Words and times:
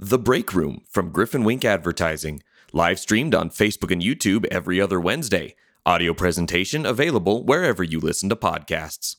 The 0.00 0.16
Break 0.16 0.54
Room 0.54 0.82
from 0.88 1.10
Griffin 1.10 1.42
Wink 1.42 1.64
Advertising, 1.64 2.44
live 2.72 3.00
streamed 3.00 3.34
on 3.34 3.50
Facebook 3.50 3.90
and 3.90 4.00
YouTube 4.00 4.46
every 4.46 4.80
other 4.80 5.00
Wednesday. 5.00 5.56
Audio 5.84 6.14
presentation 6.14 6.86
available 6.86 7.44
wherever 7.44 7.82
you 7.82 7.98
listen 7.98 8.28
to 8.28 8.36
podcasts. 8.36 9.16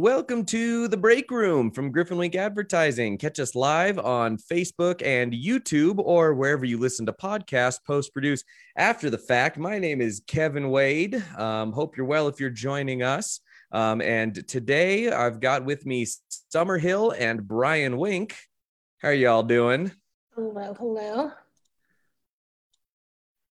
Welcome 0.00 0.46
to 0.46 0.88
the 0.88 0.96
break 0.96 1.30
room 1.30 1.70
from 1.70 1.92
Griffin 1.92 2.16
Wink 2.16 2.34
Advertising. 2.34 3.18
Catch 3.18 3.38
us 3.38 3.54
live 3.54 3.98
on 3.98 4.38
Facebook 4.38 5.02
and 5.04 5.30
YouTube 5.30 5.98
or 5.98 6.32
wherever 6.32 6.64
you 6.64 6.78
listen 6.78 7.04
to 7.04 7.12
podcasts, 7.12 7.84
post 7.86 8.14
produce 8.14 8.42
after 8.76 9.10
the 9.10 9.18
fact. 9.18 9.58
My 9.58 9.78
name 9.78 10.00
is 10.00 10.22
Kevin 10.26 10.70
Wade. 10.70 11.22
Um, 11.36 11.70
hope 11.72 11.98
you're 11.98 12.06
well 12.06 12.28
if 12.28 12.40
you're 12.40 12.48
joining 12.48 13.02
us. 13.02 13.40
Um, 13.72 14.00
and 14.00 14.48
today 14.48 15.10
I've 15.10 15.38
got 15.38 15.66
with 15.66 15.84
me 15.84 16.06
Summer 16.48 16.78
Hill 16.78 17.10
and 17.18 17.46
Brian 17.46 17.98
Wink. 17.98 18.34
How 19.02 19.08
are 19.08 19.12
y'all 19.12 19.42
doing? 19.42 19.92
Hello, 20.34 20.72
hello. 20.78 21.32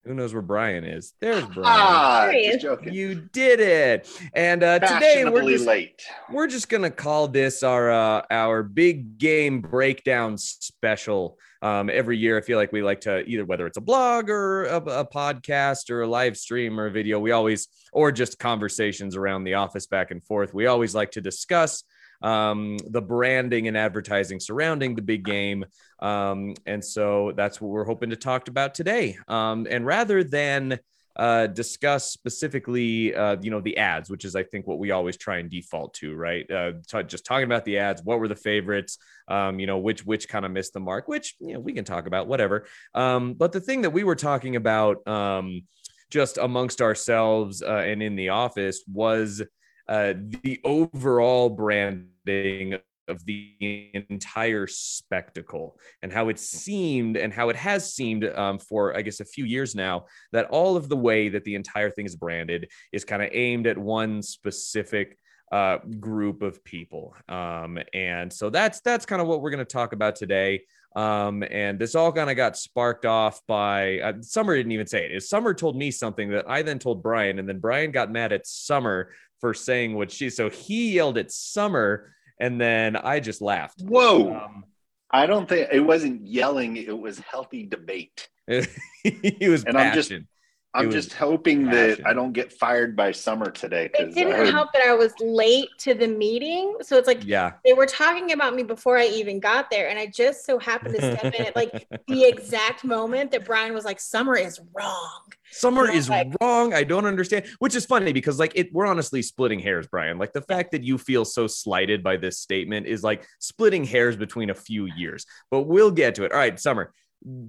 Who 0.05 0.13
knows 0.13 0.33
where 0.33 0.41
Brian 0.41 0.85
is? 0.85 1.13
There's 1.19 1.43
Brian. 1.45 1.65
Ah, 1.65 2.29
just 2.31 2.61
joking. 2.61 2.93
You 2.93 3.27
did 3.33 3.59
it. 3.59 4.09
And 4.33 4.63
uh, 4.63 4.79
today 4.79 5.25
we're 5.25 5.49
just 5.49 5.67
late. 5.67 6.01
we're 6.31 6.47
just 6.47 6.69
gonna 6.69 6.89
call 6.89 7.27
this 7.27 7.63
our 7.63 7.91
uh, 7.91 8.21
our 8.31 8.63
big 8.63 9.17
game 9.17 9.61
breakdown 9.61 10.37
special. 10.37 11.37
Um, 11.61 11.89
every 11.89 12.17
year, 12.17 12.37
I 12.37 12.41
feel 12.41 12.57
like 12.57 12.71
we 12.71 12.81
like 12.81 13.01
to 13.01 13.25
either 13.25 13.43
whether 13.43 13.67
it's 13.67 13.77
a 13.77 13.81
blog 13.81 14.29
or 14.29 14.63
a, 14.63 14.77
a 14.77 15.05
podcast 15.05 15.89
or 15.89 16.03
a 16.03 16.07
live 16.07 16.37
stream 16.37 16.79
or 16.79 16.85
a 16.85 16.91
video, 16.91 17.19
we 17.19 17.31
always 17.31 17.67
or 17.91 18.13
just 18.13 18.39
conversations 18.39 19.17
around 19.17 19.43
the 19.43 19.55
office 19.55 19.85
back 19.85 20.11
and 20.11 20.23
forth. 20.23 20.53
We 20.53 20.67
always 20.67 20.95
like 20.95 21.11
to 21.11 21.21
discuss 21.21 21.83
um, 22.21 22.77
the 22.87 23.01
branding 23.01 23.67
and 23.67 23.77
advertising 23.77 24.39
surrounding 24.39 24.95
the 24.95 25.01
big 25.01 25.23
game. 25.23 25.65
Um, 25.99 26.55
and 26.65 26.83
so 26.83 27.33
that's 27.35 27.59
what 27.61 27.69
we're 27.69 27.85
hoping 27.85 28.09
to 28.11 28.15
talk 28.15 28.47
about 28.47 28.75
today. 28.75 29.17
Um, 29.27 29.67
and 29.69 29.85
rather 29.85 30.23
than 30.23 30.79
uh, 31.19 31.47
discuss 31.47 32.11
specifically, 32.11 33.13
uh, 33.13 33.35
you 33.41 33.51
know, 33.51 33.59
the 33.59 33.77
ads, 33.77 34.09
which 34.09 34.23
is 34.23 34.37
I 34.37 34.43
think 34.43 34.67
what 34.67 34.79
we 34.79 34.91
always 34.91 35.17
try 35.17 35.39
and 35.39 35.49
default 35.49 35.93
to, 35.95 36.15
right? 36.15 36.49
Uh, 36.49 36.73
t- 36.87 37.03
just 37.03 37.25
talking 37.25 37.43
about 37.43 37.65
the 37.65 37.77
ads, 37.79 38.01
what 38.01 38.19
were 38.19 38.29
the 38.29 38.37
favorites, 38.37 38.97
um, 39.27 39.59
you 39.59 39.67
know, 39.67 39.79
which 39.79 40.05
which 40.05 40.29
kind 40.29 40.45
of 40.45 40.51
missed 40.51 40.71
the 40.71 40.79
mark, 40.79 41.09
which 41.09 41.35
you 41.41 41.53
know 41.53 41.59
we 41.59 41.73
can 41.73 41.83
talk 41.83 42.07
about, 42.07 42.27
whatever. 42.27 42.67
Um, 42.95 43.33
but 43.33 43.51
the 43.51 43.59
thing 43.59 43.81
that 43.81 43.89
we 43.89 44.05
were 44.05 44.15
talking 44.15 44.55
about, 44.55 45.05
um, 45.09 45.63
just 46.09 46.37
amongst 46.37 46.81
ourselves 46.81 47.61
uh, 47.61 47.83
and 47.85 48.01
in 48.01 48.15
the 48.15 48.29
office, 48.29 48.81
was 48.87 49.41
uh, 49.89 50.13
the 50.43 50.61
overall 50.63 51.49
branding 51.49 52.77
of 53.07 53.25
the 53.25 53.89
entire 54.09 54.67
spectacle 54.67 55.79
and 56.03 56.13
how 56.13 56.29
it 56.29 56.37
seemed 56.37 57.17
and 57.17 57.33
how 57.33 57.49
it 57.49 57.55
has 57.55 57.91
seemed 57.91 58.23
um, 58.23 58.59
for 58.59 58.95
i 58.95 59.01
guess 59.01 59.19
a 59.19 59.25
few 59.25 59.45
years 59.45 59.73
now 59.73 60.05
that 60.31 60.45
all 60.51 60.77
of 60.77 60.89
the 60.89 60.95
way 60.95 61.27
that 61.27 61.43
the 61.43 61.55
entire 61.55 61.89
thing 61.89 62.05
is 62.05 62.15
branded 62.15 62.69
is 62.93 63.03
kind 63.03 63.23
of 63.23 63.29
aimed 63.33 63.65
at 63.65 63.79
one 63.79 64.21
specific 64.21 65.17
uh, 65.51 65.79
group 65.99 66.43
of 66.43 66.63
people. 66.63 67.15
Um, 67.27 67.79
and 67.93 68.31
so 68.31 68.51
that's 68.51 68.81
that's 68.81 69.07
kind 69.07 69.21
of 69.21 69.27
what 69.27 69.41
we're 69.41 69.49
going 69.49 69.59
to 69.59 69.65
talk 69.65 69.93
about 69.93 70.15
today. 70.15 70.61
Um, 70.95 71.43
and 71.43 71.77
this 71.79 71.95
all 71.95 72.11
kind 72.11 72.29
of 72.29 72.35
got 72.35 72.57
sparked 72.57 73.05
off 73.05 73.41
by 73.47 73.99
uh, 73.99 74.13
summer 74.21 74.55
didn't 74.55 74.71
even 74.71 74.87
say 74.87 75.05
it. 75.05 75.23
Summer 75.23 75.53
told 75.53 75.75
me 75.75 75.91
something 75.91 76.31
that 76.31 76.49
i 76.49 76.63
then 76.63 76.79
told 76.79 77.03
brian 77.03 77.37
and 77.37 77.47
then 77.47 77.59
brian 77.59 77.91
got 77.91 78.11
mad 78.11 78.33
at 78.33 78.47
summer 78.47 79.11
for 79.39 79.53
saying 79.53 79.95
what 79.95 80.11
she 80.11 80.29
so 80.29 80.49
he 80.49 80.91
yelled 80.93 81.17
at 81.17 81.31
summer 81.31 82.13
and 82.39 82.59
then 82.59 82.95
i 82.95 83.19
just 83.19 83.41
laughed 83.41 83.81
Whoa. 83.81 84.35
um, 84.35 84.63
I 85.11 85.25
don't 85.25 85.49
think 85.49 85.69
it 85.71 85.79
wasn't 85.79 86.27
yelling, 86.27 86.77
it 86.77 86.95
was 86.95 87.17
healthy 87.17 87.65
debate. 87.65 88.29
he 88.47 89.49
was 89.49 89.63
And 89.63 89.75
I'm 89.75 89.91
just- 89.95 90.09
passionate. 90.09 90.27
I'm 90.75 90.85
was 90.85 90.93
just 90.95 91.13
hoping 91.13 91.65
passion. 91.65 92.03
that 92.03 92.07
I 92.09 92.13
don't 92.13 92.31
get 92.31 92.53
fired 92.53 92.95
by 92.95 93.11
summer 93.11 93.49
today. 93.49 93.85
It 93.85 93.93
'cause 93.93 94.07
I 94.09 94.11
didn't 94.11 94.33
heard- 94.35 94.49
help 94.49 94.71
that 94.73 94.83
I 94.83 94.93
was 94.93 95.13
late 95.19 95.69
to 95.79 95.95
the 95.95 96.07
meeting. 96.07 96.75
So 96.81 96.97
it's 96.97 97.07
like 97.07 97.25
yeah 97.25 97.53
they 97.65 97.73
were 97.73 97.87
talking 97.87 98.31
about 98.33 98.53
me 98.55 98.61
before 98.61 98.95
I 98.97 99.05
even 99.07 99.39
got 99.39 99.71
there. 99.71 99.89
And 99.89 99.97
I 99.97 100.05
just 100.05 100.45
so 100.45 100.59
happened 100.59 100.93
to 100.95 101.01
step 101.17 101.33
in 101.33 101.45
at 101.47 101.55
like 101.55 101.87
the 102.07 102.23
exact 102.27 102.83
moment 102.83 103.31
that 103.31 103.45
Brian 103.45 103.73
was 103.73 103.83
like, 103.83 103.99
Summer 103.99 104.35
is 104.37 104.59
wrong. 104.75 105.21
Summer 105.51 105.81
And 105.85 105.91
I 105.91 105.95
was 105.95 106.03
is 106.05 106.09
like- 106.11 106.27
wrong. 106.39 106.73
I 106.75 106.83
don't 106.83 107.05
understand, 107.07 107.45
which 107.57 107.75
is 107.75 107.85
funny 107.87 108.13
because 108.13 108.37
like 108.37 108.51
it, 108.53 108.71
we're 108.71 108.85
honestly 108.85 109.23
splitting 109.23 109.57
hairs, 109.59 109.87
Brian. 109.87 110.19
Like 110.19 110.33
the 110.33 110.41
fact 110.43 110.71
that 110.73 110.83
you 110.83 110.99
feel 110.99 111.25
so 111.25 111.47
slighted 111.47 112.03
by 112.03 112.17
this 112.17 112.37
statement 112.37 112.85
is 112.85 113.03
like 113.03 113.25
splitting 113.39 113.83
hairs 113.85 114.15
between 114.15 114.51
a 114.51 114.55
few 114.55 114.85
years. 114.85 115.25
But 115.49 115.61
we'll 115.61 115.89
get 115.91 116.13
to 116.15 116.25
it. 116.25 116.31
All 116.31 116.37
right, 116.37 116.59
Summer, 116.59 116.93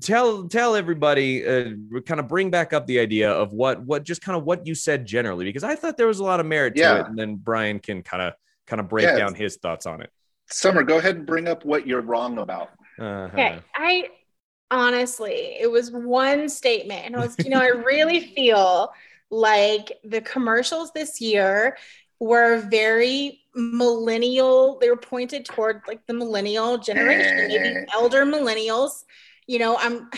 tell 0.00 0.48
tell 0.48 0.74
everybody, 0.76 1.46
uh, 1.46 1.70
kind 2.06 2.20
of 2.20 2.28
bring 2.28 2.50
back 2.50 2.72
up 2.72 2.86
the 2.86 2.98
idea 2.98 3.30
of 3.30 3.52
what 3.52 3.82
what 3.84 4.02
just 4.02 4.20
kind 4.22 4.36
of 4.36 4.44
what 4.44 4.66
you 4.66 4.74
said 4.74 5.06
generally 5.06 5.44
because 5.44 5.64
I 5.64 5.74
thought 5.76 5.96
there 5.96 6.06
was 6.06 6.18
a 6.18 6.24
lot 6.24 6.40
of 6.40 6.46
merit 6.46 6.74
to 6.76 6.80
Yeah. 6.80 7.00
it, 7.00 7.06
and 7.06 7.18
then 7.18 7.36
Brian 7.36 7.78
can 7.78 8.02
kind 8.02 8.22
of 8.22 8.32
kind 8.66 8.80
of 8.80 8.88
break 8.88 9.04
Yeah. 9.04 9.16
down 9.16 9.34
his 9.34 9.56
thoughts 9.56 9.86
on 9.86 10.00
it. 10.02 10.10
Summer, 10.46 10.82
go 10.82 10.98
ahead 10.98 11.16
and 11.16 11.26
bring 11.26 11.46
up 11.48 11.64
what 11.64 11.86
you're 11.86 12.00
wrong 12.00 12.38
about. 12.38 12.70
Uh-huh. 12.98 13.28
Okay. 13.32 13.58
I 13.74 14.08
honestly, 14.70 15.56
it 15.60 15.70
was 15.70 15.90
one 15.90 16.48
statement. 16.48 17.06
And 17.06 17.16
I 17.16 17.20
was, 17.20 17.36
you 17.38 17.50
know, 17.50 17.60
I 17.60 17.68
really 17.86 18.20
feel 18.20 18.92
like 19.30 19.98
the 20.04 20.20
commercials 20.20 20.92
this 20.92 21.20
year 21.20 21.76
were 22.18 22.58
very 22.58 23.40
millennial. 23.54 24.78
They 24.78 24.90
were 24.90 24.96
pointed 24.96 25.44
toward 25.44 25.82
like 25.88 26.06
the 26.06 26.14
millennial 26.14 26.78
generation, 26.78 27.48
maybe 27.48 27.86
elder 27.94 28.24
millennials. 28.24 29.04
You 29.50 29.58
know, 29.58 29.76
I'm 29.76 30.08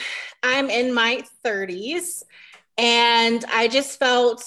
I'm 0.42 0.68
in 0.68 0.92
my 0.92 1.24
30s 1.42 2.22
and 2.76 3.42
I 3.50 3.66
just 3.66 3.98
felt 3.98 4.44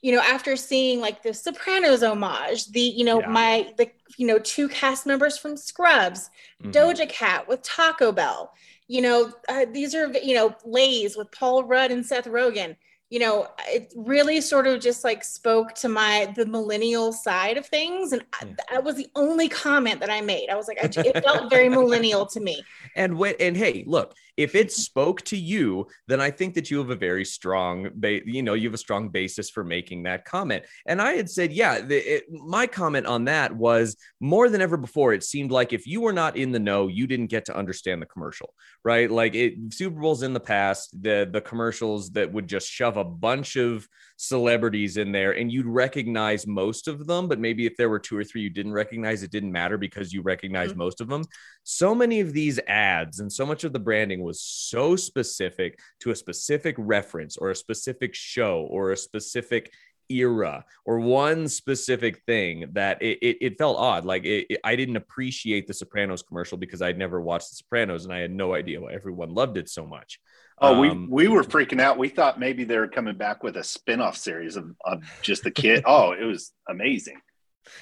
you 0.00 0.12
know 0.14 0.22
after 0.22 0.56
seeing 0.56 1.00
like 1.00 1.22
the 1.22 1.34
sopranos 1.34 2.02
homage 2.02 2.66
the 2.72 2.80
you 2.80 3.04
know 3.04 3.20
Yeah. 3.20 3.28
my 3.28 3.72
the 3.76 3.90
you 4.16 4.26
know 4.26 4.38
two 4.38 4.68
cast 4.68 5.04
members 5.06 5.36
from 5.36 5.56
scrubs 5.56 6.30
Mhm. 6.64 6.72
Doja 6.72 7.08
Cat 7.08 7.46
with 7.46 7.60
Taco 7.62 8.10
Bell. 8.10 8.54
You 8.88 9.02
know, 9.02 9.32
uh, 9.48 9.66
these 9.70 9.94
are, 9.94 10.06
you 10.18 10.34
know, 10.34 10.54
Lay's 10.64 11.16
with 11.16 11.30
Paul 11.30 11.64
Rudd 11.64 11.90
and 11.90 12.04
Seth 12.04 12.26
Rogen. 12.26 12.76
You 13.12 13.18
know, 13.18 13.48
it 13.68 13.92
really 13.94 14.40
sort 14.40 14.66
of 14.66 14.80
just 14.80 15.04
like 15.04 15.22
spoke 15.22 15.74
to 15.74 15.88
my 15.88 16.32
the 16.34 16.46
millennial 16.46 17.12
side 17.12 17.58
of 17.58 17.66
things, 17.66 18.12
and 18.12 18.24
I, 18.40 18.46
hmm. 18.46 18.52
that 18.70 18.82
was 18.82 18.96
the 18.96 19.08
only 19.14 19.48
comment 19.48 20.00
that 20.00 20.10
I 20.10 20.22
made. 20.22 20.48
I 20.48 20.56
was 20.56 20.66
like, 20.66 20.78
I, 20.82 20.88
it 21.00 21.22
felt 21.22 21.50
very 21.50 21.68
millennial 21.68 22.24
to 22.26 22.40
me. 22.40 22.62
And 22.94 23.16
when 23.16 23.34
and 23.40 23.56
hey, 23.56 23.84
look, 23.86 24.14
if 24.36 24.54
it 24.54 24.72
spoke 24.72 25.22
to 25.22 25.36
you, 25.36 25.86
then 26.08 26.20
I 26.20 26.30
think 26.30 26.54
that 26.54 26.70
you 26.70 26.78
have 26.78 26.90
a 26.90 26.96
very 26.96 27.24
strong, 27.24 27.90
ba- 27.94 28.26
you 28.26 28.42
know, 28.42 28.54
you 28.54 28.68
have 28.68 28.74
a 28.74 28.78
strong 28.78 29.08
basis 29.10 29.50
for 29.50 29.62
making 29.64 30.04
that 30.04 30.24
comment. 30.24 30.64
And 30.86 31.02
I 31.02 31.12
had 31.12 31.28
said, 31.28 31.52
yeah, 31.52 31.80
the, 31.80 31.96
it, 32.16 32.24
my 32.30 32.66
comment 32.66 33.06
on 33.06 33.24
that 33.26 33.54
was 33.54 33.96
more 34.20 34.48
than 34.48 34.62
ever 34.62 34.76
before. 34.76 35.12
It 35.12 35.22
seemed 35.24 35.50
like 35.50 35.72
if 35.72 35.86
you 35.86 36.00
were 36.00 36.12
not 36.12 36.36
in 36.36 36.52
the 36.52 36.58
know, 36.58 36.88
you 36.88 37.06
didn't 37.06 37.26
get 37.26 37.44
to 37.46 37.56
understand 37.56 38.00
the 38.00 38.06
commercial, 38.06 38.54
right? 38.84 39.10
Like 39.10 39.34
it, 39.34 39.54
Super 39.70 40.00
Bowls 40.00 40.22
in 40.22 40.32
the 40.32 40.40
past, 40.40 41.02
the 41.02 41.28
the 41.30 41.40
commercials 41.40 42.10
that 42.12 42.32
would 42.32 42.48
just 42.48 42.68
shove 42.68 42.96
a 42.96 43.04
bunch 43.04 43.56
of 43.56 43.86
celebrities 44.16 44.96
in 44.96 45.12
there, 45.12 45.32
and 45.32 45.50
you'd 45.52 45.66
recognize 45.66 46.46
most 46.46 46.88
of 46.88 47.06
them, 47.06 47.28
but 47.28 47.40
maybe 47.40 47.66
if 47.66 47.76
there 47.76 47.90
were 47.90 47.98
two 47.98 48.16
or 48.16 48.24
three 48.24 48.40
you 48.40 48.50
didn't 48.50 48.72
recognize, 48.72 49.22
it 49.22 49.30
didn't 49.30 49.52
matter 49.52 49.76
because 49.76 50.12
you 50.12 50.22
recognized 50.22 50.74
Mhm. 50.74 50.78
most 50.78 51.00
of 51.00 51.08
them 51.08 51.24
so 51.64 51.94
many 51.94 52.20
of 52.20 52.32
these 52.32 52.58
ads 52.66 53.20
and 53.20 53.32
so 53.32 53.46
much 53.46 53.64
of 53.64 53.72
the 53.72 53.78
branding 53.78 54.21
was 54.22 54.40
so 54.40 54.96
specific 54.96 55.78
to 56.00 56.10
a 56.10 56.16
specific 56.16 56.74
reference 56.78 57.36
or 57.36 57.50
a 57.50 57.54
specific 57.56 58.14
show 58.14 58.66
or 58.70 58.92
a 58.92 58.96
specific 58.96 59.72
era 60.08 60.64
or 60.84 60.98
one 60.98 61.48
specific 61.48 62.20
thing 62.26 62.66
that 62.72 63.00
it, 63.00 63.18
it, 63.22 63.36
it 63.40 63.58
felt 63.58 63.78
odd 63.78 64.04
like 64.04 64.24
it, 64.24 64.46
it- 64.50 64.60
i 64.64 64.76
didn't 64.76 64.96
appreciate 64.96 65.66
the 65.66 65.72
sopranos 65.72 66.22
commercial 66.22 66.58
because 66.58 66.82
i'd 66.82 66.98
never 66.98 67.20
watched 67.20 67.48
the 67.50 67.56
sopranos 67.56 68.04
and 68.04 68.12
i 68.12 68.18
had 68.18 68.30
no 68.30 68.52
idea 68.52 68.78
why 68.80 68.92
everyone 68.92 69.30
loved 69.30 69.56
it 69.56 69.68
so 69.68 69.86
much 69.86 70.18
Oh, 70.60 70.74
Um, 70.74 71.08
we 71.10 71.24
we 71.24 71.28
were 71.34 71.42
freaking 71.42 71.80
out. 71.80 71.98
We 71.98 72.08
thought 72.08 72.38
maybe 72.38 72.62
they 72.62 72.78
were 72.78 72.86
coming 72.86 73.16
back 73.16 73.42
with 73.42 73.56
a 73.56 73.64
spin-off 73.64 74.16
series 74.16 74.54
of, 74.56 74.70
of 74.84 75.02
just 75.22 75.42
the 75.42 75.50
kid. 75.50 75.82
oh, 75.86 76.12
it 76.12 76.24
was 76.24 76.52
amazing. 76.68 77.18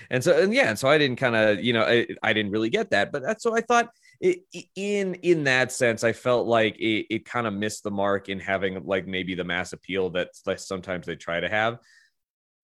and 0.08 0.22
so 0.22 0.40
and 0.40 0.54
yeah 0.54 0.68
and 0.70 0.78
so 0.78 0.88
i 0.88 0.96
didn't 0.96 1.16
kind 1.16 1.34
of 1.36 1.62
you 1.64 1.72
know 1.72 1.82
I, 1.82 2.06
I 2.22 2.32
didn't 2.32 2.52
really 2.52 2.70
get 2.70 2.90
that 2.90 3.10
but 3.12 3.22
that's 3.22 3.42
so 3.42 3.54
i 3.56 3.60
thought 3.60 3.88
it, 4.20 4.40
in 4.76 5.14
in 5.14 5.44
that 5.44 5.72
sense 5.72 6.04
i 6.04 6.12
felt 6.12 6.46
like 6.46 6.78
it, 6.78 7.06
it 7.10 7.24
kind 7.24 7.46
of 7.46 7.54
missed 7.54 7.82
the 7.82 7.90
mark 7.90 8.28
in 8.28 8.38
having 8.38 8.84
like 8.84 9.06
maybe 9.06 9.34
the 9.34 9.44
mass 9.44 9.72
appeal 9.72 10.10
that 10.10 10.28
sometimes 10.56 11.06
they 11.06 11.16
try 11.16 11.40
to 11.40 11.48
have 11.48 11.78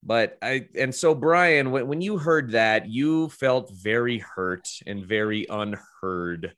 but 0.02 0.36
i 0.42 0.66
and 0.78 0.94
so 0.94 1.14
brian 1.14 1.70
when, 1.70 1.86
when 1.86 2.00
you 2.00 2.18
heard 2.18 2.52
that 2.52 2.88
you 2.88 3.28
felt 3.30 3.72
very 3.72 4.18
hurt 4.18 4.68
and 4.86 5.06
very 5.06 5.46
unheard 5.48 6.54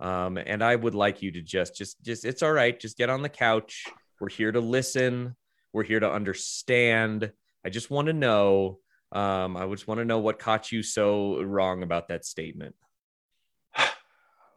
um 0.00 0.36
and 0.36 0.62
i 0.62 0.74
would 0.74 0.94
like 0.94 1.22
you 1.22 1.30
to 1.30 1.40
just 1.40 1.76
just 1.76 2.02
just 2.02 2.24
it's 2.24 2.42
all 2.42 2.52
right 2.52 2.80
just 2.80 2.98
get 2.98 3.10
on 3.10 3.22
the 3.22 3.28
couch 3.28 3.84
We're 4.22 4.28
here 4.28 4.52
to 4.52 4.60
listen. 4.60 5.34
We're 5.72 5.82
here 5.82 5.98
to 5.98 6.08
understand. 6.08 7.32
I 7.66 7.70
just 7.70 7.90
want 7.90 8.06
to 8.06 8.12
know. 8.12 8.78
Um, 9.10 9.56
I 9.56 9.66
just 9.66 9.88
want 9.88 9.98
to 9.98 10.04
know 10.04 10.20
what 10.20 10.38
caught 10.38 10.70
you 10.70 10.84
so 10.84 11.42
wrong 11.42 11.82
about 11.82 12.06
that 12.06 12.24
statement. 12.24 12.76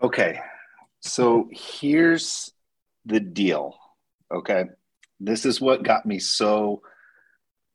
Okay. 0.05 0.39
So 0.99 1.49
here's 1.51 2.51
the 3.07 3.19
deal. 3.19 3.75
Okay. 4.31 4.65
This 5.19 5.47
is 5.47 5.59
what 5.59 5.81
got 5.81 6.05
me 6.05 6.19
so 6.19 6.83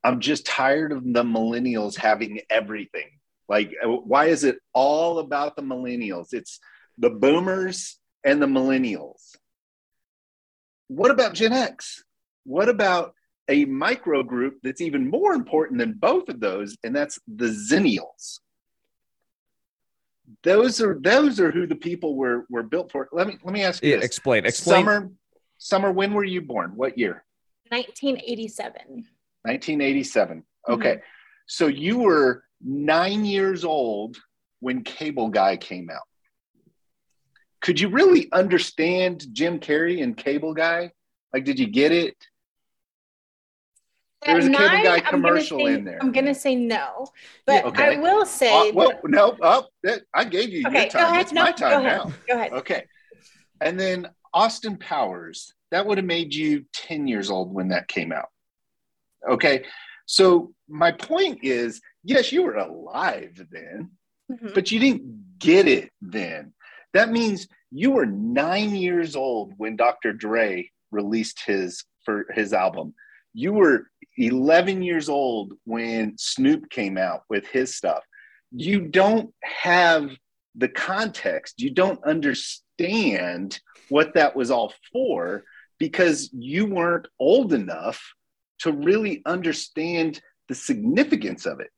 I'm 0.05 0.21
just 0.21 0.47
tired 0.47 0.93
of 0.93 1.03
the 1.03 1.25
millennials 1.25 1.97
having 1.97 2.41
everything. 2.49 3.09
Like, 3.49 3.73
uh, 3.85 3.89
why 3.89 4.27
is 4.27 4.45
it 4.45 4.59
all 4.73 5.19
about 5.19 5.57
the 5.57 5.63
millennials? 5.63 6.29
It's 6.33 6.61
the 6.99 7.11
boomers 7.11 7.99
and 8.25 8.41
the 8.41 8.47
millennials. 8.47 9.35
What 10.87 11.11
about 11.11 11.35
Gen 11.35 11.53
X? 11.53 12.05
What 12.45 12.69
about 12.69 13.13
a 13.49 13.65
micro 13.65 14.23
group 14.23 14.59
that's 14.63 14.81
even 14.81 15.11
more 15.11 15.33
important 15.33 15.81
than 15.81 15.95
both 15.95 16.29
of 16.29 16.39
those, 16.39 16.79
and 16.85 16.95
that's 16.95 17.19
the 17.27 17.47
Xennials? 17.47 18.39
Those 20.43 20.81
are 20.81 20.99
those 21.01 21.41
are 21.41 21.51
who 21.51 21.67
the 21.67 21.77
people 21.77 22.17
were 22.17 22.47
were 22.51 22.63
built 22.63 22.91
for. 22.93 23.09
Let 23.13 23.27
me 23.27 23.39
let 23.43 23.53
me 23.53 23.63
ask 23.63 23.83
you. 23.83 23.91
Yeah, 23.91 23.97
this. 23.97 24.07
explain. 24.07 24.47
Explain. 24.47 24.85
Summer, 24.85 25.11
summer. 25.59 25.93
When 25.93 26.13
were 26.13 26.25
you 26.25 26.41
born? 26.41 26.73
What 26.75 26.97
year? 26.99 27.25
1987. 27.69 29.07
1987. 29.43 30.39
Mm-hmm. 30.39 30.73
Okay. 30.73 31.01
So 31.47 31.67
you 31.67 31.99
were 31.99 32.45
nine 32.63 33.25
years 33.25 33.65
old 33.65 34.17
when 34.61 34.83
Cable 34.83 35.29
Guy 35.29 35.57
came 35.57 35.91
out. 35.91 36.03
Could 37.61 37.81
you 37.81 37.89
really 37.89 38.29
understand 38.33 39.27
Jim 39.33 39.59
Carrey 39.59 40.03
and 40.03 40.17
Cable 40.17 40.55
Guy? 40.55 40.93
Like, 41.33 41.45
did 41.45 41.59
you 41.59 41.67
get 41.67 41.93
it? 41.93 42.17
There 44.27 44.37
was 44.37 44.47
a 44.47 44.51
Cable 44.51 44.65
nine, 44.67 44.85
Guy 44.85 45.01
commercial 45.01 45.59
say- 45.61 45.75
in 45.75 45.85
there. 45.85 45.99
I'm 46.01 46.13
gonna 46.13 46.35
say 46.35 46.55
no, 46.55 47.07
but 47.47 47.65
Yeah, 47.65 47.69
okay. 47.71 47.97
I 47.97 48.01
will 48.01 48.27
say. 48.27 48.71
Uh, 48.71 48.73
well, 48.75 48.89
that- 48.91 49.09
no, 49.09 49.37
oh, 49.41 49.67
that, 49.83 50.03
I 50.13 50.25
gave 50.25 50.51
you 50.51 50.63
okay, 50.67 50.83
your 50.83 50.85
go 50.85 50.89
time. 50.91 51.03
ahead. 51.13 51.21
It's 51.23 51.33
No, 51.33 51.43
my 51.45 51.51
go 51.53 51.57
time 51.57 51.73
ahead. 51.87 51.99
now. 52.05 52.13
Go 52.29 52.35
ahead. 52.35 52.53
Okay. 52.53 52.85
And 53.63 53.81
then 53.81 54.09
Austin 54.35 54.77
Powers, 54.77 55.55
that 55.71 55.87
would 55.87 55.97
have 55.99 56.07
made 56.07 56.35
you 56.35 56.67
10 56.75 57.07
years 57.09 57.31
old 57.31 57.53
when 57.53 57.69
that 57.69 57.89
came 57.89 58.13
out. 58.13 58.29
Okay. 59.29 59.65
So 60.07 60.53
my 60.69 60.93
point 60.93 61.39
is 61.43 61.81
yes, 62.05 62.31
you 62.33 62.43
were 62.43 62.57
alive 62.57 63.41
then, 63.51 63.91
Mhm. 64.31 64.55
but 64.55 64.71
you 64.71 64.81
didn't 64.81 65.39
get 65.39 65.67
it 65.67 65.91
then. 66.03 66.53
That 66.93 67.11
means 67.11 67.49
you 67.71 67.93
were 67.93 68.07
nine 68.07 68.75
years 68.75 69.15
old 69.17 69.55
when 69.57 69.77
Dr. 69.77 70.13
Dre 70.13 70.71
released 70.91 71.41
his 71.47 71.85
for 72.05 72.27
his 72.35 72.53
album. 72.53 72.95
You 73.33 73.53
were 73.53 73.91
11 74.17 74.83
years 74.83 75.09
old 75.09 75.55
when 75.65 76.17
Snoop 76.19 76.69
came 76.71 76.99
out 76.99 77.23
with 77.29 77.47
his 77.47 77.75
stuff. 77.75 78.05
You 78.53 78.81
don't 78.81 79.33
have 79.43 80.11
the 80.55 80.69
context. 80.69 81.61
You 81.61 81.71
don't 81.71 82.05
understand 82.05 83.61
what 83.89 84.15
that 84.15 84.35
was 84.35 84.51
all 84.51 84.73
for 84.93 85.45
because 85.79 86.31
you 86.33 86.67
weren't 86.67 87.07
old 87.19 87.53
enough 87.53 88.03
to 88.61 88.73
really 88.73 89.23
understand 89.25 90.21
the 90.49 90.55
significance 90.55 91.47
of 91.47 91.61
it. 91.61 91.71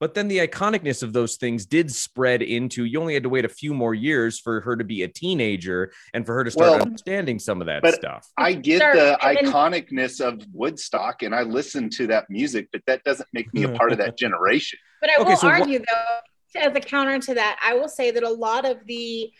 But 0.00 0.14
then 0.14 0.28
the 0.28 0.38
iconicness 0.38 1.02
of 1.02 1.12
those 1.12 1.36
things 1.36 1.66
did 1.66 1.92
spread 1.92 2.40
into 2.42 2.84
you 2.84 3.00
only 3.00 3.14
had 3.14 3.24
to 3.24 3.28
wait 3.28 3.44
a 3.44 3.48
few 3.48 3.74
more 3.74 3.94
years 3.94 4.38
for 4.38 4.60
her 4.60 4.76
to 4.76 4.84
be 4.84 5.02
a 5.02 5.08
teenager 5.08 5.92
and 6.14 6.24
for 6.24 6.34
her 6.34 6.44
to 6.44 6.50
start 6.50 6.70
Well, 6.70 6.82
understanding 6.82 7.38
some 7.40 7.60
of 7.60 7.66
that 7.66 7.82
but- 7.82 7.94
stuff. 7.94 8.28
I 8.36 8.52
get 8.52 8.80
Sure, 8.80 8.94
the 8.94 9.26
and 9.26 9.38
then- 9.38 9.52
iconicness 9.52 10.20
of 10.20 10.44
Woodstock 10.52 11.22
and 11.22 11.34
I 11.34 11.42
listen 11.42 11.90
to 11.90 12.06
that 12.08 12.30
music, 12.30 12.68
but 12.72 12.82
that 12.86 13.02
doesn't 13.04 13.28
make 13.32 13.52
me 13.52 13.64
a 13.64 13.70
part 13.70 13.90
of 13.92 13.98
that 13.98 14.16
generation. 14.24 14.78
But 15.00 15.10
I 15.10 15.20
Okay, 15.20 15.30
will 15.30 15.36
so 15.36 15.48
what- 15.48 15.60
argue 15.60 15.80
though, 15.80 16.60
as 16.60 16.76
a 16.76 16.80
counter 16.80 17.18
to 17.18 17.34
that, 17.34 17.58
I 17.62 17.74
will 17.74 17.88
say 17.88 18.10
that 18.12 18.22
a 18.22 18.30
lot 18.30 18.64
of 18.64 18.78
the 18.86 19.30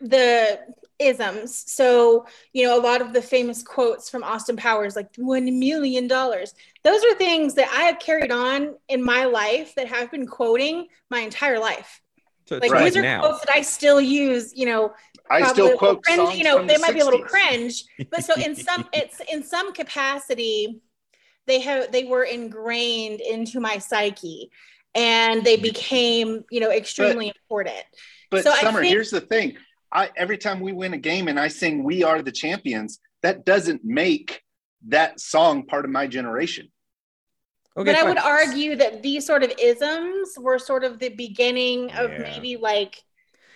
the 0.00 0.58
isms, 0.98 1.64
so 1.70 2.26
you 2.52 2.64
know, 2.66 2.78
a 2.78 2.82
lot 2.82 3.00
of 3.00 3.12
the 3.12 3.22
famous 3.22 3.62
quotes 3.62 4.08
from 4.10 4.22
Austin 4.24 4.56
Powers, 4.56 4.96
like 4.96 5.08
one 5.16 5.58
million 5.58 6.06
dollars, 6.08 6.54
those 6.82 7.04
are 7.04 7.14
things 7.14 7.54
that 7.54 7.68
I 7.72 7.84
have 7.84 7.98
carried 7.98 8.30
on 8.32 8.74
in 8.88 9.02
my 9.04 9.24
life 9.24 9.74
that 9.76 9.88
have 9.88 10.10
been 10.10 10.26
quoting 10.26 10.88
my 11.10 11.20
entire 11.20 11.58
life. 11.58 12.00
So 12.46 12.58
Like 12.58 12.70
Right 12.70 12.84
these 12.84 12.96
are 12.96 13.02
now. 13.02 13.20
quotes 13.20 13.40
that 13.44 13.54
I 13.54 13.62
still 13.62 14.00
use, 14.00 14.52
you 14.54 14.66
know, 14.66 14.92
I 15.30 15.46
still 15.52 15.76
quote 15.78 16.02
cringe, 16.04 16.18
songs 16.18 16.38
you 16.38 16.44
know 16.44 16.58
from 16.58 16.66
they 16.66 16.74
the 16.74 16.80
might 16.80 16.92
be 16.94 17.00
a 17.00 17.04
little 17.04 17.22
cringe 17.24 17.84
but 18.10 18.22
so 18.24 18.34
in 18.34 18.54
some 18.54 18.86
it's 18.92 19.20
in 19.32 19.42
some 19.42 19.72
capacity 19.72 20.82
they 21.46 21.60
have 21.60 21.90
they 21.92 22.04
were 22.04 22.24
ingrained 22.24 23.20
into 23.22 23.58
my 23.58 23.78
psyche 23.78 24.50
and 24.94 25.42
they 25.42 25.54
mm-hmm. 25.54 25.62
became 25.62 26.44
you 26.50 26.60
know 26.60 26.70
extremely 26.70 27.28
important 27.28 27.84
But 28.30 28.44
So 28.44 28.50
I 28.52 28.60
Summer, 28.60 28.80
think- 28.80 28.92
here's 28.92 29.10
the 29.10 29.20
thing. 29.22 29.56
I 29.94 30.10
every 30.16 30.38
time 30.38 30.60
we 30.60 30.72
win 30.72 30.92
a 30.94 30.98
game 30.98 31.28
and 31.28 31.38
I 31.38 31.48
sing 31.48 31.84
"We 31.84 32.02
Are 32.02 32.20
the 32.20 32.32
Champions," 32.32 33.00
that 33.22 33.44
doesn't 33.46 33.84
make 33.84 34.42
that 34.88 35.20
song 35.20 35.64
part 35.66 35.84
of 35.84 35.90
my 35.90 36.06
generation. 36.06 36.68
Okay, 37.76 37.92
but 37.92 37.96
i 37.96 38.04
would 38.04 38.18
argue 38.18 38.76
that 38.76 39.02
these 39.02 39.26
sort 39.26 39.42
of 39.42 39.52
isms 39.58 40.34
were 40.38 40.58
sort 40.58 40.84
of 40.84 40.98
the 40.98 41.08
beginning 41.08 41.90
of 41.92 42.10
Yeah. 42.10 42.18
maybe 42.18 42.56
like 42.56 43.02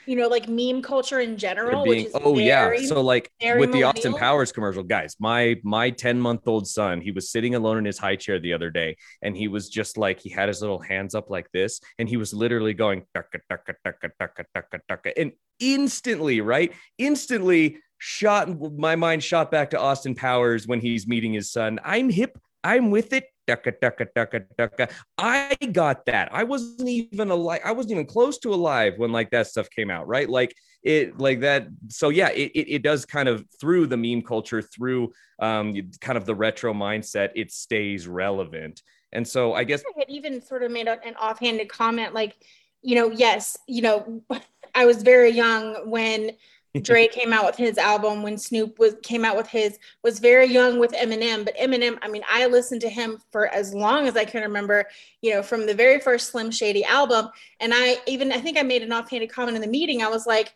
you 0.08 0.16
know 0.16 0.26
like 0.26 0.48
meme 0.48 0.80
culture 0.80 1.20
in 1.20 1.36
general 1.36 1.84
being- 1.84 2.04
which 2.04 2.06
is 2.06 2.20
oh 2.24 2.38
yeah. 2.38 2.74
so 2.78 3.00
like 3.00 3.30
very 3.40 3.60
with 3.60 3.72
the 3.72 3.82
austin 3.82 4.14
powers 4.14 4.50
commercial 4.50 4.82
guys 4.82 5.14
my 5.20 5.54
my 5.62 5.90
10 5.90 6.18
month 6.18 6.48
old 6.48 6.66
son 6.66 7.00
he 7.00 7.10
was 7.10 7.30
sitting 7.30 7.54
alone 7.54 7.76
in 7.76 7.84
his 7.84 7.98
high 7.98 8.16
chair 8.16 8.38
the 8.38 8.52
other 8.52 8.70
day 8.70 8.96
and 9.22 9.36
he 9.36 9.48
was 9.48 9.68
just 9.68 9.98
like 9.98 10.18
he 10.18 10.30
had 10.30 10.48
his 10.48 10.62
little 10.62 10.78
hands 10.78 11.14
up 11.14 11.28
like 11.28 11.50
this 11.52 11.80
and 11.98 12.08
he 12.08 12.16
was 12.16 12.32
literally 12.32 12.72
going 12.72 13.04
"Tucka, 13.14 13.40
tucka, 13.50 13.74
tucka, 13.84 14.10
tucka, 14.20 14.44
tucka, 14.56 14.80
tucka," 14.90 15.12
and 15.16 15.32
instantly 15.60 16.40
right? 16.40 16.72
Instantly 16.96 17.78
shot 17.98 18.48
my 18.78 18.96
mind 18.96 19.22
shot 19.22 19.50
back 19.50 19.70
to 19.70 19.78
austin 19.78 20.14
powers 20.14 20.66
when 20.66 20.80
he's 20.80 21.06
meeting 21.06 21.32
his 21.32 21.50
son. 21.50 21.78
I'm 21.84 22.08
hip 22.08 22.38
i'm 22.64 22.90
with 22.90 23.12
it 23.12 23.24
Tucka, 23.48 23.72
tucka, 23.80 24.06
tucka, 24.14 24.44
tucka. 24.58 24.90
I 25.16 25.56
got 25.72 26.04
that. 26.04 26.28
I 26.34 26.44
wasn't 26.44 26.86
even 26.86 27.30
alive. 27.30 27.62
I 27.64 27.72
wasn't 27.72 27.92
even 27.92 28.04
close 28.04 28.36
to 28.40 28.52
alive 28.52 28.98
when 28.98 29.10
like 29.10 29.30
that 29.30 29.46
stuff 29.46 29.70
came 29.70 29.90
out, 29.90 30.06
right? 30.06 30.28
Like 30.28 30.54
it 30.82 31.18
like 31.18 31.40
that 31.40 31.66
so 31.88 32.08
yeah 32.08 32.28
it, 32.28 32.52
it, 32.54 32.74
it 32.74 32.82
does 32.82 33.04
kind 33.04 33.28
of 33.28 33.44
through 33.60 33.86
the 33.86 33.96
meme 33.96 34.22
culture 34.22 34.62
through 34.62 35.12
um 35.40 35.74
kind 36.00 36.16
of 36.16 36.24
the 36.24 36.34
retro 36.34 36.72
mindset 36.72 37.30
it 37.34 37.50
stays 37.50 38.06
relevant 38.06 38.80
and 39.12 39.26
so 39.26 39.54
i 39.54 39.64
guess 39.64 39.82
I 39.96 39.98
had 39.98 40.08
even 40.08 40.40
sort 40.40 40.62
of 40.62 40.70
made 40.70 40.86
an 40.86 41.16
offhanded 41.20 41.68
comment 41.68 42.14
like, 42.14 42.36
you 42.82 42.94
know, 42.94 43.10
yes, 43.10 43.56
you 43.66 43.82
know, 43.82 44.22
I 44.74 44.84
was 44.86 45.02
very 45.02 45.30
young 45.30 45.90
when 45.90 46.32
Dre 46.82 47.08
came 47.12 47.32
out 47.32 47.44
with 47.44 47.56
his 47.56 47.78
album, 47.78 48.22
when 48.22 48.38
Snoop 48.38 48.78
was 48.78 48.94
came 49.02 49.24
out 49.24 49.36
with 49.36 49.48
his, 49.48 49.78
was 50.02 50.18
very 50.18 50.46
young 50.46 50.78
with 50.78 50.92
Eminem. 50.92 51.44
But 51.44 51.56
Eminem, 51.56 51.98
I 52.02 52.08
mean, 52.08 52.22
I 52.28 52.46
listened 52.46 52.80
to 52.82 52.88
him 52.88 53.18
for 53.30 53.48
as 53.48 53.74
long 53.74 54.06
as 54.06 54.16
I 54.16 54.24
can 54.24 54.42
remember, 54.42 54.86
you 55.22 55.34
know, 55.34 55.42
from 55.42 55.66
the 55.66 55.74
very 55.74 56.00
first 56.00 56.30
Slim 56.30 56.50
Shady 56.50 56.84
album. 56.84 57.28
And 57.60 57.72
I 57.74 57.98
even 58.06 58.32
I 58.32 58.38
think 58.38 58.58
I 58.58 58.62
made 58.62 58.82
an 58.82 58.92
offhanded 58.92 59.30
comment 59.30 59.56
in 59.56 59.62
the 59.62 59.68
meeting. 59.68 60.02
I 60.02 60.08
was 60.08 60.26
like, 60.26 60.54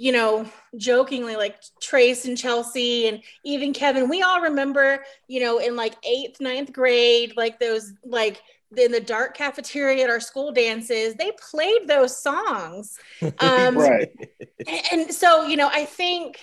you 0.00 0.12
know, 0.12 0.48
jokingly, 0.76 1.36
like 1.36 1.56
Trace 1.80 2.24
and 2.24 2.36
Chelsea 2.36 3.06
and 3.06 3.22
even 3.44 3.74
Kevin, 3.74 4.08
we 4.08 4.22
all 4.22 4.40
remember, 4.40 5.04
you 5.28 5.40
know, 5.40 5.58
in 5.58 5.76
like 5.76 5.94
eighth, 6.04 6.40
ninth 6.40 6.72
grade, 6.72 7.34
like 7.36 7.60
those 7.60 7.92
like 8.02 8.40
in 8.76 8.92
the 8.92 9.00
dark 9.00 9.36
cafeteria 9.36 10.04
at 10.04 10.10
our 10.10 10.20
school 10.20 10.52
dances, 10.52 11.14
they 11.14 11.32
played 11.40 11.86
those 11.88 12.16
songs. 12.16 12.98
Um, 13.40 13.76
Right. 13.76 14.08
and, 14.66 14.80
and 14.92 15.14
so, 15.14 15.44
you 15.46 15.56
know, 15.56 15.68
I 15.72 15.84
think 15.84 16.38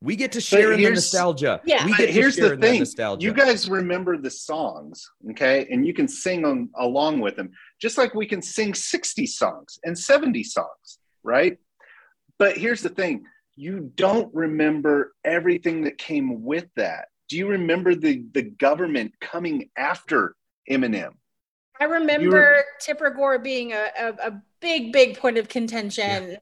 we 0.00 0.16
get 0.16 0.32
to 0.32 0.40
share 0.40 0.72
in 0.72 0.82
the 0.82 0.90
nostalgia. 0.90 1.60
Yeah. 1.64 1.84
we 1.86 1.92
But 1.92 1.98
get 1.98 2.06
to 2.06 2.12
here's 2.12 2.34
share 2.36 2.50
the 2.50 2.56
thing. 2.56 2.80
nostalgia. 2.80 3.24
You 3.24 3.32
guys 3.32 3.68
remember 3.68 4.18
the 4.18 4.30
songs 4.30 5.08
okay? 5.30 5.66
And 5.70 5.86
you 5.86 5.94
can 5.94 6.08
sing 6.08 6.42
them 6.42 6.70
along 6.76 7.20
with 7.20 7.36
them 7.36 7.50
just 7.80 7.96
like 7.96 8.14
we 8.14 8.26
can 8.26 8.42
sing 8.42 8.74
60 8.74 9.26
songs 9.26 9.78
and 9.84 9.98
70 9.98 10.42
songs 10.44 10.98
right? 11.22 11.56
But 12.38 12.58
here's 12.58 12.82
the 12.82 12.90
thing. 12.90 13.24
You 13.56 13.90
don't 13.94 14.32
remember 14.34 15.14
everything 15.24 15.84
that 15.84 15.96
came 15.96 16.42
with 16.44 16.66
that. 16.76 17.06
Do 17.28 17.36
you 17.38 17.46
remember 17.48 17.94
the 17.94 18.24
the 18.32 18.42
government 18.42 19.14
coming 19.20 19.70
after 19.76 20.36
eminem. 20.70 21.14
I 21.80 21.84
remember 21.84 22.64
Tipper 22.80 23.10
Gore 23.10 23.38
being 23.38 23.72
a, 23.72 23.88
a, 23.98 24.08
a 24.28 24.42
big, 24.60 24.92
big 24.92 25.18
point 25.18 25.38
of 25.38 25.48
contention. 25.48 26.36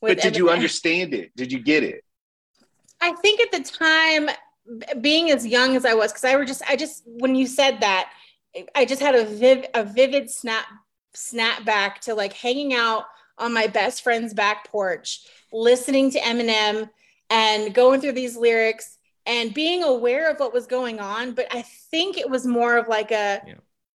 With 0.00 0.16
but 0.16 0.22
did 0.22 0.36
you 0.36 0.48
understand 0.48 1.12
it? 1.12 1.34
Did 1.36 1.52
you 1.52 1.58
get 1.58 1.82
it? 1.82 2.02
I 3.00 3.12
think 3.12 3.40
at 3.40 3.52
the 3.52 3.62
time, 3.62 4.30
being 5.00 5.30
as 5.30 5.46
young 5.46 5.76
as 5.76 5.84
I 5.84 5.94
was, 5.94 6.12
because 6.12 6.24
I 6.24 6.36
were 6.36 6.44
just, 6.44 6.62
I 6.68 6.76
just, 6.76 7.02
when 7.06 7.34
you 7.34 7.46
said 7.46 7.80
that, 7.80 8.10
I 8.74 8.84
just 8.84 9.00
had 9.00 9.14
a 9.14 9.24
viv, 9.24 9.66
a 9.74 9.84
vivid 9.84 10.30
snap, 10.30 10.64
snap 11.14 11.64
back 11.64 12.00
to 12.02 12.14
like 12.14 12.32
hanging 12.32 12.74
out 12.74 13.04
on 13.38 13.52
my 13.52 13.66
best 13.66 14.02
friend's 14.02 14.34
back 14.34 14.68
porch, 14.68 15.26
listening 15.52 16.10
to 16.12 16.20
Eminem 16.20 16.88
and 17.30 17.74
going 17.74 18.00
through 18.00 18.12
these 18.12 18.36
lyrics 18.36 18.98
and 19.26 19.52
being 19.54 19.82
aware 19.82 20.30
of 20.30 20.38
what 20.40 20.52
was 20.52 20.66
going 20.66 20.98
on. 21.00 21.32
But 21.32 21.46
I 21.50 21.62
think 21.90 22.16
it 22.18 22.28
was 22.28 22.46
more 22.46 22.76
of 22.76 22.88
like 22.88 23.10
a, 23.10 23.42
Yeah. 23.46 23.54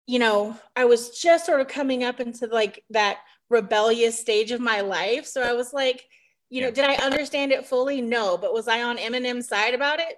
you 0.07 0.19
know, 0.19 0.57
I 0.75 0.85
was 0.85 1.19
just 1.19 1.45
sort 1.45 1.61
of 1.61 1.67
coming 1.67 2.03
up 2.03 2.19
into 2.19 2.47
like 2.47 2.83
that 2.89 3.19
rebellious 3.49 4.19
stage 4.19 4.51
of 4.51 4.59
my 4.61 4.81
life. 4.81 5.25
So 5.25 5.41
I 5.41 5.53
was 5.53 5.73
like, 5.73 6.05
you 6.49 6.61
know, 6.61 6.71
did 6.71 6.85
I 6.85 6.95
understand 6.95 7.51
it 7.51 7.65
fully? 7.65 8.01
No. 8.01 8.37
But 8.37 8.53
was 8.53 8.67
I 8.67 8.83
on 8.83 8.97
Eminem's 8.97 9.47
side 9.47 9.73
about 9.73 9.99
it? 9.99 10.15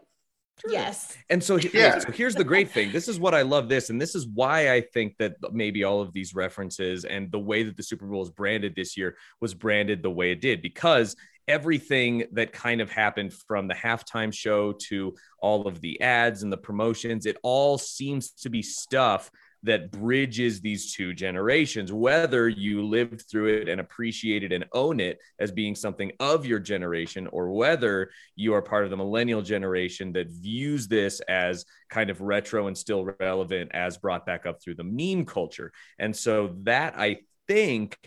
Yes. 0.67 1.17
And 1.29 1.43
so, 1.43 1.57
Yeah. 1.57 1.99
so 1.99 2.11
here's 2.11 2.35
the 2.35 2.43
great 2.43 2.71
thing. 2.71 2.91
This 2.91 3.07
is 3.07 3.19
what 3.19 3.33
I 3.33 3.41
love 3.41 3.69
this. 3.69 3.89
And 3.89 3.99
this 3.99 4.15
is 4.15 4.27
why 4.27 4.71
I 4.71 4.81
think 4.81 5.17
that 5.17 5.33
maybe 5.51 5.83
all 5.83 5.99
of 5.99 6.13
these 6.13 6.33
references 6.35 7.05
and 7.05 7.31
the 7.31 7.39
way 7.39 7.63
that 7.63 7.75
the 7.75 7.83
Super 7.83 8.05
Bowl 8.05 8.21
is 8.21 8.29
branded 8.29 8.75
this 8.75 8.95
year 8.95 9.17
was 9.41 9.53
branded 9.53 10.01
the 10.03 10.11
way 10.11 10.31
it 10.31 10.41
did 10.41 10.61
because 10.61 11.15
everything 11.47 12.25
that 12.31 12.53
kind 12.53 12.81
of 12.81 12.89
happened 12.89 13.33
from 13.33 13.67
the 13.67 13.73
halftime 13.73 14.33
show 14.33 14.73
to 14.73 15.15
all 15.39 15.67
of 15.67 15.81
the 15.81 15.99
ads 16.01 16.43
and 16.43 16.51
the 16.51 16.57
promotions, 16.57 17.25
it 17.25 17.37
all 17.43 17.77
seems 17.77 18.31
to 18.31 18.49
be 18.49 18.61
stuff 18.61 19.29
that 19.65 19.91
bridges 19.91 20.59
these 20.59 20.93
two 20.93 21.13
generations, 21.13 21.91
whether 21.91 22.49
you 22.49 22.85
lived 22.85 23.23
through 23.31 23.47
it 23.47 23.69
and 23.69 23.79
appreciate 23.79 24.43
it 24.43 24.51
and 24.51 24.65
own 24.73 24.99
it 24.99 25.19
as 25.39 25.53
being 25.53 25.73
something 25.73 26.11
of 26.19 26.45
your 26.45 26.59
generation, 26.59 27.27
or 27.27 27.49
whether 27.49 28.09
you 28.35 28.53
are 28.53 28.61
part 28.61 28.83
of 28.83 28.89
the 28.89 28.97
millennial 28.97 29.41
generation 29.41 30.11
that 30.11 30.29
views 30.29 30.89
this 30.89 31.21
as 31.21 31.63
kind 31.89 32.09
of 32.09 32.19
retro 32.19 32.67
and 32.67 32.77
still 32.77 33.05
relevant 33.21 33.71
as 33.73 33.97
brought 33.97 34.25
back 34.25 34.45
up 34.45 34.61
through 34.61 34.75
the 34.75 34.83
meme 34.83 35.25
culture. 35.25 35.71
And 35.97 36.13
so 36.13 36.57
that 36.63 36.95
I 36.97 37.19
think 37.47 37.97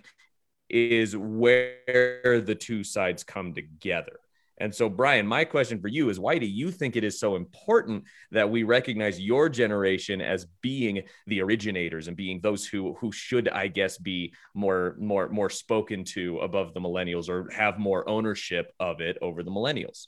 is 0.69 1.17
where 1.17 2.41
the 2.41 2.55
two 2.55 2.83
sides 2.85 3.25
come 3.25 3.55
together. 3.55 4.19
And 4.59 4.75
so, 4.75 4.89
Brian, 4.89 5.27
my 5.27 5.45
question 5.45 5.81
for 5.83 5.89
you 5.89 6.09
is 6.09 6.19
why 6.19 6.39
do 6.39 6.47
you 6.47 6.71
think 6.71 6.97
it 6.97 7.05
is 7.05 7.21
so 7.21 7.37
important 7.37 8.05
that 8.31 8.51
we 8.51 8.63
recognize 8.63 9.21
your 9.21 9.51
generation 9.51 10.23
as 10.23 10.47
being 10.63 11.03
the 11.27 11.43
originators 11.43 12.09
and 12.09 12.17
being 12.17 12.41
those 12.41 12.67
who 12.67 12.95
who 12.95 13.13
should, 13.13 13.49
I 13.49 13.69
guess, 13.69 13.99
be 13.99 14.33
more 14.55 14.97
more 14.99 15.29
more 15.29 15.51
spoken 15.51 16.05
to 16.05 16.39
above 16.39 16.73
the 16.73 16.81
millennials 16.81 17.29
or 17.29 17.51
have 17.51 17.79
more 17.79 18.09
ownership 18.09 18.73
of 18.81 19.01
it 19.03 19.19
over 19.21 19.43
the 19.43 19.51
millennials? 19.51 20.07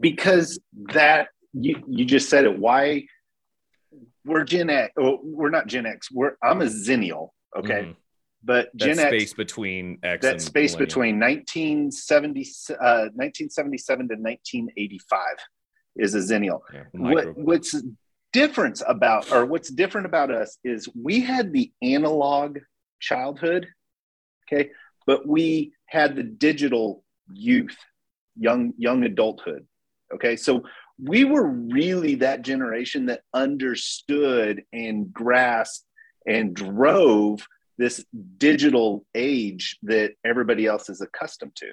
because 0.00 0.58
that 0.92 1.28
you, 1.52 1.82
you 1.88 2.04
just 2.04 2.28
said 2.28 2.44
it 2.44 2.58
why 2.58 3.04
we're 4.24 4.44
gen 4.44 4.70
x 4.70 4.92
oh, 4.98 5.20
we're 5.22 5.50
not 5.50 5.66
gen 5.66 5.86
x 5.86 6.10
we're 6.10 6.32
i'm 6.42 6.62
a 6.62 6.66
Xennial 6.66 7.28
okay 7.56 7.82
Mhm. 7.82 7.96
But 8.44 8.70
That 8.74 8.86
gen 8.86 8.96
space 8.96 9.30
x 9.30 9.34
between 9.34 9.98
X 10.02 10.22
that 10.22 10.40
space 10.40 10.72
millennial. 10.72 10.86
between 10.86 11.20
1970 11.20 12.40
uh, 12.70 13.08
1977 13.14 14.08
to 14.08 14.14
1985 14.14 15.20
is 15.96 16.14
a 16.14 16.18
Xennial. 16.18 16.60
Yeah, 16.72 16.84
what, 16.92 17.38
what's 17.38 17.80
different 18.32 18.82
about 18.86 19.30
or 19.30 19.46
what's 19.46 19.70
different 19.70 20.06
about 20.06 20.30
us 20.30 20.58
is 20.64 20.88
we 20.94 21.20
had 21.20 21.52
the 21.52 21.70
analog 21.82 22.58
childhood 23.00 23.68
okay? 24.50 24.70
But 25.06 25.26
we 25.26 25.72
had 25.86 26.16
the 26.16 26.22
digital 26.22 27.04
youth 27.32 27.76
young 28.36 28.72
young 28.76 29.04
adulthood 29.04 29.66
okay? 30.14 30.36
So 30.36 30.64
we 30.98 31.24
were 31.24 31.46
really 31.46 32.16
that 32.16 32.42
generation 32.42 33.06
that 33.06 33.22
understood 33.32 34.62
and 34.72 35.12
grasped 35.12 35.84
and 36.26 36.54
drove 36.54 37.46
this 37.78 38.04
digital 38.38 39.04
age 39.14 39.78
that 39.82 40.12
everybody 40.24 40.66
else 40.66 40.88
is 40.88 41.00
accustomed 41.00 41.54
to. 41.56 41.72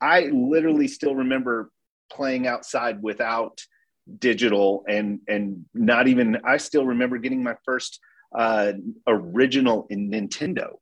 I 0.00 0.22
literally 0.32 0.88
still 0.88 1.14
remember 1.14 1.70
playing 2.10 2.46
outside 2.46 3.02
without 3.02 3.60
digital 4.18 4.84
and 4.86 5.20
and 5.28 5.64
not 5.72 6.08
even 6.08 6.36
i 6.44 6.58
still 6.58 6.84
remember 6.84 7.16
getting 7.16 7.42
my 7.42 7.54
first 7.64 8.00
uh 8.34 8.72
original 9.06 9.86
in 9.88 10.10
nintendo. 10.10 10.74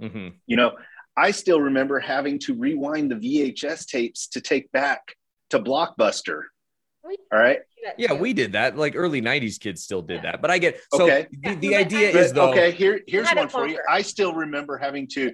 Mhm. 0.00 0.32
you 0.46 0.56
know 0.56 0.72
i 1.16 1.30
still 1.30 1.60
remember 1.60 1.98
having 2.00 2.38
to 2.38 2.54
rewind 2.54 3.10
the 3.10 3.16
vhs 3.16 3.86
tapes 3.86 4.28
to 4.28 4.40
take 4.40 4.72
back 4.72 5.14
to 5.50 5.58
blockbuster 5.58 6.44
all 7.32 7.38
right 7.38 7.60
Yeah, 7.96 8.12
we 8.14 8.32
did 8.32 8.52
that. 8.52 8.76
Like 8.76 8.94
early 8.96 9.22
'90s 9.22 9.58
kids 9.60 9.82
still 9.82 10.02
did 10.02 10.22
that, 10.22 10.42
but 10.42 10.50
I 10.50 10.58
get 10.58 10.80
so 10.92 11.04
Okay. 11.04 11.26
the, 11.42 11.54
the 11.54 11.68
Yeah, 11.68 11.78
idea 11.78 12.12
but- 12.12 12.22
is 12.22 12.32
though. 12.32 12.50
okay 12.50 12.70
here 12.72 13.00
here's 13.06 13.28
one 13.34 13.48
for 13.48 13.66
you 13.68 13.80
i 13.88 14.02
still 14.02 14.34
remember 14.34 14.76
having 14.76 15.06
to 15.08 15.32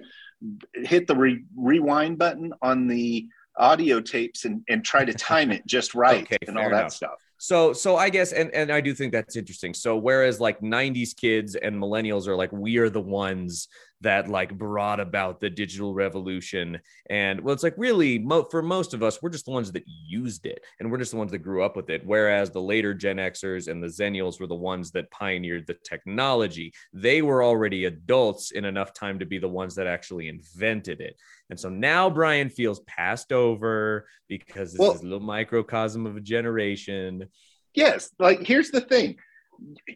hit 0.73 1.07
the 1.07 1.15
re- 1.15 1.43
rewind 1.57 2.17
button 2.17 2.53
on 2.61 2.87
the 2.87 3.27
audio 3.57 4.01
tapes 4.01 4.45
and, 4.45 4.61
and 4.69 4.83
try 4.83 5.03
to 5.05 5.13
time 5.13 5.49
it 5.51 5.65
just 5.65 5.95
right 5.95 6.23
Okay, 6.23 6.37
and 6.47 6.57
all 6.57 6.69
that 6.69 6.79
enough. 6.81 6.91
stuff 6.91 7.19
So, 7.37 7.73
so 7.73 7.97
I 7.97 8.09
guess, 8.09 8.31
and 8.31 8.49
and 8.51 8.71
I 8.71 8.81
do 8.81 8.93
think 8.93 9.11
that's 9.11 9.35
interesting. 9.35 9.73
So, 9.73 9.97
whereas 9.97 10.39
like 10.39 10.61
'90s 10.61 11.13
kids 11.13 11.55
and 11.55 11.75
millennials 11.75 12.27
are 12.27 12.35
like, 12.35 12.51
we 12.51 12.77
are 12.77 12.89
the 12.89 13.01
ones 13.01 13.67
that 14.01 14.29
like 14.29 14.57
brought 14.57 14.99
about 14.99 15.39
the 15.39 15.49
digital 15.49 15.93
revolution, 15.93 16.79
and 17.09 17.41
well, 17.41 17.53
it's 17.53 17.63
like 17.63 17.73
really 17.77 18.19
mo- 18.19 18.45
for 18.49 18.61
most 18.61 18.93
of 18.93 19.03
us, 19.03 19.21
we're 19.21 19.29
just 19.29 19.45
the 19.45 19.51
ones 19.51 19.71
that 19.73 19.83
used 19.85 20.45
it, 20.45 20.61
and 20.79 20.89
we're 20.89 20.97
just 20.97 21.11
the 21.11 21.17
ones 21.17 21.31
that 21.31 21.39
grew 21.39 21.63
up 21.63 21.75
with 21.75 21.89
it. 21.89 22.05
Whereas 22.05 22.51
the 22.51 22.61
later 22.61 22.93
Gen 22.93 23.17
Xers 23.17 23.67
and 23.67 23.83
the 23.83 23.87
Xennials 23.87 24.39
were 24.39 24.47
the 24.47 24.55
ones 24.55 24.91
that 24.91 25.11
pioneered 25.11 25.67
the 25.67 25.75
technology. 25.83 26.73
They 26.93 27.21
were 27.21 27.43
already 27.43 27.85
adults 27.85 28.51
in 28.51 28.63
enough 28.63 28.93
time 28.93 29.19
to 29.19 29.25
be 29.25 29.39
the 29.39 29.49
ones 29.49 29.75
that 29.75 29.87
actually 29.87 30.29
invented 30.29 31.01
it. 31.01 31.17
And 31.49 31.59
so 31.59 31.69
now 31.69 32.09
Brian 32.09 32.49
feels 32.49 32.79
passed 32.81 33.31
over 33.31 34.07
because 34.27 34.71
this 34.71 34.79
Well- 34.79 34.93
is 34.93 35.01
a 35.01 35.03
little 35.03 35.19
microcosm 35.19 36.05
of 36.05 36.17
a 36.17 36.21
generation. 36.21 37.29
yes 37.73 38.09
like 38.19 38.39
here's 38.47 38.71
the 38.71 38.81
thing. 38.81 39.17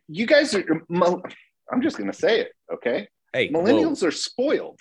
You 0.07 0.25
guys 0.25 0.53
are 0.55 0.63
i'm 1.71 1.81
just 1.81 1.97
going 1.97 2.11
to 2.11 2.17
say 2.17 2.39
it 2.41 2.51
okay? 2.73 3.07
Hey, 3.33 3.49
whoa. 3.49 3.61
millennials 3.61 4.03
are 4.03 4.11
spoiled 4.11 4.79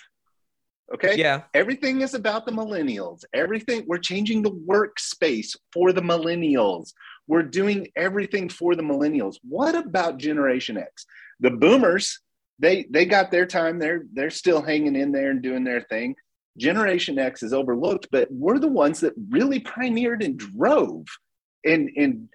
okay? 0.93 1.15
Yeah, 1.15 1.43
everything 1.53 2.01
is 2.01 2.13
about 2.13 2.45
the 2.45 2.51
millennials. 2.51 3.23
Everything 3.33 3.83
we're 3.87 3.99
changing 3.99 4.41
the 4.41 4.51
workspace 4.51 5.55
for 5.71 5.91
the 5.93 6.01
millennials. 6.01 6.93
We're 7.27 7.43
doing 7.43 7.87
everything 7.95 8.49
for 8.49 8.73
the 8.75 8.81
millennials. 8.81 9.35
What 9.43 9.75
about 9.75 10.17
generation 10.17 10.77
x? 10.77 11.05
The 11.39 11.51
boomers 11.51 12.19
they 12.57 12.85
they 12.89 13.05
got 13.05 13.31
their 13.31 13.45
time. 13.45 13.79
They're 13.79 14.03
they're 14.13 14.29
still 14.31 14.61
hanging 14.61 14.95
in 14.95 15.11
there 15.11 15.29
and 15.31 15.41
doing 15.41 15.63
their 15.63 15.81
thing 15.81 16.15
generation 16.59 17.17
x 17.17 17.41
is 17.41 17.53
overlooked 17.53 18.07
but 18.11 18.27
we're 18.31 18.59
the 18.59 18.67
ones 18.67 18.99
that 18.99 19.13
really 19.29 19.59
pioneered 19.61 20.21
and 20.21 20.37
drove 20.37 21.05
and 21.65 21.89
and 21.97 22.29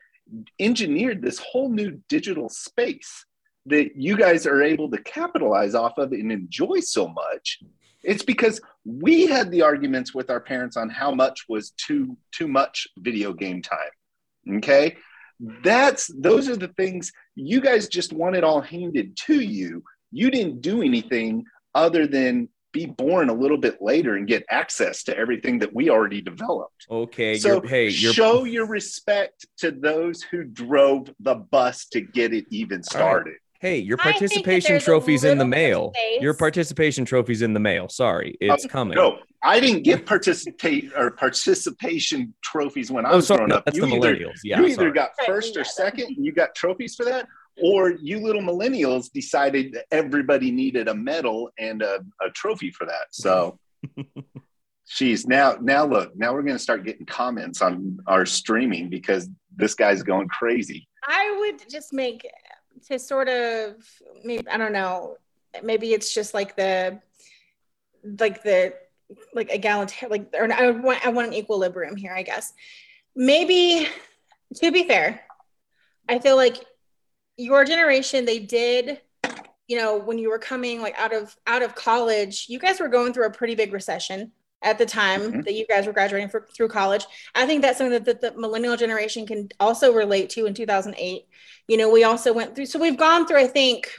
engineered 0.59 1.23
this 1.23 1.39
whole 1.39 1.69
new 1.69 2.01
digital 2.09 2.49
space 2.49 3.25
that 3.67 3.97
you 3.97 4.17
guys 4.17 4.47
are 4.47 4.63
able 4.63 4.91
to 4.91 4.99
capitalize 5.03 5.75
off 5.75 5.97
of 5.99 6.13
and 6.13 6.31
enjoy 6.31 6.81
so 6.81 7.09
much. 7.09 7.61
It's 8.03 8.23
because 8.23 8.61
we 8.85 9.27
had 9.27 9.51
the 9.51 9.63
arguments 9.63 10.15
with 10.15 10.31
our 10.31 10.41
parents 10.41 10.77
on 10.77 10.91
how 10.91 11.15
much 11.15 11.45
was 11.49 11.71
too 11.71 12.17
too 12.33 12.49
much 12.49 12.87
video 12.99 13.33
game 13.33 13.63
time 13.63 13.91
okay? 14.57 14.97
That's 15.63 16.11
those 16.17 16.49
are 16.49 16.57
the 16.57 16.69
things 16.69 17.13
you 17.35 17.61
guys 17.61 17.89
just 17.89 18.13
want 18.13 18.37
it 18.37 18.45
all 18.45 18.61
handed 18.61 19.17
to 19.27 19.41
you. 19.41 19.83
You 20.13 20.31
didn't 20.31 20.61
do 20.61 20.83
anything 20.83 21.45
other 21.75 22.07
than 22.07 22.49
be 22.75 22.85
born 22.85 23.31
a 23.31 23.33
little 23.33 23.57
bit 23.57 23.81
later 23.81 24.17
and 24.17 24.27
get 24.27 24.45
access 24.51 25.05
to 25.05 25.17
everything 25.17 25.59
that 25.61 25.75
we 25.75 25.89
already 25.89 26.21
developed 26.21 26.87
okay. 26.91 27.39
so 27.39 27.55
you're, 27.55 27.67
hey, 27.67 27.89
you're 27.89 28.13
show 28.13 28.45
your 28.45 28.67
respect 28.67 29.47
to 29.57 29.71
those 29.71 30.21
who 30.23 30.45
drove 30.45 31.09
the 31.21 31.37
bus 31.37 31.87
to 31.87 32.03
get 32.03 32.35
it 32.35 32.45
even 32.51 32.83
started 32.83 33.37
hey, 33.65 33.79
your 33.79 33.99
I 33.99 34.13
think 34.13 34.15
that 34.15 34.21
participation 34.21 34.73
there's 34.73 34.83
a 34.83 34.85
trophies 34.85 35.25
in 35.25 35.39
the 35.39 35.47
mail. 35.47 35.93
space. 35.95 36.21
Your 36.21 36.35
participation 36.35 37.07
trophies 37.07 37.41
in 37.41 37.55
the 37.55 37.61
mail. 37.61 37.89
Sorry, 37.89 38.37
it's 38.39 38.67
oh, 38.67 38.69
coming. 38.69 38.97
No, 38.97 39.21
I 39.43 39.59
didn't 39.59 39.85
get 39.85 40.05
participate 40.15 40.93
or 40.95 41.13
participation 41.13 42.35
trophies 42.43 42.91
when 42.91 43.07
I 43.07 43.13
oh, 43.13 43.17
was 43.17 43.29
sorry, 43.29 43.39
growing 43.39 43.49
no, 43.49 43.57
up. 43.57 43.65
that's 43.65 43.79
You 43.79 43.87
the 43.87 43.97
either, 43.97 44.17
millennials. 44.17 44.41
Yeah, 44.45 44.61
you 44.61 44.67
either 44.67 44.75
sorry. 44.75 44.93
got 44.93 45.11
first 45.25 45.57
or 45.57 45.65
second, 45.65 46.15
and 46.15 46.27
you 46.27 46.33
got 46.33 46.55
trophies 46.55 46.95
for 46.95 47.05
that, 47.07 47.27
or 47.63 47.93
you 47.93 48.19
little 48.19 48.43
millennials 48.43 49.11
decided 49.13 49.73
that 49.73 49.87
everybody 49.91 50.51
needed 50.51 50.89
a 50.89 50.95
medal 50.95 51.51
and 51.59 51.83
a, 51.83 52.01
a 52.21 52.31
trophy 52.31 52.71
for 52.71 52.87
that. 52.87 53.07
So, 53.13 53.59
geez, 54.89 55.27
now 55.27 55.57
now 55.61 55.87
look, 55.87 56.17
now 56.17 56.33
we're 56.33 56.43
going 56.43 56.57
to 56.57 56.63
start 56.63 56.85
getting 56.85 57.07
comments 57.07 57.63
on 57.63 57.99
our 58.07 58.27
streaming 58.27 58.89
because 58.89 59.29
this 59.55 59.75
guy's 59.75 60.03
going 60.03 60.29
crazy. 60.29 60.89
I 61.07 61.37
would 61.39 61.69
just 61.69 61.93
make 61.93 62.27
to 62.89 62.99
sort 62.99 63.29
of 63.29 63.77
maybe 64.25 64.49
I 64.49 64.57
don't 64.57 64.73
know, 64.73 65.17
maybe 65.63 65.93
it's 65.93 66.13
just 66.13 66.35
like 66.35 66.57
the 66.57 67.01
like 68.19 68.43
the 68.43 68.75
like 69.33 69.51
a 69.51 69.55
egalitarian 69.55 70.11
like 70.11 70.35
or 70.35 70.53
I 70.53 70.71
want 70.71 71.07
I 71.07 71.11
want 71.11 71.29
an 71.29 71.35
equilibrium 71.35 71.97
here, 71.97 72.13
I 72.13 72.23
guess. 72.23 72.53
Maybe 73.15 73.89
to 74.57 74.73
be 74.73 74.85
fair, 74.85 75.21
I 76.09 76.19
feel 76.19 76.37
like 76.37 76.65
your 77.37 77.65
generation 77.65 78.25
they 78.25 78.39
did 78.39 79.01
you 79.67 79.77
know 79.77 79.99
when 79.99 80.19
you 80.19 80.29
were 80.31 80.39
coming 80.39 80.81
like 80.81 80.95
out 80.99 81.13
of 81.15 81.35
out 81.47 81.63
of 81.63 81.75
college 81.75 82.47
you 82.49 82.59
guys 82.59 82.79
were 82.81 82.89
going 82.89 83.13
through 83.13 83.27
a 83.27 83.31
pretty 83.31 83.55
big 83.55 83.73
recession 83.73 84.31
at 84.63 84.79
the 84.79 84.87
time 84.87 85.21
Mhm. 85.21 85.45
that 85.45 85.53
you 85.55 85.67
guys 85.67 85.87
were 85.87 85.93
graduating 85.93 86.31
for, 86.31 86.49
through 86.57 86.69
college. 86.69 87.05
I 87.35 87.45
think 87.45 87.61
that's 87.61 87.77
something 87.77 88.03
that 88.03 88.21
the, 88.23 88.31
the 88.31 88.39
millennial 88.41 88.79
generation 88.79 89.27
can 89.27 89.51
also 89.61 89.93
relate 89.93 90.31
to 90.31 90.47
in 90.47 90.55
2008. 90.55 91.27
You 91.69 91.77
know, 91.77 91.91
we 91.91 92.05
also 92.05 92.33
went 92.33 92.57
through, 92.57 92.65
so 92.65 92.79
we've 92.79 92.97
gone 92.97 93.27
through, 93.27 93.41
I 93.41 93.47
think, 93.47 93.91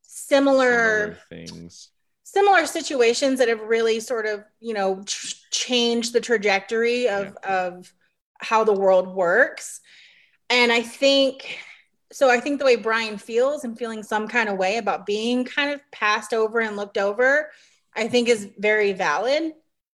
similar, 0.00 1.18
Similar 1.28 1.46
things. 1.46 1.90
similar 2.24 2.64
situations 2.66 3.38
that 3.40 3.48
have 3.48 3.60
really 3.60 4.00
sort 4.00 4.24
of, 4.24 4.42
you 4.60 4.72
know, 4.72 5.02
ch- 5.04 5.50
changed 5.50 6.14
the 6.14 6.20
trajectory 6.20 7.06
of, 7.08 7.36
of 7.44 7.92
how 8.38 8.64
the 8.64 8.72
world 8.72 9.06
works. 9.14 9.80
And 10.48 10.72
I 10.72 10.80
think, 10.82 11.58
so 12.12 12.28
I 12.28 12.40
think 12.40 12.58
the 12.58 12.64
way 12.64 12.76
Brian 12.76 13.18
feels 13.18 13.64
and 13.64 13.78
feeling 13.78 14.02
some 14.02 14.26
kind 14.26 14.48
of 14.48 14.58
way 14.58 14.78
about 14.78 15.06
being 15.06 15.44
kind 15.44 15.72
of 15.72 15.80
passed 15.92 16.32
over 16.32 16.60
and 16.60 16.76
looked 16.76 16.98
over, 16.98 17.50
I 17.94 18.08
think 18.08 18.28
is 18.28 18.48
very 18.58 18.92
valid. 18.92 19.52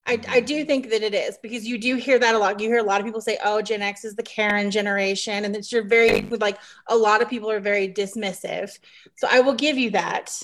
I, 0.07 0.19
I 0.27 0.39
do 0.39 0.63
think 0.65 0.91
that 0.91 1.01
it 1.01 1.15
is 1.15 1.37
because 1.41 1.67
you 1.67 1.79
do 1.79 1.95
hear 1.95 2.19
that 2.19 2.35
a 2.35 2.37
lot. 2.37 2.59
You 2.59 2.69
hear 2.69 2.77
a 2.77 2.83
lot 2.83 3.01
of 3.01 3.05
people 3.05 3.21
say, 3.21 3.39
oh, 3.43 3.61
Gen 3.61 3.81
X 3.81 4.05
is 4.05 4.15
the 4.15 4.23
Karen 4.23 4.69
generation. 4.69 5.45
And 5.45 5.55
it's 5.55 5.71
you're 5.71 5.83
very, 5.83 6.21
like, 6.21 6.59
a 6.87 6.95
lot 6.95 7.23
of 7.23 7.29
people 7.29 7.49
are 7.49 7.59
very 7.59 7.89
dismissive. 7.89 8.77
So 9.15 9.27
I 9.29 9.39
will 9.39 9.55
give 9.55 9.77
you 9.77 9.91
that. 9.91 10.41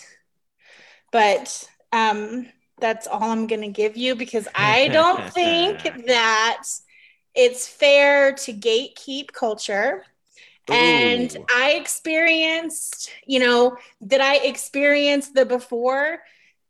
But 1.11 1.69
um, 1.91 2.47
that's 2.79 3.05
all 3.05 3.23
I'm 3.23 3.45
going 3.45 3.61
to 3.61 3.69
give 3.69 3.95
you 3.95 4.15
because 4.15 4.47
I 4.55 4.87
don't 4.93 5.31
think 5.31 5.83
that 6.07 6.63
it's 7.35 7.67
fair 7.67 8.33
to 8.33 8.53
gatekeep 8.53 9.31
culture. 9.31 10.03
And 10.69 11.35
I 11.53 11.71
experienced, 11.71 13.09
you 13.25 13.39
know, 13.39 13.77
did 14.05 14.21
I 14.21 14.35
experience 14.37 15.29
the 15.29 15.45
before? 15.45 16.19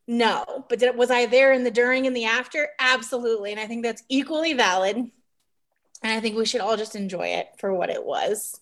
No, 0.08 0.66
but 0.70 0.80
did, 0.80 0.96
was 0.96 1.12
I 1.12 1.26
there 1.28 1.54
in 1.54 1.64
the 1.64 1.72
during 1.72 2.08
and 2.08 2.16
the 2.16 2.26
after? 2.26 2.70
Absolutely. 2.80 3.52
And 3.52 3.60
I 3.60 3.68
think 3.68 3.84
that's 3.84 4.04
equally 4.10 4.54
valid. 4.54 4.96
And 6.04 6.12
I 6.12 6.20
think 6.20 6.36
we 6.36 6.46
should 6.48 6.62
all 6.62 6.78
just 6.78 6.96
enjoy 6.96 7.28
it 7.28 7.48
for 7.60 7.72
what 7.74 7.92
it 7.92 8.04
was. 8.04 8.60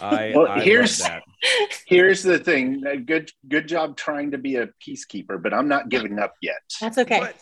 I, 0.00 0.32
Well, 0.34 0.46
I 0.48 0.60
here's- 0.60 1.00
love 1.00 1.08
that. 1.10 1.22
Here's 1.86 2.22
the 2.22 2.38
thing. 2.38 2.82
Uh, 2.86 2.94
Good 3.04 3.30
good 3.48 3.68
job 3.68 3.96
trying 3.96 4.30
to 4.32 4.38
be 4.38 4.56
a 4.56 4.68
peacekeeper, 4.86 5.40
but 5.42 5.52
I'm 5.52 5.68
not 5.68 5.88
giving 5.88 6.18
up 6.18 6.34
yet. 6.40 6.56
That's 6.80 6.98
okay. 6.98 7.20
But 7.20 7.36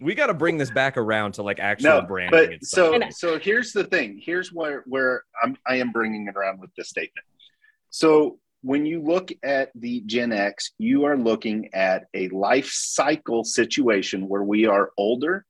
we 0.00 0.14
got 0.14 0.26
to 0.26 0.34
bring 0.34 0.58
this 0.58 0.70
back 0.70 0.96
around 0.96 1.32
to 1.32 1.42
like 1.42 1.58
actual 1.58 2.00
No, 2.00 2.02
branding. 2.02 2.30
but 2.40 2.52
and 2.52 2.64
so 2.66 2.98
so 3.10 3.38
here's 3.38 3.72
the 3.72 3.84
thing. 3.84 4.20
Here's 4.22 4.52
where 4.52 4.84
where 4.86 5.22
I'm 5.42 5.56
I 5.66 5.76
am 5.76 5.90
bringing 5.92 6.26
it 6.28 6.36
around 6.36 6.60
with 6.60 6.70
this 6.76 6.88
statement. 6.88 7.24
So 7.90 8.38
when 8.62 8.84
you 8.84 9.00
look 9.00 9.30
at 9.42 9.70
the 9.74 10.00
Gen 10.06 10.32
X, 10.32 10.72
you 10.78 11.04
are 11.04 11.16
looking 11.16 11.70
at 11.74 12.04
a 12.14 12.28
life 12.28 12.68
cycle 12.70 13.44
situation 13.44 14.28
where 14.28 14.42
we 14.42 14.66
are 14.66 14.90
older 14.98 15.44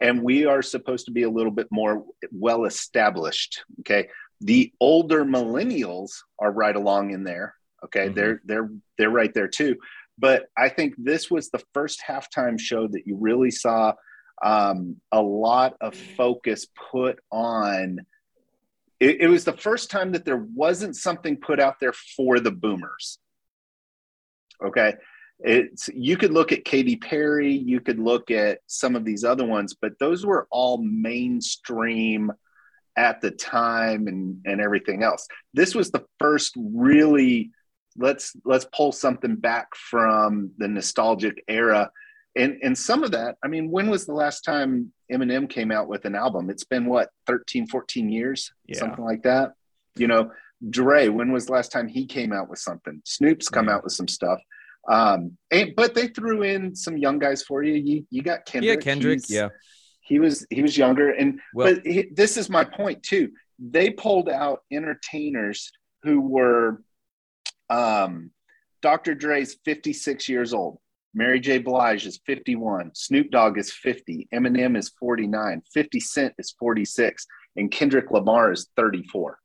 and 0.00 0.22
we 0.22 0.46
are 0.46 0.62
supposed 0.62 1.06
to 1.06 1.12
be 1.12 1.24
a 1.24 1.30
little 1.30 1.50
bit 1.52 1.66
more 1.70 2.04
well 2.30 2.64
established. 2.64 3.64
Okay. 3.80 4.08
The 4.40 4.72
older 4.80 5.24
millennials 5.24 6.10
are 6.38 6.50
right 6.52 6.74
along 6.74 7.10
in 7.10 7.24
there. 7.24 7.54
Okay. 7.84 8.08
Mhm. 8.08 8.14
They're 8.14 8.40
they're 8.44 8.70
they're 8.96 9.10
right 9.10 9.32
there 9.34 9.48
too. 9.48 9.76
But 10.18 10.46
I 10.56 10.68
think 10.68 10.94
this 10.98 11.30
was 11.30 11.50
the 11.50 11.62
first 11.72 12.02
halftime 12.06 12.58
show 12.60 12.86
that 12.88 13.06
you 13.06 13.16
really 13.16 13.50
saw 13.50 13.94
um, 14.42 14.96
a 15.10 15.22
lot 15.22 15.76
of 15.80 15.94
focus 15.94 16.66
put 16.90 17.18
on. 17.30 18.00
It, 19.00 19.22
it 19.22 19.28
was 19.28 19.44
the 19.44 19.56
first 19.56 19.90
time 19.90 20.12
that 20.12 20.24
there 20.24 20.46
wasn't 20.54 20.96
something 20.96 21.36
put 21.36 21.60
out 21.60 21.80
there 21.80 21.94
for 22.16 22.40
the 22.40 22.50
boomers. 22.50 23.18
Okay. 24.64 24.94
It's 25.40 25.88
you 25.92 26.16
could 26.16 26.32
look 26.32 26.52
at 26.52 26.64
Katy 26.64 26.96
Perry, 26.96 27.52
you 27.52 27.80
could 27.80 27.98
look 27.98 28.30
at 28.30 28.60
some 28.66 28.94
of 28.94 29.04
these 29.04 29.24
other 29.24 29.44
ones, 29.44 29.74
but 29.80 29.98
those 29.98 30.24
were 30.24 30.46
all 30.50 30.78
mainstream 30.78 32.30
at 32.96 33.20
the 33.20 33.30
time 33.30 34.06
and 34.06 34.40
and 34.44 34.60
everything 34.60 35.02
else. 35.02 35.26
This 35.52 35.74
was 35.74 35.90
the 35.90 36.04
first 36.20 36.54
really 36.56 37.50
let's 37.96 38.34
let's 38.44 38.66
pull 38.74 38.92
something 38.92 39.36
back 39.36 39.68
from 39.74 40.50
the 40.58 40.68
nostalgic 40.68 41.42
era. 41.48 41.90
And 42.36 42.58
and 42.62 42.76
some 42.76 43.04
of 43.04 43.10
that, 43.12 43.36
I 43.44 43.48
mean, 43.48 43.70
when 43.70 43.90
was 43.90 44.06
the 44.06 44.14
last 44.14 44.42
time 44.42 44.92
Eminem 45.12 45.48
came 45.48 45.70
out 45.70 45.88
with 45.88 46.04
an 46.04 46.14
album? 46.14 46.48
It's 46.50 46.64
been 46.64 46.86
what 46.86 47.10
13, 47.26 47.66
14 47.66 48.08
years, 48.10 48.52
Yeah. 48.66 48.78
something 48.78 49.04
like 49.04 49.22
that. 49.24 49.52
You 49.96 50.06
know, 50.06 50.30
Dre, 50.70 51.08
when 51.08 51.32
was 51.32 51.46
the 51.46 51.52
last 51.52 51.72
time 51.72 51.88
he 51.88 52.06
came 52.06 52.32
out 52.32 52.48
with 52.48 52.58
something? 52.58 53.02
Snoop's 53.04 53.48
come 53.48 53.66
Yeah. 53.66 53.74
out 53.74 53.84
with 53.84 53.92
some 53.92 54.08
stuff. 54.08 54.40
Um, 54.88 55.36
and 55.50 55.74
but 55.76 55.94
they 55.94 56.08
threw 56.08 56.42
in 56.42 56.74
some 56.74 56.96
young 56.96 57.18
guys 57.18 57.42
for 57.42 57.62
you. 57.62 57.74
You 57.74 58.06
you 58.10 58.22
got 58.22 58.46
Kendrick. 58.46 58.78
yeah, 58.78 58.82
Kendrick. 58.92 59.18
He's- 59.26 59.30
Yeah. 59.30 59.48
he 60.00 60.18
was 60.18 60.46
he 60.50 60.62
was 60.62 60.76
younger 60.76 61.10
and 61.10 61.40
Well, 61.54 61.74
but 61.74 61.86
he, 61.86 62.08
this 62.12 62.36
is 62.36 62.48
my 62.50 62.64
point 62.64 63.02
too 63.02 63.30
they 63.64 63.90
pulled 63.90 64.28
out 64.28 64.64
entertainers 64.72 65.70
who 66.02 66.20
were 66.20 66.82
um 67.72 68.30
dr 68.82 69.14
dre's 69.14 69.56
56 69.64 70.28
years 70.28 70.52
old. 70.52 70.78
Mary 71.14 71.40
j. 71.40 71.58
Blige 71.58 72.06
is 72.06 72.20
51 72.26 72.90
snoop 72.94 73.30
dogg 73.30 73.58
is 73.58 73.70
50 73.72 74.28
eminem 74.34 74.76
is 74.76 74.88
49 74.98 75.62
50 75.72 76.00
cent 76.00 76.34
is 76.38 76.54
46 76.58 77.26
and 77.56 77.70
kendrick 77.70 78.10
lamar 78.10 78.50
is 78.52 78.68
34 78.76 79.38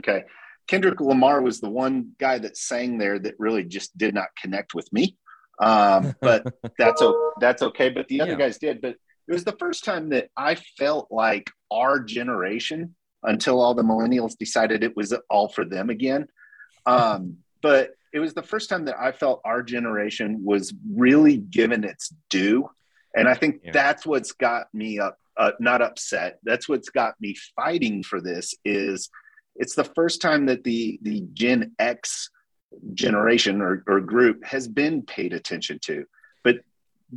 okay. 0.00 0.24
Kendrick 0.68 1.00
lamar 1.00 1.40
was 1.42 1.60
the 1.60 1.70
one 1.70 2.10
guy 2.18 2.38
that 2.38 2.56
sang 2.56 2.98
there 2.98 3.18
that 3.20 3.34
really 3.38 3.62
just 3.64 3.96
did 3.96 4.12
not 4.14 4.26
connect 4.42 4.74
with 4.74 4.92
me. 4.92 5.16
Um, 5.60 6.12
but 6.20 6.44
that's 6.78 7.00
o- 7.00 7.32
that's 7.40 7.62
okay. 7.62 7.88
But 7.88 8.08
the 8.08 8.20
other 8.20 8.32
Yeah. 8.32 8.38
guys 8.38 8.58
did. 8.58 8.80
But 8.80 8.96
it 9.28 9.32
was 9.32 9.44
the 9.44 9.56
first 9.60 9.84
time 9.84 10.08
that 10.10 10.28
I 10.36 10.56
felt 10.76 11.06
like 11.10 11.48
our 11.70 12.00
generation, 12.00 12.96
until 13.22 13.60
all 13.62 13.74
the 13.74 13.84
millennials 13.84 14.36
decided 14.36 14.82
it 14.82 14.96
was 14.96 15.14
all 15.30 15.48
for 15.48 15.64
them 15.64 15.88
again. 15.88 16.26
Um, 16.86 17.38
but 17.62 17.90
it 18.12 18.20
was 18.20 18.34
the 18.34 18.42
first 18.42 18.68
time 18.70 18.84
that 18.86 18.98
I 18.98 19.12
felt 19.12 19.40
our 19.44 19.62
generation 19.62 20.44
was 20.44 20.72
really 20.94 21.36
given 21.36 21.84
its 21.84 22.14
due. 22.30 22.70
And 23.14 23.28
I 23.28 23.34
think 23.34 23.60
Yeah. 23.64 23.72
that's 23.72 24.06
what's 24.06 24.32
got 24.32 24.72
me 24.72 24.98
up, 24.98 25.18
uh, 25.36 25.52
not 25.58 25.82
upset. 25.82 26.38
That's 26.42 26.68
what's 26.68 26.88
got 26.88 27.14
me 27.20 27.34
fighting 27.56 28.02
for 28.02 28.20
this 28.20 28.54
is 28.64 29.10
it's 29.56 29.74
the 29.74 29.84
first 29.84 30.20
time 30.20 30.46
that 30.46 30.64
the, 30.64 30.98
the 31.02 31.22
Gen 31.32 31.72
X 31.78 32.30
generation 32.94 33.62
or, 33.62 33.82
or 33.86 34.00
group 34.00 34.44
has 34.44 34.68
been 34.68 35.02
paid 35.02 35.32
attention 35.32 35.78
to. 35.82 36.04
But 36.44 36.56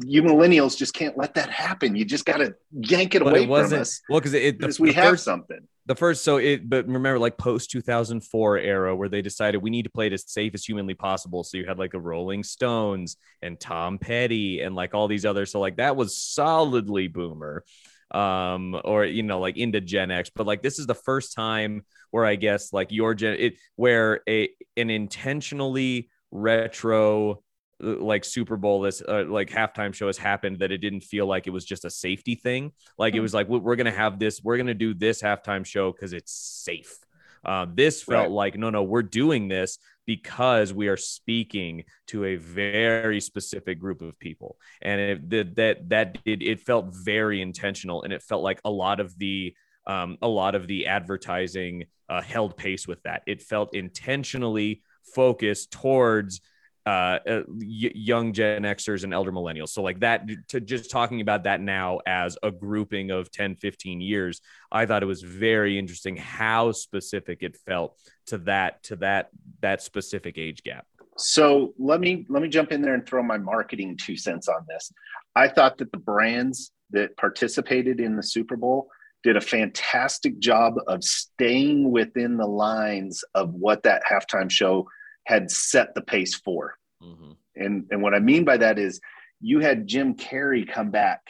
you 0.05 0.21
millennials 0.21 0.77
just 0.77 0.93
can't 0.93 1.17
let 1.17 1.33
that 1.33 1.49
happen. 1.49 1.95
You 1.95 2.05
just 2.05 2.25
got 2.25 2.37
to 2.37 2.55
yank 2.71 3.15
it 3.15 3.23
but 3.23 3.29
away 3.29 3.43
it 3.43 3.49
wasn't 3.49 3.71
from 3.71 3.81
us 3.81 4.01
well 4.09 4.19
because 4.19 4.33
it 4.33 4.59
because 4.59 4.79
we 4.79 4.93
have 4.93 5.11
first 5.11 5.23
something. 5.23 5.67
the 5.87 5.95
first 5.95 6.23
so 6.23 6.37
it 6.37 6.69
but 6.69 6.85
remember 6.85 7.17
like 7.17 7.37
post 7.37 7.71
2004 7.71 8.57
era 8.59 8.95
where 8.95 9.09
they 9.09 9.21
decided 9.21 9.61
we 9.61 9.69
need 9.69 9.83
to 9.83 9.89
play 9.89 10.07
it 10.07 10.13
as 10.13 10.29
safe 10.29 10.53
as 10.53 10.63
humanly 10.63 10.93
possible 10.93 11.43
so 11.43 11.57
you 11.57 11.65
had 11.65 11.79
like 11.79 11.91
the 11.91 11.99
rolling 11.99 12.43
stones 12.43 13.17
and 13.41 13.59
tom 13.59 13.97
petty 13.97 14.61
and 14.61 14.75
like 14.75 14.93
all 14.93 15.07
these 15.07 15.25
others 15.25 15.51
so 15.51 15.59
like 15.59 15.77
that 15.77 15.95
was 15.95 16.15
solidly 16.15 17.07
boomer 17.07 17.63
um 18.11 18.79
or 18.85 19.05
you 19.05 19.23
know 19.23 19.39
like 19.39 19.57
into 19.57 19.81
gen 19.81 20.11
x 20.11 20.29
but 20.33 20.45
like 20.45 20.61
this 20.61 20.79
is 20.79 20.85
the 20.85 20.95
first 20.95 21.35
time 21.35 21.83
where 22.11 22.25
i 22.25 22.35
guess 22.35 22.71
like 22.71 22.91
your 22.91 23.13
gen 23.15 23.35
it 23.39 23.55
where 23.75 24.21
a 24.29 24.49
an 24.77 24.89
intentionally 24.89 26.09
retro 26.31 27.41
like 27.79 28.25
Super 28.25 28.57
Bowl 28.57 28.81
this 28.81 29.01
uh, 29.07 29.25
like 29.27 29.49
halftime 29.49 29.93
show 29.93 30.07
has 30.07 30.17
happened 30.17 30.59
that 30.59 30.71
it 30.71 30.79
didn't 30.79 31.01
feel 31.01 31.25
like 31.25 31.47
it 31.47 31.51
was 31.51 31.65
just 31.65 31.85
a 31.85 31.89
safety 31.89 32.35
thing. 32.35 32.71
Like 32.97 33.13
it 33.15 33.19
Mhm. 33.19 33.21
was 33.21 33.33
like 33.33 33.47
"We- 33.49 33.59
we're 33.59 33.75
gonna 33.77 33.91
have 33.91 34.19
this, 34.19 34.43
we're 34.43 34.57
gonna 34.57 34.73
do 34.73 34.93
this 34.93 35.21
halftime 35.21 35.65
show 35.65 35.91
because 35.91 36.13
it's 36.13 36.31
safe. 36.33 36.97
Uh, 37.45 37.65
this 37.73 38.03
felt 38.03 38.23
Right. 38.27 38.31
like 38.31 38.57
no, 38.57 38.69
no, 38.69 38.83
we're 38.83 39.01
doing 39.03 39.47
this 39.47 39.77
because 40.05 40.73
we 40.73 40.87
are 40.89 40.97
speaking 40.97 41.85
to 42.07 42.25
a 42.25 42.35
very 42.35 43.21
specific 43.21 43.79
group 43.79 44.01
of 44.01 44.19
people, 44.19 44.57
and 44.81 44.99
it 45.31 45.55
that 45.55 45.89
that 45.89 46.23
did 46.25 46.43
it 46.43 46.59
felt 46.59 46.87
very 46.93 47.41
intentional, 47.41 48.03
and 48.03 48.11
it 48.11 48.21
felt 48.23 48.43
like 48.43 48.59
a 48.65 48.69
lot 48.71 48.99
of 48.99 49.17
the 49.17 49.55
um, 49.87 50.17
a 50.21 50.27
lot 50.27 50.53
of 50.53 50.67
the 50.67 50.87
advertising 50.87 51.85
uh, 52.09 52.21
held 52.21 52.57
pace 52.57 52.87
with 52.87 53.01
that. 53.03 53.23
It 53.25 53.41
felt 53.41 53.73
intentionally 53.73 54.81
focused 55.15 55.71
towards 55.71 56.41
uh, 56.89 57.19
uh, 57.27 57.43
young 57.59 58.33
Gen 58.33 58.63
Xers 58.63 59.03
and 59.03 59.13
elder 59.13 59.31
millennials. 59.31 59.69
So 59.69 59.83
like 59.83 59.99
that 59.99 60.27
to 60.47 60.59
just 60.59 60.89
talking 60.89 61.21
about 61.21 61.43
that 61.43 61.61
now 61.61 61.99
as 62.07 62.35
a 62.41 62.49
grouping 62.49 63.11
of 63.11 63.29
10, 63.29 63.57
15 63.57 64.01
years, 64.01 64.41
I 64.71 64.87
thought 64.87 65.03
it 65.03 65.05
was 65.05 65.21
very 65.21 65.77
interesting 65.77 66.17
how 66.17 66.71
specific 66.71 67.43
it 67.43 67.57
felt 67.57 67.95
to 68.27 68.39
that, 68.39 68.81
to 68.83 68.95
that, 68.95 69.29
that 69.61 69.83
specific 69.83 70.39
age 70.39 70.63
gap. 70.63 70.87
So 71.15 71.75
let 71.77 71.99
me 71.99 72.25
let 72.27 72.41
me 72.41 72.49
jump 72.49 72.71
in 72.71 72.81
there 72.81 72.95
and 72.95 73.05
throw 73.05 73.21
my 73.21 73.37
marketing 73.37 73.95
two 73.97 74.17
cents 74.17 74.47
on 74.47 74.65
this. 74.67 74.91
I 75.35 75.47
thought 75.47 75.77
that 75.77 75.91
the 75.91 75.97
brands 75.99 76.71
that 76.89 77.15
participated 77.17 77.99
in 77.99 78.15
the 78.15 78.23
Super 78.23 78.55
Bowl 78.55 78.89
did 79.21 79.35
a 79.35 79.41
fantastic 79.41 80.39
job 80.39 80.75
of 80.87 81.03
staying 81.03 81.91
within 81.91 82.37
the 82.37 82.47
lines 82.47 83.23
of 83.35 83.53
what 83.53 83.83
that 83.83 84.01
halftime 84.09 84.49
show 84.49 84.87
had 85.25 85.51
set 85.51 85.93
the 85.93 86.01
pace 86.01 86.33
for. 86.33 86.78
Mhm. 87.01 87.37
And 87.55 87.87
and 87.91 88.01
what 88.01 88.13
I 88.13 88.19
mean 88.19 88.45
by 88.45 88.57
that 88.57 88.77
is 88.79 88.99
you 89.39 89.59
had 89.59 89.87
Jim 89.87 90.15
Carrey 90.15 90.67
come 90.69 90.91
back 90.91 91.21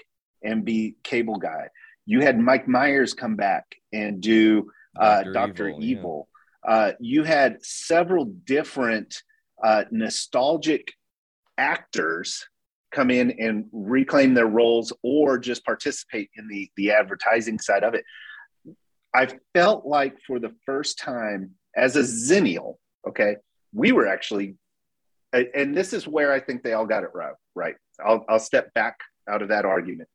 and 0.44 0.66
be 0.66 0.96
cable 1.04 1.38
guy. 1.38 1.70
You 2.06 2.22
had 2.22 2.40
Mike 2.40 2.68
Myers 2.68 3.14
come 3.14 3.36
back 3.36 3.66
and 3.94 4.22
do 4.22 4.72
uh, 5.00 5.24
Doctor 5.24 5.70
Evil. 5.70 5.84
Evil. 5.84 6.30
Yeah. 6.66 6.72
Uh, 6.72 6.92
you 7.00 7.24
had 7.24 7.64
several 7.64 8.26
different 8.26 9.22
uh, 9.64 9.86
nostalgic 9.92 10.94
actors 11.58 12.48
come 12.92 13.12
in 13.12 13.32
and 13.40 13.66
reclaim 13.72 14.34
their 14.34 14.48
roles 14.48 14.92
or 15.04 15.38
just 15.38 15.64
participate 15.64 16.30
in 16.36 16.48
the 16.48 16.70
the 16.76 16.92
advertising 16.92 17.60
side 17.60 17.84
of 17.84 17.94
it. 17.94 18.04
I 19.14 19.28
felt 19.54 19.86
like 19.86 20.16
for 20.26 20.40
the 20.40 20.54
first 20.66 21.00
time 21.00 21.56
as 21.76 21.96
a 21.96 22.02
Xennial, 22.02 22.78
okay, 23.08 23.38
we 23.74 23.92
were 23.92 24.08
actually, 24.08 24.56
and 25.34 25.76
this 25.76 25.94
is 25.94 26.08
where 26.08 26.32
I 26.32 26.40
think 26.40 26.64
they 26.64 26.74
all 26.74 26.86
got 26.86 27.04
it 27.04 27.10
right. 27.14 27.34
Right. 27.56 27.76
I'll, 28.04 28.26
I'll 28.30 28.40
step 28.40 28.74
back 28.74 28.98
out 29.30 29.42
of 29.42 29.50
that 29.50 29.66
argument. 29.66 30.10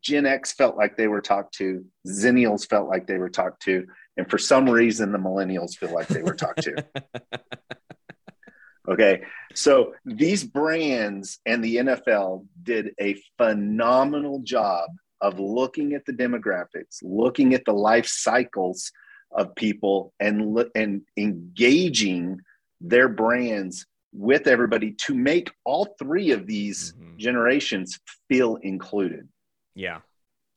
Gen 0.00 0.24
X 0.24 0.52
felt 0.52 0.76
like 0.76 0.96
they 0.96 1.08
were 1.08 1.20
talked 1.20 1.54
to, 1.56 1.84
Xennials 2.06 2.66
felt 2.66 2.88
like 2.88 3.06
they 3.06 3.18
were 3.18 3.28
talked 3.28 3.62
to, 3.62 3.86
and 4.16 4.28
for 4.30 4.38
some 4.38 4.68
reason, 4.68 5.12
the 5.12 5.18
Millennials 5.18 5.76
feel 5.76 5.92
like 5.92 6.08
they 6.08 6.22
were 6.22 6.34
talked 6.34 6.62
to. 6.62 6.84
Okay. 8.88 9.22
So 9.54 9.94
these 10.04 10.44
brands 10.44 11.38
and 11.46 11.62
the 11.62 11.76
NFL 11.76 12.46
did 12.62 12.94
a 13.00 13.16
phenomenal 13.36 14.40
job 14.40 14.90
of 15.20 15.38
looking 15.38 15.94
at 15.94 16.04
the 16.04 16.12
demographics, 16.12 16.98
looking 17.02 17.54
at 17.54 17.64
the 17.64 17.72
life 17.72 18.06
cycles 18.06 18.90
of 19.30 19.54
people 19.54 20.12
and 20.18 20.58
and 20.74 21.02
engaging 21.16 22.40
their 22.82 23.08
brands 23.08 23.86
with 24.12 24.46
everybody 24.46 24.92
to 24.92 25.14
make 25.14 25.50
all 25.64 25.94
three 25.98 26.32
of 26.32 26.46
these 26.46 26.92
mm-hmm. 26.92 27.16
generations 27.16 27.98
feel 28.28 28.56
included. 28.56 29.28
Yeah. 29.74 30.00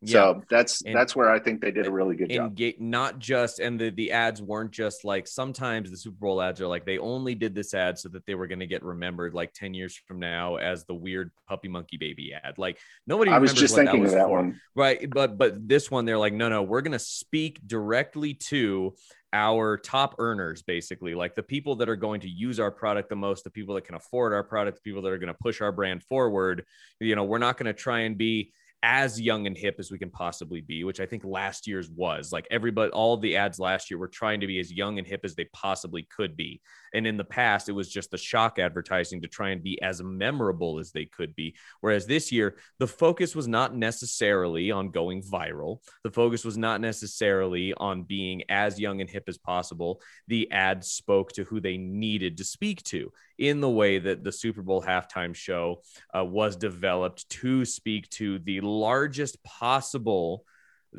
So 0.08 0.44
that's 0.50 0.84
and, 0.84 0.96
that's 0.96 1.16
where 1.16 1.32
I 1.32 1.40
think 1.40 1.62
they 1.62 1.72
did 1.72 1.88
a 1.88 1.92
really 1.92 2.16
good 2.16 2.30
job. 2.30 2.56
Get, 2.56 2.80
not 2.80 3.20
just 3.20 3.60
and 3.60 3.80
the 3.80 3.90
the 3.90 4.12
ads 4.12 4.42
weren't 4.42 4.72
just 4.72 5.04
like 5.04 5.28
sometimes 5.28 5.90
the 5.90 5.98
Super 5.98 6.18
Bowl 6.20 6.42
ads 6.42 6.62
are 6.62 6.68
like 6.68 6.86
they 6.86 6.98
only 6.98 7.34
did 7.34 7.56
this 7.56 7.74
ad 7.74 7.98
so 7.98 8.10
that 8.10 8.26
they 8.26 8.36
were 8.36 8.48
going 8.48 8.60
to 8.60 8.68
get 8.68 8.84
remembered 8.84 9.34
like 9.34 9.54
10 9.54 9.74
years 9.74 10.00
from 10.08 10.20
now 10.20 10.58
as 10.58 10.86
the 10.86 10.94
weird 10.94 11.32
puppy 11.48 11.68
monkey 11.68 11.98
baby 11.98 12.34
ad. 12.34 12.58
Like 12.58 12.78
nobody 13.08 13.32
I 13.32 13.40
was 13.40 13.54
just 13.54 13.76
thinking 13.76 14.04
that 14.04 14.10
of 14.10 14.14
that 14.14 14.26
for. 14.26 14.38
one. 14.38 14.62
Right, 14.76 15.10
but 15.10 15.38
but 15.38 15.68
this 15.68 15.90
one 15.90 16.06
they're 16.06 16.18
like 16.18 16.34
no 16.34 16.50
no, 16.50 16.62
we're 16.62 16.82
going 16.82 16.92
to 16.92 17.00
speak 17.00 17.60
directly 17.66 18.36
to 18.50 18.94
our 19.36 19.78
top 19.78 20.16
earners 20.18 20.64
basically 20.64 21.14
like 21.14 21.36
the 21.36 21.44
people 21.44 21.76
that 21.76 21.90
are 21.90 21.98
going 21.98 22.22
to 22.22 22.30
use 22.30 22.58
our 22.58 22.72
product 22.72 23.10
the 23.10 23.16
most 23.16 23.44
the 23.44 23.50
people 23.50 23.76
that 23.76 23.84
can 23.84 23.96
afford 23.96 24.32
our 24.32 24.44
product 24.44 24.78
the 24.78 24.90
people 24.90 25.02
that 25.02 25.12
are 25.12 25.18
going 25.18 25.28
to 25.28 25.40
push 25.42 25.60
our 25.60 25.74
brand 25.74 26.02
forward 26.04 26.64
you 27.02 27.16
know 27.16 27.26
we're 27.26 27.38
not 27.38 27.58
going 27.58 27.66
to 27.66 27.74
try 27.74 28.00
and 28.00 28.18
be 28.18 28.54
as 28.86 29.20
young 29.20 29.48
and 29.48 29.58
hip 29.58 29.78
as 29.80 29.90
we 29.90 29.98
can 29.98 30.12
possibly 30.12 30.62
be, 30.62 30.84
which 30.84 31.00
I 31.00 31.08
think 31.08 31.24
last 31.26 31.66
year's 31.66 31.90
was. 31.90 32.32
Like 32.32 32.48
everybody, 32.52 32.92
all 32.92 33.18
the 33.18 33.36
ads 33.36 33.58
last 33.58 33.90
year 33.90 33.98
were 33.98 34.08
trying 34.08 34.42
to 34.42 34.48
be 34.48 34.60
as 34.60 34.72
young 34.72 35.00
and 35.00 35.08
hip 35.08 35.22
as 35.24 35.34
they 35.34 35.46
possibly 35.46 36.04
could 36.16 36.38
be. 36.38 36.62
And 36.96 37.06
in 37.06 37.18
the 37.18 37.24
past, 37.24 37.68
it 37.70 37.74
was 37.74 37.90
just 37.90 38.10
the 38.10 38.18
shock 38.18 38.58
advertising 38.58 39.22
to 39.22 39.28
try 39.28 39.50
and 39.50 39.62
be 39.62 39.82
as 39.82 40.02
memorable 40.02 40.80
as 40.80 40.92
they 40.92 41.06
could 41.06 41.36
be. 41.36 41.56
Whereas 41.82 42.06
this 42.06 42.32
year, 42.32 42.56
the 42.80 42.88
focus 42.88 43.36
was 43.36 43.48
not 43.48 43.76
necessarily 43.76 44.72
on 44.72 44.92
going 44.92 45.22
viral, 45.22 45.82
the 46.04 46.12
focus 46.12 46.46
was 46.46 46.58
not 46.58 46.82
necessarily 46.82 47.74
on 47.76 48.04
being 48.04 48.44
as 48.50 48.80
young 48.80 49.02
and 49.02 49.10
hip 49.10 49.26
as 49.28 49.38
possible. 49.38 50.02
The 50.28 50.50
ad 50.52 50.84
spoke 50.84 51.34
to 51.34 51.44
who 51.44 51.60
they 51.60 51.78
needed 51.78 52.38
to 52.38 52.44
speak 52.46 52.82
to 52.84 53.12
in 53.38 53.60
the 53.60 53.70
way 53.70 54.00
that 54.00 54.24
the 54.24 54.32
Super 54.32 54.62
Bowl 54.62 54.82
halftime 54.82 55.36
show 55.36 55.82
uh, 56.18 56.24
was 56.24 56.56
developed 56.56 57.28
to 57.30 57.66
speak 57.66 58.10
to 58.12 58.40
the 58.40 58.62
largest 58.62 59.44
possible 59.44 60.46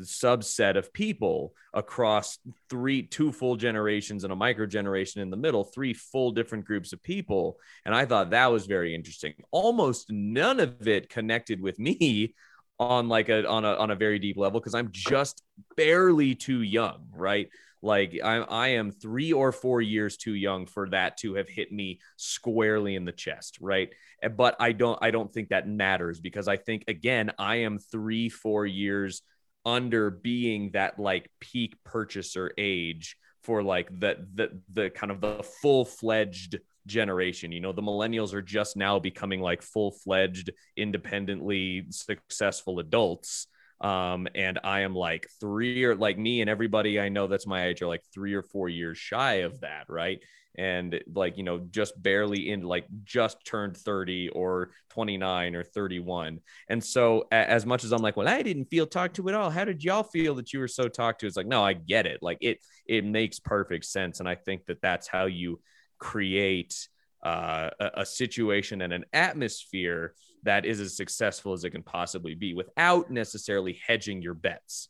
subset 0.01 0.77
of 0.77 0.93
people 0.93 1.53
across 1.73 2.39
three 2.69 3.03
two 3.03 3.31
full 3.31 3.55
generations 3.55 4.23
and 4.23 4.33
a 4.33 4.35
micro 4.35 4.65
generation 4.65 5.21
in 5.21 5.29
the 5.29 5.37
middle 5.37 5.63
three 5.63 5.93
full 5.93 6.31
different 6.31 6.65
groups 6.65 6.93
of 6.93 7.01
people. 7.03 7.57
And 7.85 7.93
i 7.93 8.05
thought 8.05 8.31
that 8.31 8.51
was 8.51 8.65
very 8.65 8.95
interesting. 8.95 9.33
Almost 9.51 10.11
none 10.11 10.59
of 10.59 10.87
it 10.87 11.09
connected 11.09 11.61
with 11.61 11.79
me 11.79 12.35
on 12.79 13.09
like 13.09 13.29
a 13.29 13.47
on 13.47 13.65
a 13.65 13.73
on 13.73 13.91
a 13.91 13.95
very 13.95 14.19
deep 14.19 14.37
level 14.37 14.59
because 14.59 14.75
i'm 14.75 14.89
just 14.91 15.41
barely 15.75 16.35
too 16.35 16.61
young 16.61 17.07
right? 17.17 17.49
Like 17.81 18.19
I, 18.23 18.37
I 18.37 18.67
am 18.69 18.91
three 18.91 19.33
or 19.33 19.51
four 19.51 19.81
years 19.81 20.17
too 20.17 20.33
young 20.33 20.65
for 20.65 20.89
that 20.89 21.17
to 21.17 21.35
have 21.35 21.47
hit 21.47 21.71
me 21.71 21.99
squarely 22.15 22.95
in 22.95 23.05
the 23.05 23.11
chest, 23.11 23.59
right? 23.61 23.89
But 24.35 24.55
I 24.59 24.71
don't 24.71 24.97
I 25.01 25.11
don't 25.11 25.31
think 25.31 25.49
that 25.49 25.67
matters 25.67 26.19
because 26.19 26.47
I 26.47 26.57
think 26.57 26.85
again 26.87 27.31
I 27.37 27.57
am 27.57 27.77
three 27.77 28.29
four 28.29 28.65
years 28.65 29.21
under 29.67 30.09
being 30.09 30.71
that 30.71 30.97
like 30.97 31.29
peak 31.41 31.75
purchaser 31.83 32.51
age 32.57 33.17
for 33.43 33.61
like 33.61 33.89
the 33.99 34.25
the 34.33 34.61
the 34.73 34.89
kind 34.89 35.11
of 35.11 35.19
the 35.19 35.43
full 35.61 35.83
fledged 35.83 36.57
generation. 36.85 37.51
You 37.51 37.59
know, 37.59 37.73
the 37.73 37.81
millennials 37.81 38.33
are 38.33 38.41
just 38.41 38.77
now 38.77 38.97
becoming 38.97 39.41
like 39.41 39.61
full 39.61 39.91
fledged, 39.91 40.51
independently 40.77 41.85
successful 41.89 42.79
adults 42.79 43.47
um 43.79 44.27
and 44.33 44.57
i 44.63 44.79
am 44.79 44.95
like 44.95 45.27
three 45.39 45.83
or 45.83 45.95
like 45.95 46.17
me 46.17 46.41
and 46.41 46.49
everybody 46.49 46.99
i 46.99 47.09
know 47.09 47.27
that's 47.27 47.45
my 47.45 47.67
age 47.67 47.79
are 47.83 47.87
like 47.87 48.01
three 48.11 48.33
or 48.33 48.41
four 48.41 48.67
years 48.67 48.97
shy 48.97 49.35
of 49.41 49.59
that 49.59 49.85
right 49.87 50.23
and 50.57 50.99
like 51.13 51.37
you 51.37 51.43
know 51.43 51.59
just 51.71 52.01
barely 52.01 52.49
in 52.49 52.61
like 52.61 52.85
just 53.03 53.37
turned 53.45 53.77
30 53.77 54.29
or 54.29 54.71
29 54.89 55.55
or 55.55 55.63
31 55.63 56.39
and 56.69 56.83
so 56.83 57.25
as 57.31 57.65
much 57.65 57.83
as 57.83 57.91
i'm 57.91 58.01
like 58.01 58.17
well 58.17 58.27
i 58.27 58.41
didn't 58.41 58.65
feel 58.65 58.87
talked 58.87 59.15
to 59.15 59.29
at 59.29 59.35
all. 59.35 59.49
How 59.49 59.65
did 59.65 59.83
y'all 59.83 60.03
feel 60.03 60.35
that 60.35 60.53
you 60.53 60.59
were 60.59 60.67
so 60.67 60.87
talked 60.87 61.21
to? 61.21 61.27
It's 61.27 61.37
like 61.37 61.47
no 61.47 61.63
i 61.63 61.73
get 61.73 62.05
it. 62.05 62.21
Like 62.21 62.39
it 62.41 62.59
it 62.85 63.05
makes 63.05 63.39
perfect 63.39 63.85
sense. 63.85 64.19
And 64.19 64.27
i 64.27 64.35
think 64.35 64.65
that 64.65 64.81
that's 64.81 65.07
how 65.07 65.25
you 65.25 65.59
create 65.99 66.87
uh, 67.23 67.69
a, 67.79 67.89
a 68.01 68.05
situation 68.05 68.81
and 68.81 68.93
an 68.93 69.05
atmosphere 69.13 70.13
that 70.43 70.65
is 70.65 70.79
as 70.79 70.95
successful 70.95 71.53
as 71.53 71.63
it 71.63 71.71
can 71.71 71.83
possibly 71.83 72.35
be 72.35 72.53
without 72.53 73.09
necessarily 73.11 73.79
hedging 73.85 74.21
your 74.21 74.35
bets. 74.35 74.89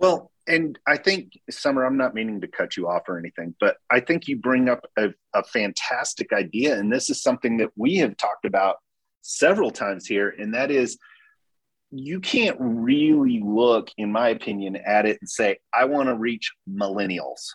Well, 0.00 0.30
and 0.48 0.78
I 0.88 0.96
think, 0.96 1.38
Summer, 1.50 1.84
I'm 1.84 1.96
not 1.96 2.14
meaning 2.14 2.40
to 2.40 2.48
cut 2.48 2.76
you 2.76 2.88
off 2.88 3.02
or 3.08 3.18
anything, 3.18 3.54
but 3.60 3.76
I 3.90 4.00
think 4.00 4.26
you 4.26 4.38
bring 4.38 4.68
up 4.68 4.84
a, 4.96 5.10
a 5.34 5.44
fantastic 5.44 6.32
idea. 6.32 6.76
And 6.78 6.92
this 6.92 7.10
is 7.10 7.22
something 7.22 7.58
that 7.58 7.70
we 7.76 7.96
have 7.98 8.16
talked 8.16 8.46
about 8.46 8.76
several 9.20 9.70
times 9.70 10.06
here, 10.06 10.34
and 10.38 10.54
that 10.54 10.70
is 10.70 10.98
you 11.92 12.20
can't 12.20 12.56
really 12.58 13.42
look, 13.44 13.90
in 13.98 14.10
my 14.10 14.28
opinion, 14.30 14.76
at 14.76 15.06
it 15.06 15.18
and 15.20 15.28
say, 15.28 15.58
I 15.74 15.84
want 15.84 16.08
to 16.08 16.14
reach 16.14 16.52
millennials. 16.68 17.50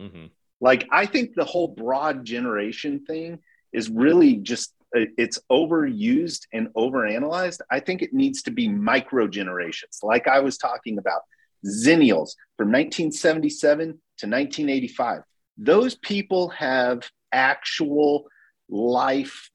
Mm-hmm. 0.00 0.26
Like, 0.60 0.86
I 0.92 1.06
think 1.06 1.34
the 1.34 1.44
whole 1.44 1.68
broad 1.68 2.24
generation 2.24 3.04
thing 3.06 3.38
is 3.72 3.88
really 3.90 4.36
just 4.36 4.74
it's 4.92 5.38
overused 5.50 6.46
and 6.52 6.68
overanalyzed. 6.74 7.60
I 7.70 7.80
think 7.80 8.02
it 8.02 8.12
needs 8.12 8.42
to 8.42 8.50
be 8.50 8.68
micro 8.68 9.28
generations, 9.28 10.00
like 10.02 10.26
I 10.26 10.40
was 10.40 10.58
talking 10.58 10.98
about, 10.98 11.22
Xennials 11.64 12.34
from 12.56 12.68
1977 12.72 13.86
to 13.88 14.26
1985. 14.26 15.22
Those 15.56 15.94
people 15.94 16.48
have 16.50 17.08
actual 17.32 18.26
life 18.68 19.50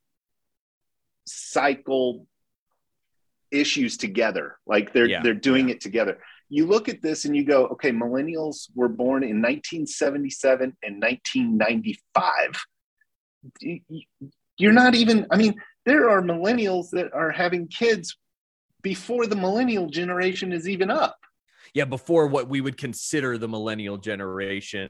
cycle 1.26 2.28
issues 3.52 3.98
together. 3.98 4.58
Like 4.66 4.94
they're 4.94 5.08
yeah. 5.08 5.22
they're 5.24 5.34
doing 5.34 5.70
it 5.70 5.82
together. 5.82 6.20
You 6.48 6.68
look 6.68 6.90
at 6.90 7.02
this 7.02 7.26
and 7.26 7.36
you 7.36 7.44
go, 7.44 7.66
okay, 7.68 7.92
millennials 7.92 8.70
were 8.76 8.88
born 8.88 9.24
in 9.24 9.42
1977 9.42 10.78
and 10.84 11.02
1995 11.02 12.66
you're 14.58 14.74
not 14.74 14.96
even, 14.96 15.28
I 15.32 15.38
mean, 15.38 15.56
there 15.86 16.10
are 16.10 16.22
millennials 16.22 16.90
that 16.92 17.14
are 17.14 17.32
having 17.32 17.68
kids 17.68 18.18
before 18.82 19.28
the 19.28 19.36
millennial 19.36 19.88
generation 19.88 20.54
is 20.54 20.68
even 20.70 20.90
up. 20.90 21.18
Yeah, 21.76 21.86
before 21.86 22.26
what 22.28 22.50
we 22.50 22.62
would 22.62 22.78
consider 22.78 23.38
the 23.38 23.48
millennial 23.48 23.98
generation, 23.98 24.90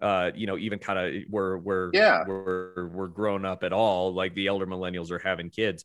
uh, 0.00 0.30
you 0.34 0.46
know, 0.46 0.56
even 0.56 0.78
kind 0.78 0.98
of 0.98 1.22
were 1.28 1.58
were 1.58 1.90
yeah 1.92 2.24
were 2.26 2.90
were 2.94 3.08
grown 3.08 3.44
up 3.44 3.62
at 3.62 3.72
all. 3.72 4.14
Like 4.14 4.34
the 4.34 4.46
elder 4.46 4.66
millennials 4.66 5.10
are 5.10 5.18
having 5.18 5.50
kids. 5.50 5.84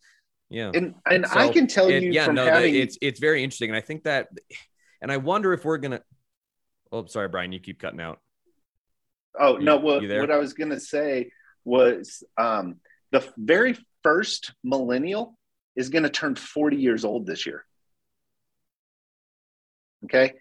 Yeah, 0.49 0.71
and 0.73 0.95
and 1.05 1.25
so 1.27 1.37
I 1.37 1.49
can 1.49 1.67
tell 1.67 1.89
it, 1.89 2.03
you, 2.03 2.11
yeah, 2.11 2.27
no, 2.27 2.45
having... 2.45 2.75
it's 2.75 2.97
it's 3.01 3.19
very 3.19 3.43
interesting, 3.43 3.71
and 3.71 3.77
I 3.77 3.81
think 3.81 4.03
that, 4.03 4.29
and 5.01 5.11
I 5.11 5.17
wonder 5.17 5.51
if 5.51 5.65
we're 5.65 5.79
gonna. 5.79 6.01
Oh, 6.91 7.05
sorry, 7.07 7.27
Brian, 7.27 7.51
you 7.51 7.59
keep 7.59 7.79
cutting 7.79 7.99
out. 7.99 8.19
Oh 9.37 9.57
you, 9.57 9.65
no, 9.65 9.77
what 9.77 10.07
what 10.07 10.31
I 10.31 10.37
was 10.37 10.53
gonna 10.53 10.79
say 10.79 11.31
was 11.65 12.23
um, 12.37 12.75
the 13.11 13.27
very 13.37 13.75
first 14.03 14.53
millennial 14.63 15.35
is 15.75 15.89
going 15.89 16.03
to 16.03 16.09
turn 16.09 16.35
40 16.35 16.77
years 16.77 17.03
old 17.03 17.25
this 17.25 17.45
year. 17.45 17.65
Okay. 20.05 20.33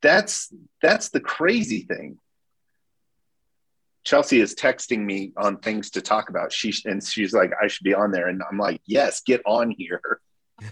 That's 0.00 0.52
that's 0.80 1.10
the 1.10 1.20
crazy 1.20 1.82
thing. 1.82 2.18
Chelsea 4.04 4.40
is 4.40 4.54
texting 4.54 4.98
me 4.98 5.32
on 5.36 5.58
things 5.58 5.90
to 5.90 6.00
talk 6.00 6.28
about. 6.28 6.52
She 6.52 6.74
and 6.84 7.02
she's 7.02 7.32
like, 7.32 7.52
I 7.62 7.68
should 7.68 7.84
be 7.84 7.94
on 7.94 8.10
there. 8.10 8.26
And 8.28 8.42
I'm 8.50 8.58
like, 8.58 8.80
yes, 8.84 9.22
get 9.24 9.42
on 9.46 9.70
here. 9.70 10.20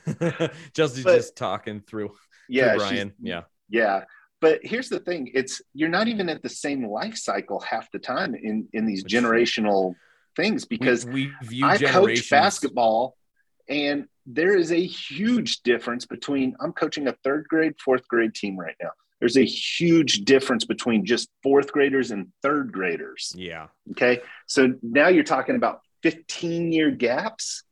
Chelsea's 0.74 1.04
But- 1.04 1.16
just 1.16 1.36
talking 1.36 1.80
through, 1.80 2.10
yeah, 2.48 2.70
through 2.70 2.78
Brian. 2.78 3.12
Yeah. 3.20 3.42
Yeah. 3.68 4.04
But 4.40 4.60
here's 4.62 4.88
the 4.88 5.00
thing, 5.00 5.30
it's 5.34 5.60
you're 5.74 5.90
not 5.90 6.08
even 6.08 6.28
at 6.30 6.42
the 6.42 6.48
same 6.48 6.88
life 6.88 7.16
cycle 7.16 7.60
half 7.60 7.90
the 7.92 7.98
time 7.98 8.34
in 8.34 8.68
in 8.72 8.86
these 8.86 9.04
generational 9.04 9.94
things 10.34 10.64
because 10.64 11.04
we, 11.04 11.12
we 11.42 11.46
view 11.46 11.66
I 11.66 11.76
coach 11.76 12.30
basketball 12.30 13.16
and 13.70 14.06
there 14.26 14.54
is 14.56 14.70
a 14.72 14.84
huge 14.84 15.62
difference 15.62 16.04
between 16.04 16.54
I'm 16.60 16.72
coaching 16.72 17.08
a 17.08 17.14
third 17.24 17.46
grade, 17.48 17.74
fourth 17.82 18.06
grade 18.08 18.34
team 18.34 18.58
right 18.58 18.76
now. 18.82 18.90
There's 19.20 19.36
a 19.36 19.44
huge 19.44 20.24
difference 20.24 20.64
between 20.64 21.04
just 21.04 21.28
fourth 21.42 21.72
graders 21.72 22.10
and 22.10 22.28
third 22.42 22.72
graders. 22.72 23.32
Yeah. 23.36 23.68
Okay. 23.92 24.20
So 24.46 24.74
now 24.82 25.08
you're 25.08 25.24
talking 25.24 25.56
about 25.56 25.80
15 26.02 26.72
year 26.72 26.90
gaps. 26.90 27.62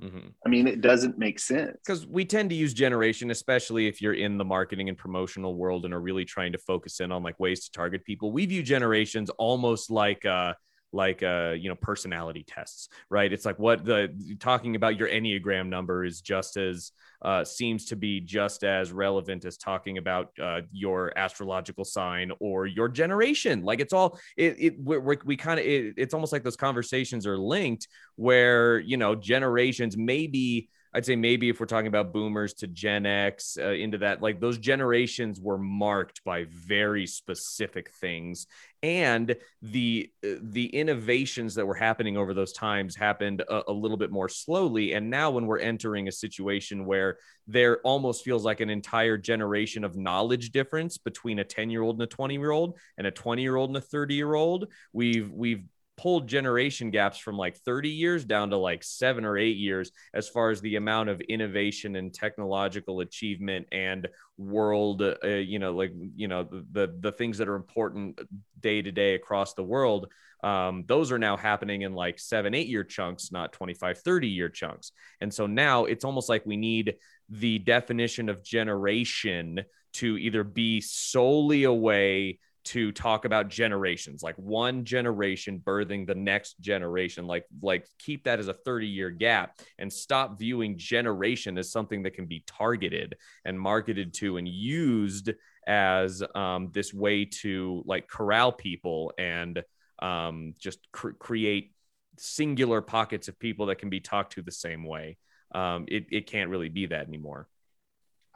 hmm 0.00 0.28
I 0.46 0.48
mean, 0.48 0.66
it 0.68 0.80
doesn't 0.80 1.18
make 1.18 1.38
sense. 1.40 1.76
because 1.84 2.06
we 2.06 2.24
tend 2.24 2.50
to 2.50 2.56
use 2.56 2.72
generation 2.74 3.30
especially 3.30 3.86
if 3.86 4.00
you're 4.02 4.14
in 4.14 4.38
the 4.38 4.44
marketing 4.44 4.88
and 4.88 4.96
promotional 4.98 5.54
world 5.56 5.84
and 5.84 5.92
are 5.94 6.00
really 6.00 6.24
trying 6.24 6.52
to 6.52 6.58
focus 6.58 7.00
in 7.00 7.10
on 7.12 7.22
like 7.22 7.38
ways 7.40 7.64
to 7.64 7.70
target 7.72 8.04
people 8.04 8.30
we 8.32 8.46
view 8.46 8.62
generations 8.62 9.30
almost 9.30 9.90
like 9.90 10.24
uh 10.24 10.52
like 10.94 11.22
uh 11.22 11.54
you 11.58 11.68
know 11.68 11.74
personality 11.74 12.44
tests 12.46 12.88
right? 13.10 13.32
It's 13.32 13.44
like 13.44 13.58
what 13.58 13.84
the 13.84 14.12
talking 14.40 14.76
about 14.76 14.98
your 14.98 15.08
enneagram 15.08 15.68
number 15.68 16.04
is 16.04 16.20
just 16.20 16.56
as 16.56 16.92
uh 17.22 17.44
seems 17.44 17.86
to 17.86 17.96
be 17.96 18.20
just 18.20 18.64
as 18.64 18.92
relevant 18.92 19.44
as 19.44 19.56
talking 19.56 19.98
about 19.98 20.30
uh 20.42 20.62
your 20.72 21.16
astrological 21.16 21.84
sign 21.84 22.32
or 22.40 22.66
your 22.66 22.88
generation. 22.88 23.62
Like 23.62 23.80
it's 23.80 23.92
all 23.92 24.18
it, 24.36 24.56
it 24.58 24.74
we're, 24.80 25.18
we 25.24 25.36
kind 25.36 25.60
of 25.60 25.66
it, 25.66 25.94
it's 25.96 26.14
almost 26.14 26.32
like 26.32 26.42
those 26.42 26.56
conversations 26.56 27.26
are 27.26 27.38
linked 27.38 27.88
where 28.16 28.78
you 28.78 28.96
know 28.96 29.14
generations 29.14 29.96
maybe 29.96 30.68
I'd 30.94 31.04
say 31.04 31.16
maybe 31.16 31.48
if 31.48 31.58
we're 31.58 31.66
talking 31.66 31.88
about 31.88 32.12
boomers 32.12 32.54
to 32.54 32.68
Gen 32.68 33.04
X 33.04 33.58
uh, 33.60 33.70
into 33.70 33.98
that, 33.98 34.22
like 34.22 34.38
those 34.38 34.58
generations 34.58 35.40
were 35.40 35.58
marked 35.58 36.22
by 36.24 36.44
very 36.48 37.04
specific 37.06 37.90
things, 37.90 38.46
and 38.82 39.34
the 39.60 40.08
uh, 40.24 40.36
the 40.40 40.66
innovations 40.66 41.56
that 41.56 41.66
were 41.66 41.74
happening 41.74 42.16
over 42.16 42.32
those 42.32 42.52
times 42.52 42.94
happened 42.94 43.40
a, 43.40 43.62
a 43.68 43.72
little 43.72 43.96
bit 43.96 44.12
more 44.12 44.28
slowly. 44.28 44.92
And 44.92 45.10
now, 45.10 45.32
when 45.32 45.46
we're 45.46 45.58
entering 45.58 46.06
a 46.06 46.12
situation 46.12 46.86
where 46.86 47.18
there 47.48 47.80
almost 47.80 48.24
feels 48.24 48.44
like 48.44 48.60
an 48.60 48.70
entire 48.70 49.18
generation 49.18 49.82
of 49.82 49.96
knowledge 49.96 50.50
difference 50.50 50.96
between 50.96 51.40
a 51.40 51.44
ten 51.44 51.70
year 51.70 51.82
old 51.82 51.96
and 51.96 52.04
a 52.04 52.06
twenty 52.06 52.34
year 52.34 52.52
old, 52.52 52.78
and 52.98 53.06
a 53.06 53.10
twenty 53.10 53.42
year 53.42 53.56
old 53.56 53.70
and 53.70 53.76
a 53.76 53.80
thirty 53.80 54.14
year 54.14 54.34
old, 54.34 54.68
we've 54.92 55.32
we've 55.32 55.64
pulled 55.96 56.26
generation 56.28 56.90
gaps 56.90 57.18
from 57.18 57.36
like 57.36 57.56
30 57.58 57.88
years 57.88 58.24
down 58.24 58.50
to 58.50 58.56
like 58.56 58.82
seven 58.82 59.24
or 59.24 59.38
eight 59.38 59.56
years 59.56 59.92
as 60.12 60.28
far 60.28 60.50
as 60.50 60.60
the 60.60 60.76
amount 60.76 61.08
of 61.08 61.20
innovation 61.22 61.96
and 61.96 62.12
technological 62.12 63.00
achievement 63.00 63.66
and 63.72 64.08
world 64.36 65.02
uh, 65.02 65.28
you 65.28 65.58
know 65.58 65.72
like 65.72 65.92
you 66.16 66.26
know 66.26 66.42
the, 66.72 66.94
the 67.00 67.12
things 67.12 67.38
that 67.38 67.48
are 67.48 67.54
important 67.54 68.18
day 68.60 68.82
to 68.82 68.90
day 68.90 69.14
across 69.14 69.54
the 69.54 69.62
world 69.62 70.08
um, 70.44 70.84
those 70.86 71.10
are 71.10 71.18
now 71.18 71.38
happening 71.38 71.82
in 71.82 71.94
like 71.94 72.18
seven 72.18 72.54
eight 72.54 72.68
year 72.68 72.84
chunks 72.84 73.32
not 73.32 73.52
25 73.52 73.98
30 73.98 74.28
year 74.28 74.50
chunks. 74.50 74.92
And 75.22 75.32
so 75.32 75.46
now 75.46 75.86
it's 75.86 76.04
almost 76.04 76.28
like 76.28 76.44
we 76.44 76.58
need 76.58 76.96
the 77.30 77.58
definition 77.58 78.28
of 78.28 78.44
generation 78.44 79.62
to 79.94 80.18
either 80.18 80.44
be 80.44 80.82
solely 80.82 81.64
a 81.64 81.72
way 81.72 82.40
to 82.64 82.92
talk 82.92 83.24
about 83.24 83.48
generations 83.48 84.22
like 84.22 84.36
one 84.36 84.84
generation 84.84 85.60
birthing 85.64 86.06
the 86.06 86.14
next 86.14 86.58
generation 86.60 87.26
like 87.26 87.44
like 87.62 87.86
keep 87.98 88.24
that 88.24 88.38
as 88.38 88.48
a 88.48 88.54
30 88.54 88.86
year 88.86 89.10
gap 89.10 89.58
and 89.78 89.92
stop 89.92 90.38
viewing 90.38 90.76
generation 90.78 91.58
as 91.58 91.70
something 91.70 92.02
that 92.02 92.14
can 92.14 92.26
be 92.26 92.42
targeted 92.46 93.16
and 93.44 93.58
marketed 93.58 94.14
to 94.14 94.36
and 94.38 94.48
used 94.48 95.30
as 95.66 96.22
um, 96.34 96.70
this 96.72 96.92
way 96.92 97.24
to 97.24 97.82
like 97.86 98.08
corral 98.08 98.52
people 98.52 99.12
and 99.18 99.62
um, 100.00 100.54
just 100.58 100.78
cr- 100.92 101.10
create 101.10 101.72
singular 102.18 102.80
pockets 102.80 103.28
of 103.28 103.38
people 103.38 103.66
that 103.66 103.78
can 103.78 103.90
be 103.90 104.00
talked 104.00 104.34
to 104.34 104.42
the 104.42 104.52
same 104.52 104.84
way. 104.84 105.16
Um, 105.54 105.86
it, 105.88 106.06
it 106.10 106.26
can't 106.26 106.50
really 106.50 106.68
be 106.68 106.86
that 106.86 107.06
anymore 107.06 107.48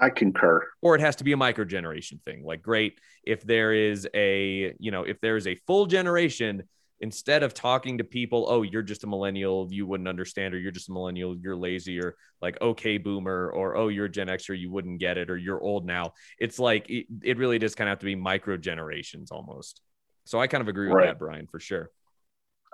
I 0.00 0.10
concur. 0.10 0.66
or 0.82 0.94
it 0.94 1.00
has 1.00 1.16
to 1.16 1.24
be 1.24 1.32
a 1.32 1.36
micro 1.36 1.64
generation 1.64 2.20
thing 2.24 2.44
like 2.44 2.62
great 2.62 2.98
if 3.24 3.42
there 3.42 3.72
is 3.72 4.08
a 4.14 4.74
you 4.78 4.90
know 4.90 5.02
if 5.02 5.20
there 5.20 5.36
is 5.36 5.46
a 5.46 5.56
full 5.66 5.86
generation 5.86 6.62
instead 7.00 7.42
of 7.42 7.54
talking 7.54 7.98
to 7.98 8.04
people 8.04 8.46
oh 8.48 8.62
you're 8.62 8.82
just 8.82 9.04
a 9.04 9.06
millennial 9.06 9.68
you 9.70 9.86
wouldn't 9.86 10.08
understand 10.08 10.54
or 10.54 10.58
you're 10.58 10.72
just 10.72 10.88
a 10.88 10.92
millennial 10.92 11.36
you're 11.36 11.56
lazy 11.56 12.00
or 12.00 12.14
like 12.40 12.60
okay 12.60 12.98
boomer 12.98 13.50
or 13.50 13.76
oh 13.76 13.88
you're 13.88 14.06
a 14.06 14.10
gen 14.10 14.28
xer 14.28 14.58
you 14.58 14.70
wouldn't 14.70 14.98
get 15.00 15.16
it 15.18 15.30
or 15.30 15.36
you're 15.36 15.60
old 15.62 15.84
now 15.86 16.12
it's 16.38 16.58
like 16.58 16.88
it, 16.90 17.06
it 17.22 17.38
really 17.38 17.58
does 17.58 17.74
kind 17.74 17.88
of 17.88 17.92
have 17.92 17.98
to 18.00 18.06
be 18.06 18.14
micro 18.14 18.56
generations 18.56 19.30
almost 19.30 19.80
so 20.24 20.40
i 20.40 20.46
kind 20.46 20.60
of 20.62 20.68
agree 20.68 20.88
with 20.88 20.96
Right. 20.96 21.06
that 21.06 21.18
brian 21.18 21.46
for 21.46 21.60
sure 21.60 21.90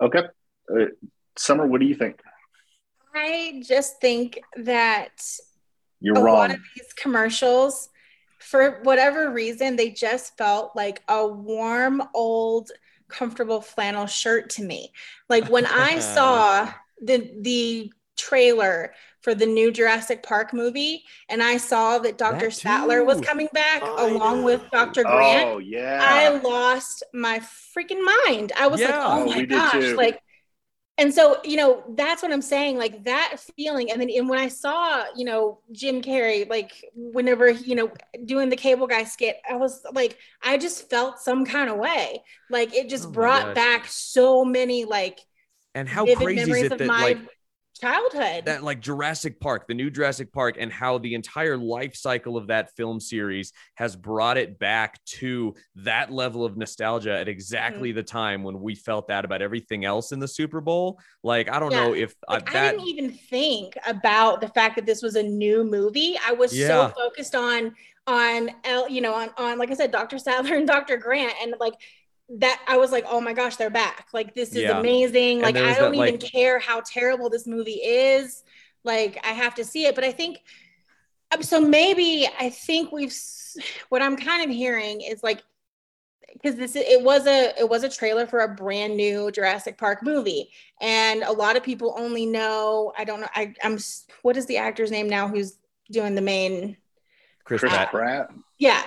Okay. 0.02 0.22
Uh, 0.68 0.86
Summer, 1.36 1.66
what 1.68 1.78
do 1.80 1.86
you 1.86 1.94
think? 1.94 2.20
I 3.14 3.62
just 3.64 4.00
think 4.00 4.40
that 4.56 5.22
You're 6.04 6.18
a 6.18 6.22
wrong. 6.22 6.36
lot 6.36 6.50
of 6.52 6.58
these 6.76 6.92
commercials, 6.94 7.88
for 8.38 8.80
whatever 8.82 9.30
reason, 9.30 9.76
they 9.76 9.90
just 9.90 10.36
felt 10.36 10.76
like 10.76 11.02
a 11.08 11.26
warm, 11.26 12.02
old, 12.14 12.70
comfortable 13.08 13.60
flannel 13.60 14.06
shirt 14.06 14.50
to 14.50 14.62
me. 14.64 14.92
Like 15.28 15.48
when 15.48 15.66
I 15.66 15.98
saw 16.00 16.70
the 17.00 17.30
the 17.40 17.92
trailer 18.16 18.94
for 19.22 19.34
the 19.34 19.46
new 19.46 19.72
Jurassic 19.72 20.22
Park 20.22 20.52
movie, 20.52 21.04
and 21.28 21.42
I 21.42 21.56
saw 21.56 21.98
that 21.98 22.18
Dr. 22.18 22.46
That 22.46 22.52
Sattler 22.52 23.04
was 23.04 23.20
coming 23.20 23.48
back 23.52 23.82
oh, 23.82 23.96
I 23.96 24.10
along 24.10 24.40
know. 24.40 24.44
with 24.46 24.62
Dr. 24.70 25.02
Oh, 25.06 25.16
Grant. 25.16 25.50
Oh, 25.50 25.58
yeah. 25.58 25.98
I 26.02 26.28
lost 26.38 27.02
my 27.14 27.40
freaking 27.76 28.04
mind. 28.26 28.52
I 28.56 28.66
was 28.68 28.80
like, 28.82 28.90
Yeah. 28.90 29.04
oh 29.04 29.22
Oh, 29.22 29.26
my 29.26 29.44
gosh, 29.46 29.92
like 29.96 30.20
and 30.96 31.12
so, 31.12 31.38
you 31.44 31.56
know, 31.56 31.82
that's 31.96 32.22
what 32.22 32.32
I'm 32.32 32.42
saying. 32.42 32.78
Like 32.78 33.04
that 33.04 33.38
feeling. 33.56 33.90
And 33.90 34.00
then 34.00 34.10
and 34.10 34.28
when 34.28 34.38
I 34.38 34.48
saw, 34.48 35.04
you 35.16 35.24
know, 35.24 35.58
Jim 35.72 36.02
Carrey, 36.02 36.48
like 36.48 36.72
whenever, 36.94 37.50
you 37.50 37.74
know, 37.74 37.90
doing 38.24 38.48
the 38.48 38.56
cable 38.56 38.86
guy 38.86 39.02
skit, 39.04 39.36
I 39.50 39.56
was 39.56 39.84
like, 39.92 40.18
I 40.42 40.56
just 40.56 40.88
felt 40.90 41.18
some 41.18 41.44
kind 41.46 41.68
of 41.68 41.78
way. 41.78 42.22
Like 42.48 42.74
it 42.74 42.88
just 42.88 43.10
Oh 43.10 43.10
brought 43.10 43.54
gosh. 43.54 43.56
back 43.56 43.86
so 43.88 44.44
many 44.44 44.84
like 44.84 45.18
and 45.74 45.88
how 45.88 46.06
crazy 46.06 46.50
is 46.50 46.62
memories 46.62 46.62
it 46.62 46.72
of 46.72 46.78
that 46.78 46.96
my 46.96 46.96
like 46.96 47.33
childhood. 47.80 48.44
that 48.46 48.62
like 48.62 48.80
Jurassic 48.80 49.40
Park, 49.40 49.66
the 49.68 49.74
new 49.74 49.90
Jurassic 49.90 50.32
Park, 50.32 50.56
and 50.58 50.72
how 50.72 50.98
the 50.98 51.14
entire 51.14 51.56
life 51.56 51.94
cycle 51.94 52.36
of 52.36 52.46
that 52.48 52.74
film 52.76 53.00
series 53.00 53.52
has 53.74 53.96
brought 53.96 54.36
it 54.36 54.58
back 54.58 55.02
to 55.04 55.54
that 55.76 56.10
level 56.12 56.44
of 56.44 56.56
nostalgia 56.56 57.18
at 57.18 57.28
exactly 57.28 57.90
Mm-hmm. 57.90 57.96
the 57.96 58.02
time 58.02 58.42
when 58.42 58.60
we 58.60 58.74
felt 58.74 59.08
that 59.08 59.24
about 59.24 59.42
everything 59.42 59.84
else 59.84 60.12
in 60.12 60.20
the 60.20 60.28
Super 60.28 60.60
Bowl. 60.60 60.98
Like, 61.22 61.50
I 61.50 61.58
don't 61.58 61.72
Yeah. 61.72 61.84
know 61.88 61.94
if 61.94 62.14
uh, 62.28 62.34
like 62.34 62.50
I 62.50 62.52
that. 62.52 62.70
didn't 62.72 62.86
even 62.86 63.10
think 63.12 63.76
about 63.86 64.40
the 64.40 64.48
fact 64.48 64.76
that 64.76 64.86
this 64.86 65.02
was 65.02 65.16
a 65.16 65.22
new 65.22 65.64
movie. 65.64 66.16
I 66.26 66.32
was 66.32 66.56
Yeah. 66.56 66.88
so 66.88 66.94
focused 66.94 67.34
on 67.34 67.74
on 68.06 68.50
L, 68.64 68.88
you 68.88 69.00
know, 69.00 69.14
on 69.14 69.30
on 69.38 69.58
like 69.58 69.70
I 69.70 69.74
said, 69.74 69.90
Dr. 69.90 70.18
Sattler 70.18 70.56
and 70.56 70.66
Dr. 70.66 70.96
Grant, 70.98 71.32
and 71.42 71.54
like 71.58 71.72
that 72.38 72.62
I 72.66 72.76
was 72.78 72.90
like, 72.90 73.04
oh 73.08 73.20
my 73.20 73.32
gosh, 73.32 73.56
they're 73.56 73.70
back. 73.70 74.08
Like 74.12 74.34
this 74.34 74.50
is 74.50 74.62
Yeah. 74.62 74.78
amazing. 74.80 75.40
Like 75.42 75.56
I 75.56 75.74
don't 75.74 75.92
that, 75.92 76.06
even 76.06 76.20
like- 76.20 76.32
care 76.32 76.58
how 76.58 76.80
terrible 76.80 77.28
this 77.30 77.46
movie 77.46 77.80
is. 77.82 78.42
Like 78.82 79.18
I 79.24 79.32
have 79.32 79.54
to 79.56 79.64
see 79.64 79.86
it, 79.86 79.94
but 79.94 80.04
I 80.04 80.12
think 80.12 80.38
um, 81.32 81.42
so. 81.42 81.60
Maybe 81.60 82.28
I 82.38 82.50
think 82.50 82.92
we've 82.92 83.14
what 83.88 84.02
I'm 84.02 84.16
kind 84.16 84.42
of 84.48 84.54
hearing 84.54 85.00
is 85.00 85.22
like 85.22 85.42
because 86.34 86.56
this 86.56 86.76
it 86.76 87.02
was 87.02 87.26
a 87.26 87.52
it 87.58 87.68
was 87.68 87.82
a 87.84 87.88
trailer 87.88 88.26
for 88.26 88.40
a 88.40 88.48
brand 88.54 88.96
new 88.96 89.30
Jurassic 89.30 89.78
Park 89.78 90.02
movie, 90.02 90.50
and 90.80 91.22
a 91.22 91.32
lot 91.32 91.56
of 91.56 91.62
people 91.62 91.94
only 91.96 92.26
know 92.26 92.92
I 92.98 93.04
don't 93.04 93.20
know 93.20 93.28
I 93.34 93.54
I'm 93.62 93.78
what 94.22 94.36
is 94.36 94.46
the 94.46 94.58
actor's 94.58 94.90
name 94.90 95.08
now 95.08 95.28
who's 95.28 95.56
doing 95.90 96.14
the 96.14 96.20
main 96.22 96.76
Chris, 97.44 97.60
Chris 97.60 97.72
Pratt. 97.72 97.90
Pratt. 97.90 98.30
yeah 98.58 98.82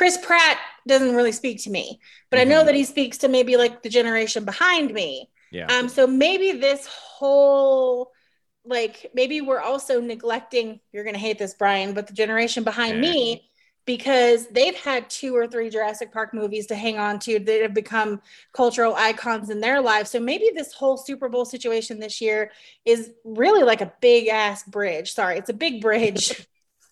Chris 0.00 0.16
Pratt 0.16 0.56
doesn't 0.88 1.14
really 1.14 1.30
speak 1.30 1.62
to 1.62 1.68
me, 1.68 2.00
but 2.30 2.40
I 2.40 2.44
know 2.44 2.62
Mhm. 2.62 2.66
that 2.66 2.74
he 2.74 2.84
speaks 2.84 3.18
to 3.18 3.28
maybe 3.28 3.58
like 3.58 3.82
the 3.82 3.90
generation 3.90 4.46
behind 4.46 4.94
me. 4.94 5.28
Yeah. 5.50 5.66
Um, 5.66 5.90
so 5.90 6.06
maybe 6.06 6.52
this 6.52 6.86
whole 6.86 8.10
like 8.64 9.10
maybe 9.12 9.42
we're 9.42 9.60
also 9.60 10.00
neglecting 10.00 10.80
you're 10.90 11.04
gonna 11.04 11.18
hate 11.18 11.38
this, 11.38 11.52
Brian, 11.52 11.92
but 11.92 12.06
the 12.06 12.14
generation 12.14 12.64
behind 12.64 12.94
Yeah. 13.04 13.10
me 13.10 13.50
because 13.84 14.46
they've 14.46 14.74
had 14.76 15.10
two 15.10 15.36
or 15.36 15.46
three 15.46 15.68
Jurassic 15.68 16.12
Park 16.12 16.32
movies 16.32 16.66
to 16.68 16.74
hang 16.74 16.98
on 16.98 17.18
to 17.18 17.38
that 17.38 17.60
have 17.60 17.74
become 17.74 18.22
cultural 18.54 18.94
icons 18.94 19.50
in 19.50 19.60
their 19.60 19.82
lives. 19.82 20.10
So 20.10 20.18
maybe 20.18 20.50
this 20.54 20.72
whole 20.72 20.96
Super 20.96 21.28
Bowl 21.28 21.44
situation 21.44 22.00
this 22.00 22.22
year 22.22 22.52
is 22.86 23.10
really 23.22 23.64
like 23.64 23.82
a 23.82 23.92
big 24.00 24.28
ass 24.28 24.64
bridge. 24.64 25.12
Sorry, 25.12 25.36
it's 25.36 25.50
a 25.50 25.54
big 25.54 25.82
bridge. 25.82 26.46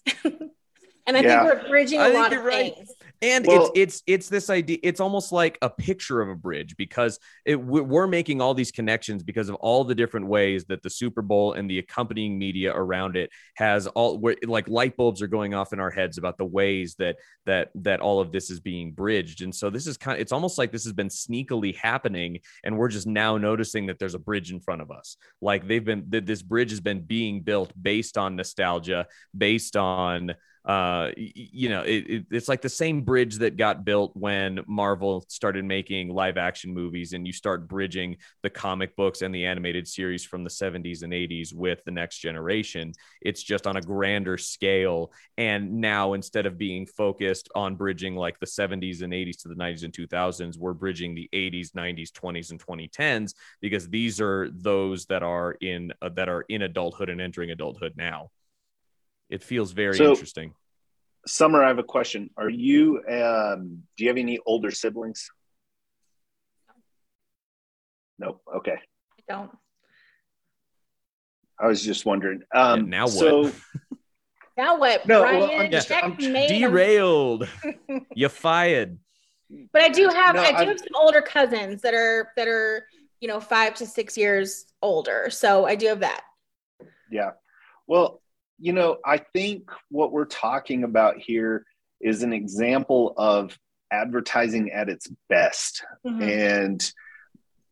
and 0.24 1.16
I 1.16 1.20
Yeah. 1.22 1.42
think 1.42 1.62
we're 1.62 1.68
bridging 1.70 2.00
I 2.00 2.08
a 2.08 2.12
lot 2.12 2.34
of 2.34 2.44
right. 2.44 2.74
things. 2.74 2.90
And 3.22 3.46
Well- 3.46 3.72
it's 3.74 4.00
it's 4.00 4.02
it's 4.06 4.28
this 4.28 4.50
idea 4.50 4.78
it's 4.82 5.00
almost 5.00 5.32
like 5.32 5.58
a 5.62 5.70
picture 5.70 6.20
of 6.20 6.28
a 6.28 6.34
bridge 6.34 6.76
because 6.76 7.18
it 7.44 7.56
we- 7.56 7.80
we're 7.80 8.06
making 8.06 8.40
all 8.40 8.54
these 8.54 8.70
connections 8.70 9.22
because 9.22 9.48
of 9.48 9.56
all 9.56 9.84
the 9.84 9.94
different 9.94 10.26
ways 10.26 10.64
that 10.66 10.82
the 10.82 10.90
super 10.90 11.22
bowl 11.22 11.54
and 11.54 11.68
the 11.68 11.78
accompanying 11.78 12.38
media 12.38 12.72
around 12.74 13.16
it 13.16 13.30
has 13.54 13.86
all 13.88 14.20
like 14.46 14.68
light 14.68 14.96
bulbs 14.96 15.20
are 15.22 15.26
going 15.26 15.54
off 15.54 15.72
in 15.72 15.80
our 15.80 15.90
heads 15.90 16.18
about 16.18 16.38
the 16.38 16.44
ways 16.44 16.94
that 16.98 17.16
that 17.46 17.70
that 17.74 18.00
all 18.00 18.20
of 18.20 18.32
this 18.32 18.50
is 18.50 18.60
being 18.60 18.92
bridged. 18.92 19.42
And 19.42 19.54
so 19.54 19.70
this 19.70 19.86
is 19.86 19.96
kind 19.96 20.20
it's 20.20 20.32
almost 20.32 20.58
like 20.58 20.72
this 20.72 20.84
has 20.84 20.92
been 20.92 21.08
sneakily 21.08 21.74
happening 21.76 22.40
and 22.64 22.76
we're 22.76 22.88
just 22.88 23.06
now 23.06 23.36
noticing 23.36 23.86
that 23.86 23.98
there's 23.98 24.14
a 24.14 24.18
bridge 24.18 24.52
in 24.52 24.60
front 24.60 24.82
of 24.82 24.90
us. 24.90 25.16
Like 25.40 25.66
they've 25.66 25.84
been 25.84 26.04
that 26.10 26.26
this 26.26 26.42
bridge 26.42 26.70
has 26.70 26.80
been 26.80 27.00
being 27.02 27.42
built 27.42 27.72
based 27.80 28.16
on 28.16 28.36
nostalgia 28.36 29.06
based 29.36 29.76
on 29.76 30.34
uh 30.68 31.10
you 31.16 31.68
know 31.68 31.82
it, 31.82 32.10
it, 32.10 32.26
it's 32.30 32.48
like 32.48 32.60
the 32.60 32.68
same 32.68 33.00
bridge 33.00 33.36
that 33.38 33.56
got 33.56 33.84
built 33.84 34.12
when 34.14 34.60
marvel 34.66 35.24
started 35.28 35.64
making 35.64 36.08
live 36.10 36.36
action 36.36 36.72
movies 36.72 37.14
and 37.14 37.26
you 37.26 37.32
start 37.32 37.66
bridging 37.66 38.16
the 38.42 38.50
comic 38.50 38.94
books 38.94 39.22
and 39.22 39.34
the 39.34 39.46
animated 39.46 39.88
series 39.88 40.24
from 40.24 40.44
the 40.44 40.50
70s 40.50 41.02
and 41.02 41.12
80s 41.12 41.52
with 41.54 41.82
the 41.84 41.90
next 41.90 42.18
generation. 42.18 42.92
It's 43.20 43.42
just 43.42 43.66
on 43.66 43.76
a 43.76 43.80
grander 43.80 44.38
scale. 44.38 45.12
And 45.36 45.80
now 45.80 46.12
instead 46.12 46.46
of 46.46 46.58
being 46.58 46.86
focused 46.86 47.48
on 47.54 47.76
bridging 47.76 48.14
like 48.14 48.38
the 48.38 48.46
70s 48.46 49.02
and 49.02 49.12
80s 49.12 49.42
to 49.42 49.48
the 49.48 49.54
90s 49.54 49.84
and 49.84 49.92
2000s 49.92 50.58
we're 50.58 50.72
bridging 50.72 51.14
the 51.14 51.28
80s 51.32 51.72
90s 51.72 52.12
20s 52.12 52.50
and 52.50 52.60
2010s 52.60 53.34
because 53.60 53.88
these 53.88 54.20
are 54.20 54.50
those 54.52 55.06
that 55.06 55.22
are 55.22 55.52
in 55.60 55.92
uh, 56.02 56.08
that 56.10 56.28
are 56.28 56.42
in 56.48 56.62
adulthood 56.62 57.08
and 57.08 57.20
entering 57.20 57.50
adulthood 57.50 57.94
now 57.96 58.30
it 59.28 59.42
feels 59.42 59.72
very 59.72 59.96
So- 59.96 60.10
interesting 60.10 60.54
Summer, 61.26 61.62
I 61.62 61.68
have 61.68 61.78
a 61.78 61.82
question. 61.82 62.30
Are 62.38 62.48
you? 62.48 63.02
Um, 63.06 63.82
do 63.96 64.04
you 64.04 64.08
have 64.08 64.16
any 64.16 64.38
older 64.46 64.70
siblings? 64.70 65.28
Nope. 68.18 68.40
Okay. 68.56 68.76
I 68.76 69.22
don't. 69.32 69.50
I 71.60 71.66
was 71.66 71.82
just 71.84 72.06
wondering. 72.06 72.42
Um, 72.54 72.80
Yeah, 72.84 72.86
now 72.86 73.02
what? 73.04 73.10
So 73.12 73.52
Now 74.56 74.78
what? 74.78 75.06
No, 75.06 75.20
Brian, 75.20 75.40
well, 75.40 75.60
I'm 75.60 75.70
just- 75.70 75.90
I'm 75.92 76.16
derailed 76.16 77.48
you 78.14 78.28
fired 78.28 78.98
But 79.72 79.82
I 79.82 79.88
do 79.88 80.08
have 80.08 80.34
No, 80.34 80.40
I 80.42 80.50
do 80.52 80.56
I'm- 80.56 80.68
have 80.68 80.78
some 80.78 80.94
older 80.96 81.20
cousins 81.20 81.82
that 81.82 81.94
are 81.94 82.32
that 82.36 82.48
are 82.48 82.88
you 83.20 83.28
know 83.28 83.40
five 83.40 83.74
to 83.74 83.86
six 83.86 84.16
years 84.16 84.66
older. 84.82 85.28
So 85.30 85.66
I 85.66 85.74
do 85.74 85.88
have 85.88 86.00
that. 86.00 86.22
Yeah. 87.10 87.32
Well, 87.86 88.22
you 88.58 88.72
know, 88.72 88.98
I 89.04 89.18
think 89.18 89.70
what 89.90 90.12
we're 90.12 90.24
talking 90.24 90.84
about 90.84 91.18
here 91.18 91.64
is 92.00 92.22
an 92.22 92.32
example 92.32 93.14
of 93.16 93.58
advertising 93.90 94.70
at 94.72 94.88
its 94.88 95.08
best. 95.28 95.84
Mhm. 96.04 96.22
And, 96.22 96.92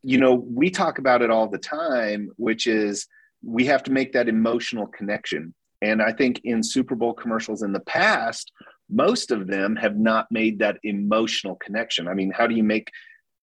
you 0.02 0.18
know, 0.18 0.34
we 0.34 0.70
talk 0.70 0.98
about 0.98 1.22
it 1.22 1.30
all 1.30 1.48
the 1.48 1.58
time, 1.58 2.30
which 2.36 2.66
is 2.66 3.06
we 3.42 3.66
have 3.66 3.82
to 3.84 3.92
make 3.92 4.12
that 4.12 4.28
emotional 4.28 4.86
connection. 4.86 5.54
And 5.82 6.00
I 6.00 6.12
think 6.12 6.40
in 6.44 6.62
Super 6.62 6.94
Bowl 6.94 7.12
commercials 7.12 7.62
in 7.62 7.72
the 7.72 7.80
past, 7.80 8.50
most 8.88 9.30
of 9.30 9.46
them 9.46 9.76
have 9.76 9.96
not 9.96 10.30
made 10.30 10.60
that 10.60 10.78
emotional 10.82 11.56
connection. 11.56 12.08
I 12.08 12.14
mean, 12.14 12.30
how 12.30 12.46
do 12.46 12.54
you 12.54 12.64
make 12.64 12.90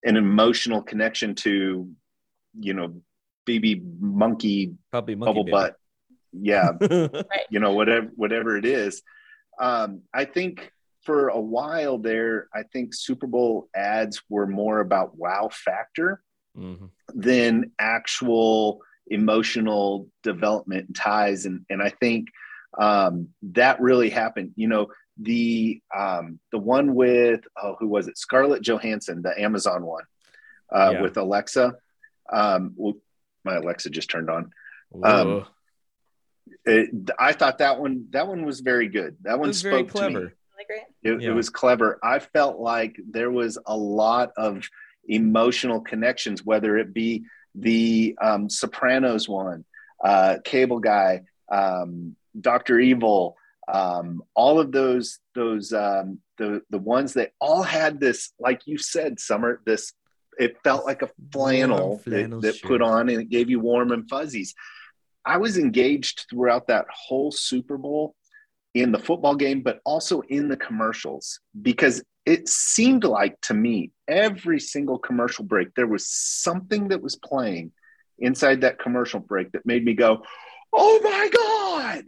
an 0.04 0.18
emotional 0.18 0.82
connection 0.82 1.36
to, 1.36 1.90
you 2.60 2.74
know, 2.74 3.02
BB 3.46 4.00
monkey 4.00 4.74
puppy 4.92 5.16
monkey 5.16 5.30
bubble 5.30 5.44
baby. 5.44 5.52
butt? 5.52 5.76
Yeah, 6.34 6.72
butt 6.80 7.28
you 7.50 7.60
know 7.60 7.74
whatever 7.74 8.08
whatever 8.16 8.58
it 8.58 8.66
is. 8.66 9.02
Um, 9.60 10.02
i 10.14 10.26
think 10.26 10.72
for 11.04 11.28
a 11.28 11.40
while 11.40 11.98
there 12.00 12.48
i 12.56 12.64
think 12.64 12.94
super 12.96 13.28
bowl 13.28 13.70
ads 13.76 14.22
were 14.30 14.48
more 14.48 14.80
about 14.80 15.16
wow 15.18 15.50
factor 15.52 16.22
Mhm. 16.58 16.90
than 17.14 17.72
actual 17.80 18.82
emotional 19.08 20.08
development 20.24 20.88
and 20.88 20.96
ties. 20.96 21.46
And 21.46 21.66
and 21.70 21.82
i 21.82 21.90
think 21.90 22.30
um, 22.80 23.30
that 23.44 23.80
really 23.82 24.10
happened. 24.10 24.52
You 24.56 24.68
know 24.68 24.88
the 25.22 25.80
um, 25.96 26.40
the 26.52 26.58
one 26.58 26.96
with 26.96 27.42
oh 27.62 27.76
who 27.80 27.88
was 27.88 28.08
it? 28.08 28.18
Scarlett 28.18 28.64
johansson 28.64 29.22
the 29.22 29.40
amazon 29.40 29.86
one 29.86 30.06
uh, 30.74 30.92
Yeah. 30.94 31.02
with 31.02 31.18
alexa. 31.18 31.76
Um, 32.32 32.74
well, 32.76 32.96
my 33.44 33.56
alexa 33.58 33.90
just 33.92 34.10
turned 34.10 34.30
on. 34.32 34.52
Whoa. 34.90 35.46
It, 36.66 36.90
I 37.20 37.34
thought 37.34 37.58
that 37.60 37.80
one 37.80 38.08
that 38.12 38.28
one 38.28 38.46
was 38.46 38.62
very 38.62 38.88
good. 38.88 39.18
That 39.24 39.36
It 39.36 39.40
one 39.40 39.48
was 39.50 39.62
very 39.62 39.88
spoke 39.88 39.92
to 40.02 40.08
me. 40.08 40.14
clever 40.14 40.20
Really 40.20 40.66
great. 40.68 41.14
It, 41.14 41.22
Yeah. 41.22 41.30
it 41.30 41.34
was 41.34 41.50
clever. 41.50 42.00
I 42.04 42.20
felt 42.20 42.60
like 42.60 42.96
there 43.10 43.32
was 43.32 43.58
a 43.66 43.76
lot 43.76 44.32
of 44.38 44.68
emotional 45.08 45.82
connections, 45.82 46.46
whether 46.46 46.78
it 46.78 46.94
be 46.94 47.26
the 47.56 48.16
um, 48.22 48.50
Sopranos 48.50 49.28
one, 49.28 49.66
uh, 50.04 50.38
Cable 50.44 50.80
Guy, 50.80 51.24
um, 51.52 52.16
Doctor 52.40 52.80
Evil, 52.80 53.36
um, 53.72 54.24
all 54.34 54.60
of 54.60 54.72
those 54.72 55.20
those 55.36 55.74
um, 55.74 56.20
the 56.38 56.62
the 56.70 56.78
ones 56.80 57.14
that 57.14 57.32
all 57.40 57.64
had 57.64 58.00
this, 58.00 58.32
like 58.40 58.62
you 58.66 58.78
said, 58.78 59.20
Summer. 59.20 59.62
This 59.66 59.94
it 60.40 60.58
felt 60.64 60.86
like 60.86 61.02
a 61.04 61.10
flannel, 61.32 62.00
flannel 62.00 62.42
that, 62.42 62.54
that 62.60 62.68
put 62.68 62.82
on 62.82 63.08
and 63.10 63.22
it 63.22 63.30
gave 63.30 63.50
you 63.50 63.60
warm 63.60 63.92
and 63.92 64.10
fuzzies. 64.10 64.56
I 65.26 65.38
was 65.38 65.58
engaged 65.58 66.26
throughout 66.30 66.68
that 66.68 66.86
whole 66.90 67.32
Super 67.32 67.78
Bowl 67.78 68.16
in 68.74 68.92
the 68.92 69.00
football 69.00 69.36
game, 69.36 69.62
but 69.62 69.80
also 69.86 70.22
in 70.22 70.48
the 70.48 70.58
commercials 70.58 71.40
because 71.62 72.04
it 72.26 72.48
seemed 72.50 73.04
like 73.04 73.40
to 73.42 73.54
me 73.54 73.92
every 74.08 74.60
single 74.60 74.98
commercial 74.98 75.44
break 75.44 75.74
there 75.76 75.88
was 75.88 76.08
something 76.08 76.88
that 76.88 77.02
was 77.02 77.16
playing 77.18 77.72
inside 78.20 78.62
that 78.62 78.80
commercial 78.80 79.20
break 79.20 79.52
that 79.52 79.66
made 79.66 79.84
me 79.84 79.94
go, 79.94 80.24
"Oh 80.72 81.00
my 81.04 81.30
god, 81.30 82.06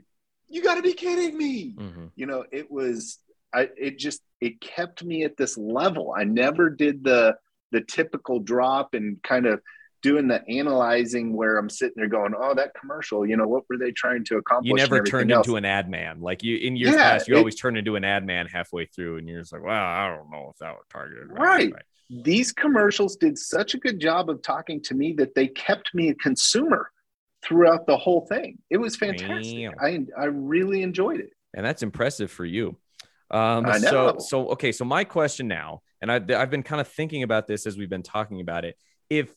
you 0.48 0.64
got 0.64 0.76
to 0.76 0.82
be 0.82 0.94
kidding 0.94 1.38
me!" 1.38 1.76
Mhm. 1.78 2.12
You 2.16 2.26
know, 2.26 2.46
it 2.52 2.72
was 2.72 3.20
I 3.54 3.70
it 3.78 3.98
just 3.98 4.22
it 4.42 4.60
kept 4.62 5.04
me 5.04 5.24
at 5.24 5.38
this 5.38 5.58
level. 5.58 6.14
I 6.18 6.24
never 6.24 6.70
did 6.70 7.04
the 7.04 7.38
the 7.72 7.82
typical 7.82 8.40
drop 8.40 8.94
and 8.94 9.22
kind 9.24 9.46
of 9.46 9.62
doing 10.06 10.28
the 10.28 10.42
analyzing 10.48 11.34
where 11.34 11.58
I'm 11.58 11.70
sitting 11.70 11.96
there 11.98 12.08
going, 12.08 12.34
"Oh, 12.38 12.54
that 12.54 12.72
commercial, 12.80 13.26
you 13.26 13.36
know, 13.38 13.48
what 13.48 13.64
were 13.70 13.78
they 13.78 13.92
trying 13.92 14.24
to 14.26 14.38
accomplish?" 14.38 14.70
you 14.70 14.76
never 14.76 15.02
turned 15.02 15.32
else. 15.32 15.48
into 15.48 15.58
an 15.58 15.66
ad 15.66 15.90
man 15.90 16.22
like 16.22 16.44
you 16.44 16.58
in 16.58 16.76
years 16.76 16.94
Yeah, 16.96 17.04
past 17.12 17.28
you 17.28 17.36
it- 17.36 17.38
always 17.40 17.56
turn 17.56 17.76
into 17.78 17.96
an 17.96 18.04
ad 18.04 18.26
man 18.26 18.46
halfway 18.48 18.86
through 18.86 19.18
and 19.18 19.28
you're 19.28 19.40
just 19.42 19.52
like 19.54 19.64
wow 19.64 19.86
i 20.04 20.16
don't 20.16 20.30
know 20.32 20.50
if 20.52 20.58
that 20.60 20.74
was 20.74 20.86
targeted 20.92 21.28
Right. 21.30 21.74
these 22.10 22.52
commercials 22.54 23.16
did 23.18 23.38
such 23.38 23.74
a 23.74 23.78
good 23.80 24.00
job 24.00 24.30
of 24.30 24.42
talking 24.44 24.80
to 24.84 24.94
me 24.94 25.14
that 25.14 25.34
they 25.36 25.48
kept 25.48 25.94
me 25.96 26.10
a 26.10 26.16
consumer 26.16 26.92
throughout 27.44 27.86
the 27.86 27.96
whole 27.98 28.22
thing. 28.28 28.58
It 28.72 28.78
was 28.78 28.96
fantastic. 28.96 29.58
Damn. 29.58 29.74
I 29.80 30.06
I 30.20 30.26
really 30.26 30.82
enjoyed 30.84 31.20
it. 31.20 31.32
and 31.56 31.66
that's 31.66 31.84
impressive 31.84 32.30
for 32.32 32.46
you. 32.46 32.78
Um, 33.32 33.66
I 33.66 33.80
so 33.80 34.18
so 34.20 34.50
okay. 34.50 34.72
So 34.72 34.84
my 34.86 35.04
question 35.04 35.48
now, 35.48 35.82
and 36.02 36.12
I, 36.12 36.16
I've 36.42 36.50
been 36.52 36.64
kind 36.64 36.80
of 36.82 36.88
thinking 36.88 37.24
about 37.24 37.46
this 37.48 37.66
as 37.68 37.78
we've 37.78 37.90
been 37.90 38.04
talking 38.04 38.40
about 38.42 38.66
it. 38.66 38.76
If 39.10 39.28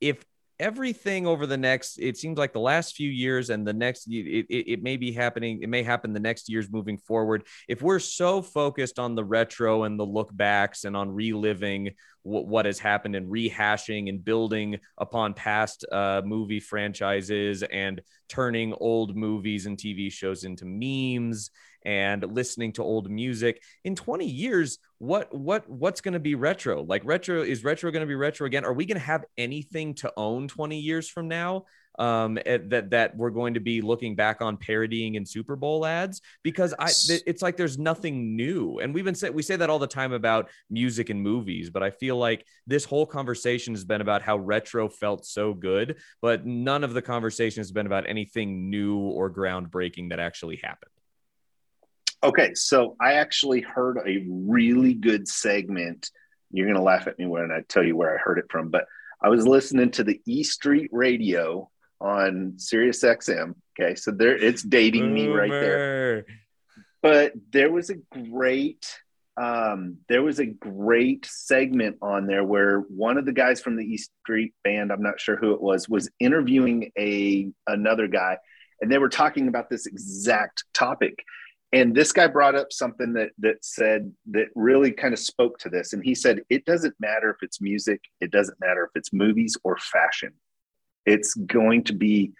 if 0.00 0.24
everything 0.60 1.26
over 1.26 1.46
the 1.46 1.56
next, 1.56 1.98
it 1.98 2.18
seems 2.18 2.36
like 2.36 2.52
the 2.52 2.60
last 2.60 2.94
few 2.94 3.08
years 3.08 3.48
and 3.48 3.66
the 3.66 3.72
next, 3.72 4.06
it, 4.06 4.46
it, 4.50 4.72
it 4.72 4.82
may 4.82 4.96
be 4.96 5.10
happening. 5.10 5.62
It 5.62 5.70
may 5.70 5.82
happen 5.82 6.12
the 6.12 6.20
next 6.20 6.50
years 6.50 6.70
moving 6.70 6.98
forward. 6.98 7.46
If 7.66 7.80
we're 7.80 7.98
so 7.98 8.42
focused 8.42 8.98
on 8.98 9.14
the 9.14 9.24
retro 9.24 9.84
and 9.84 9.98
the 9.98 10.04
look 10.04 10.36
backs 10.36 10.84
and 10.84 10.94
on 10.94 11.10
reliving 11.10 11.92
what, 12.22 12.46
what 12.46 12.66
has 12.66 12.78
happened 12.78 13.16
and 13.16 13.32
rehashing 13.32 14.10
and 14.10 14.22
building 14.22 14.78
upon 14.98 15.32
past 15.32 15.86
uh, 15.90 16.20
movie 16.24 16.60
franchises 16.60 17.62
and 17.62 18.02
turning 18.28 18.74
old 18.74 19.16
movies 19.16 19.64
and 19.64 19.78
TV 19.78 20.12
shows 20.12 20.44
into 20.44 20.66
memes 20.66 21.50
and 21.84 22.22
listening 22.22 22.72
to 22.72 22.82
old 22.82 23.10
music. 23.10 23.62
In 23.84 23.94
20 23.94 24.26
years 24.26 24.78
what 24.98 25.34
what 25.34 25.68
what's 25.68 26.02
going 26.02 26.14
to 26.14 26.20
be 26.20 26.34
retro? 26.34 26.82
Like 26.82 27.02
retro 27.04 27.42
is 27.42 27.64
retro 27.64 27.90
going 27.90 28.02
to 28.02 28.06
be 28.06 28.14
retro 28.14 28.46
again? 28.46 28.64
Are 28.64 28.74
we 28.74 28.84
going 28.84 28.98
to 28.98 29.04
have 29.04 29.24
anything 29.38 29.94
to 29.94 30.12
own 30.16 30.46
20 30.46 30.78
years 30.78 31.08
from 31.08 31.26
now 31.28 31.64
um 31.98 32.38
eh, 32.46 32.58
that 32.68 32.90
that 32.90 33.16
we're 33.16 33.30
going 33.30 33.54
to 33.54 33.60
be 33.60 33.80
looking 33.80 34.14
back 34.14 34.40
on 34.40 34.56
parodying 34.56 35.14
in 35.14 35.24
super 35.24 35.56
bowl 35.56 35.86
ads? 35.86 36.20
Because 36.42 36.74
i 36.78 36.90
th- 36.90 37.22
it's 37.26 37.40
like 37.40 37.56
there's 37.56 37.78
nothing 37.78 38.36
new. 38.36 38.78
And 38.78 38.92
we've 38.92 39.04
been 39.04 39.14
say 39.14 39.30
we 39.30 39.42
say 39.42 39.56
that 39.56 39.70
all 39.70 39.78
the 39.78 39.86
time 39.86 40.12
about 40.12 40.50
music 40.68 41.10
and 41.10 41.20
movies 41.20 41.70
but 41.70 41.82
i 41.82 41.90
feel 41.90 42.16
like 42.16 42.44
this 42.66 42.84
whole 42.84 43.06
conversation 43.06 43.74
has 43.74 43.84
been 43.84 44.00
about 44.00 44.22
how 44.22 44.36
retro 44.36 44.88
felt 44.88 45.24
so 45.24 45.54
good 45.54 45.96
but 46.20 46.46
none 46.46 46.84
of 46.84 46.94
the 46.94 47.02
conversation 47.02 47.60
has 47.60 47.72
been 47.72 47.86
about 47.86 48.08
anything 48.08 48.70
new 48.70 48.96
or 48.98 49.30
groundbreaking 49.30 50.10
that 50.10 50.20
actually 50.20 50.56
happened 50.62 50.90
Okay, 52.22 52.54
so 52.54 52.96
I 53.00 53.14
actually 53.14 53.62
heard 53.62 53.98
a 53.98 54.26
really 54.28 54.94
good 54.94 55.26
segment. 55.26 56.10
You're 56.50 56.66
gonna 56.66 56.82
laugh 56.82 57.06
at 57.06 57.18
me 57.18 57.26
when 57.26 57.50
I 57.50 57.62
tell 57.68 57.82
you 57.84 57.96
where 57.96 58.14
I 58.14 58.18
heard 58.18 58.38
it 58.38 58.50
from, 58.50 58.68
but 58.68 58.86
I 59.22 59.28
was 59.28 59.46
listening 59.46 59.90
to 59.92 60.04
the 60.04 60.20
E 60.26 60.42
Street 60.42 60.90
Radio 60.92 61.70
on 62.00 62.54
Sirius 62.58 63.02
XM. 63.02 63.54
Okay, 63.78 63.94
so 63.94 64.10
there 64.10 64.36
it's 64.36 64.62
dating 64.62 65.12
me 65.12 65.28
right 65.28 65.50
there. 65.50 66.26
But 67.02 67.32
there 67.50 67.72
was 67.72 67.88
a 67.88 67.96
great 68.30 68.86
um, 69.40 69.98
there 70.08 70.22
was 70.22 70.38
a 70.38 70.46
great 70.46 71.24
segment 71.24 71.96
on 72.02 72.26
there 72.26 72.44
where 72.44 72.80
one 72.80 73.16
of 73.16 73.24
the 73.24 73.32
guys 73.32 73.62
from 73.62 73.76
the 73.76 73.84
East 73.84 74.10
Street 74.22 74.52
Band, 74.64 74.92
I'm 74.92 75.02
not 75.02 75.18
sure 75.18 75.36
who 75.36 75.54
it 75.54 75.62
was, 75.62 75.88
was 75.88 76.10
interviewing 76.18 76.92
a 76.98 77.50
another 77.66 78.06
guy, 78.06 78.36
and 78.82 78.92
they 78.92 78.98
were 78.98 79.08
talking 79.08 79.48
about 79.48 79.70
this 79.70 79.86
exact 79.86 80.64
topic. 80.74 81.24
And 81.72 81.94
this 81.94 82.10
guy 82.10 82.26
brought 82.26 82.56
up 82.56 82.72
something 82.72 83.12
that 83.12 83.30
that 83.38 83.64
said 83.64 84.12
that 84.32 84.48
really 84.54 84.90
kind 84.90 85.14
of 85.14 85.20
spoke 85.20 85.58
to 85.60 85.68
this. 85.68 85.92
And 85.92 86.04
he 86.04 86.14
said, 86.14 86.40
it 86.50 86.64
doesn't 86.64 86.94
matter 86.98 87.30
if 87.30 87.36
it's 87.42 87.60
music, 87.60 88.00
it 88.20 88.30
doesn't 88.30 88.58
matter 88.60 88.84
if 88.84 88.90
it's 88.94 89.12
movies 89.12 89.56
or 89.62 89.76
fashion. 89.78 90.32
It's 91.06 91.34
going 91.34 91.84
to 91.84 91.94
be 91.94 92.32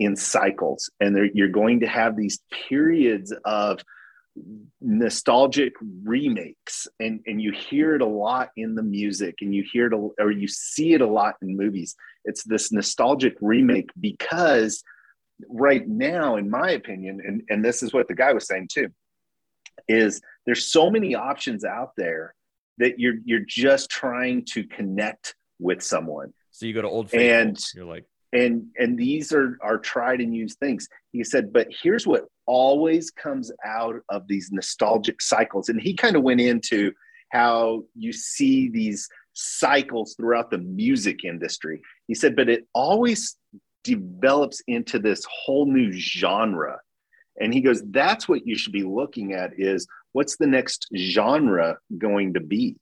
in 0.00 0.16
cycles, 0.16 0.90
and 1.00 1.30
you're 1.34 1.48
going 1.48 1.80
to 1.80 1.86
have 1.86 2.16
these 2.16 2.40
periods 2.68 3.32
of 3.44 3.80
nostalgic 4.80 5.74
remakes 6.04 6.88
and 6.98 7.20
and 7.26 7.40
you 7.40 7.52
hear 7.52 7.94
it 7.94 8.00
a 8.00 8.06
lot 8.06 8.48
in 8.56 8.74
the 8.74 8.82
music 8.82 9.34
and 9.42 9.54
you 9.54 9.62
hear 9.70 9.86
it 9.86 9.92
or 9.92 10.30
you 10.30 10.48
see 10.48 10.94
it 10.94 11.02
a 11.02 11.06
lot 11.06 11.34
in 11.42 11.54
movies 11.54 11.94
it's 12.24 12.42
this 12.44 12.72
nostalgic 12.72 13.36
remake 13.42 13.90
because 14.00 14.82
right 15.48 15.86
now 15.86 16.36
in 16.36 16.48
my 16.48 16.70
opinion 16.70 17.20
and 17.26 17.42
and 17.48 17.64
this 17.64 17.82
is 17.82 17.92
what 17.92 18.08
the 18.08 18.14
guy 18.14 18.32
was 18.32 18.46
saying 18.46 18.68
too 18.70 18.88
is 19.88 20.20
there's 20.46 20.66
so 20.66 20.90
many 20.90 21.14
options 21.14 21.64
out 21.64 21.92
there 21.96 22.34
that 22.78 22.98
you're 22.98 23.16
you're 23.24 23.44
just 23.46 23.90
trying 23.90 24.44
to 24.44 24.64
connect 24.64 25.34
with 25.58 25.82
someone. 25.82 26.32
So 26.50 26.66
you 26.66 26.74
go 26.74 26.82
to 26.82 26.88
old 26.88 27.10
Faithful, 27.10 27.40
and 27.40 27.58
you're 27.74 27.84
like 27.84 28.04
and 28.32 28.66
and 28.76 28.98
these 28.98 29.32
are 29.32 29.58
are 29.62 29.78
tried 29.78 30.20
and 30.20 30.34
used 30.34 30.58
things. 30.58 30.88
He 31.12 31.24
said 31.24 31.52
but 31.52 31.68
here's 31.82 32.06
what 32.06 32.26
always 32.46 33.10
comes 33.10 33.52
out 33.64 33.96
of 34.08 34.26
these 34.26 34.50
nostalgic 34.50 35.22
cycles 35.22 35.68
and 35.68 35.80
he 35.80 35.94
kind 35.94 36.16
of 36.16 36.22
went 36.22 36.40
into 36.40 36.92
how 37.30 37.84
you 37.94 38.12
see 38.12 38.68
these 38.68 39.08
cycles 39.32 40.14
throughout 40.16 40.50
the 40.50 40.58
music 40.58 41.24
industry. 41.24 41.80
He 42.08 42.14
said 42.14 42.34
but 42.34 42.48
it 42.48 42.66
always 42.74 43.36
develops 43.84 44.62
into 44.66 44.98
this 44.98 45.24
whole 45.30 45.66
new 45.66 45.92
genre. 45.92 46.80
And 47.40 47.52
he 47.52 47.60
goes 47.60 47.82
that's 47.90 48.28
what 48.28 48.46
you 48.46 48.56
should 48.56 48.72
be 48.72 48.82
looking 48.82 49.32
at 49.32 49.52
is 49.58 49.86
what's 50.12 50.36
the 50.36 50.46
next 50.46 50.88
genre 50.96 51.78
going 51.98 52.34
to 52.34 52.40
be? 52.40 52.76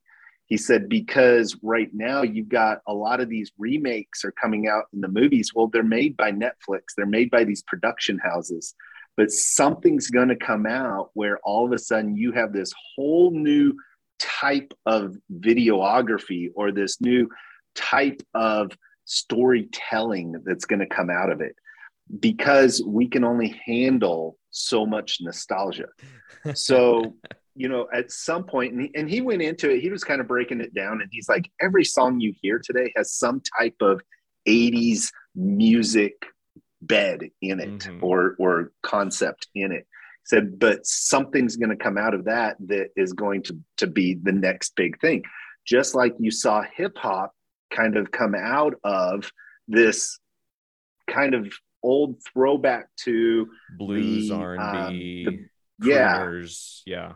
He 0.46 0.57
said 0.57 0.88
because 0.88 1.57
right 1.62 1.88
now 1.92 2.22
you've 2.22 2.48
got 2.48 2.80
a 2.86 2.92
lot 2.92 3.20
of 3.20 3.28
these 3.28 3.53
remakes 3.57 4.24
are 4.24 4.32
coming 4.32 4.66
out 4.68 4.84
in 4.92 5.01
the 5.01 5.09
movies. 5.09 5.53
Well 5.55 5.68
they're 5.68 5.82
made 5.82 6.16
by 6.16 6.32
netflix. 6.32 6.94
They're 6.96 7.07
made 7.07 7.30
by 7.30 7.44
these 7.44 7.62
production 7.62 8.18
houses. 8.18 8.74
But 9.16 9.30
something's 9.30 10.09
going 10.09 10.28
to 10.28 10.36
come 10.36 10.66
out 10.66 11.11
where 11.14 11.38
all 11.44 11.66
of 11.66 11.72
a 11.72 11.78
sudden 11.78 12.16
you 12.16 12.32
have 12.32 12.53
this 12.53 12.72
whole 12.96 13.30
new 13.30 13.74
type 14.18 14.72
of 14.86 15.16
videography 15.32 16.48
or 16.55 16.72
this 16.72 17.01
new 17.01 17.28
type 17.74 18.22
of 18.34 18.72
storytelling 19.11 20.34
that's 20.44 20.64
going 20.64 20.80
to 20.80 20.86
come 20.86 21.11
out 21.11 21.30
of 21.30 21.40
it 21.40 21.54
because 22.18 22.82
we 22.86 23.08
can 23.08 23.24
only 23.24 23.61
handle 23.64 24.36
so 24.50 24.84
much 24.84 25.18
nostalgia 25.20 25.86
so 26.54 27.14
you 27.61 27.68
know, 27.68 27.88
at 27.92 28.11
some 28.11 28.44
point, 28.44 28.72
and 28.72 28.82
he, 28.82 28.90
and 28.94 29.11
he 29.11 29.20
went 29.20 29.42
into 29.42 29.70
it, 29.70 29.80
he 29.80 29.90
was 29.90 30.04
kind 30.04 30.20
of 30.20 30.28
breaking 30.28 30.61
it 30.61 30.72
down, 30.74 31.00
and 31.00 31.11
he's 31.12 31.28
like, 31.28 31.50
every 31.61 31.84
song 31.84 32.20
you 32.20 32.32
hear 32.40 32.58
today 32.58 32.92
has 32.96 33.12
some 33.12 33.42
type 33.58 33.76
of 33.80 34.00
80s 34.48 35.11
music 35.34 36.14
bed 36.80 37.28
in 37.42 37.61
it 37.61 37.80
mm-hmm. 37.80 38.02
or 38.02 38.34
or 38.38 38.72
concept 38.82 39.48
in 39.54 39.72
it. 39.72 39.86
He 39.86 40.36
said, 40.36 40.58
but 40.58 40.86
something's 40.86 41.56
going 41.56 41.70
to 41.70 41.76
come 41.76 41.98
out 41.98 42.14
of 42.14 42.24
that 42.24 42.56
that 42.66 42.88
is 42.96 43.12
going 43.12 43.42
to 43.44 43.58
to 43.76 43.86
be 43.86 44.14
the 44.14 44.32
next 44.32 44.74
big 44.76 44.98
thing. 45.00 45.22
Just 45.66 45.94
like 45.94 46.14
you 46.18 46.30
saw 46.30 46.62
hip 46.74 46.96
hop 46.96 47.34
kind 47.70 47.96
of 47.96 48.10
come 48.10 48.34
out 48.34 48.74
of 48.84 49.30
this 49.68 50.18
kind 51.08 51.34
of 51.34 51.52
old 51.82 52.16
throwback 52.32 52.88
to 53.04 53.48
blues, 53.78 54.30
R 54.30 54.54
and 54.54 54.90
B, 54.90 55.26
uh, 55.26 55.32
yeah, 55.86 56.42
yeah 56.86 57.12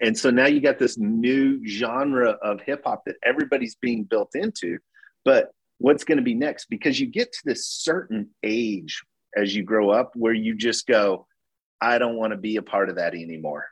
and 0.00 0.16
so 0.16 0.30
now 0.30 0.46
you 0.46 0.60
got 0.60 0.78
this 0.78 0.96
new 0.96 1.66
genre 1.66 2.30
of 2.42 2.60
hip 2.60 2.82
hop 2.84 3.04
that 3.06 3.16
everybody's 3.22 3.74
being 3.76 4.04
built 4.04 4.30
into. 4.34 4.78
But 5.24 5.50
what's 5.78 6.04
going 6.04 6.18
to 6.18 6.24
be 6.24 6.34
next? 6.34 6.66
Because 6.66 7.00
you 7.00 7.06
get 7.06 7.32
to 7.32 7.40
this 7.44 7.66
certain 7.66 8.30
age 8.42 9.02
as 9.36 9.54
you 9.54 9.62
grow 9.64 9.90
up 9.90 10.12
where 10.14 10.32
you 10.32 10.54
just 10.54 10.86
go, 10.86 11.26
I 11.80 11.98
don't 11.98 12.16
want 12.16 12.32
to 12.32 12.36
be 12.36 12.56
a 12.56 12.62
part 12.62 12.88
of 12.88 12.96
that 12.96 13.14
anymore. 13.14 13.66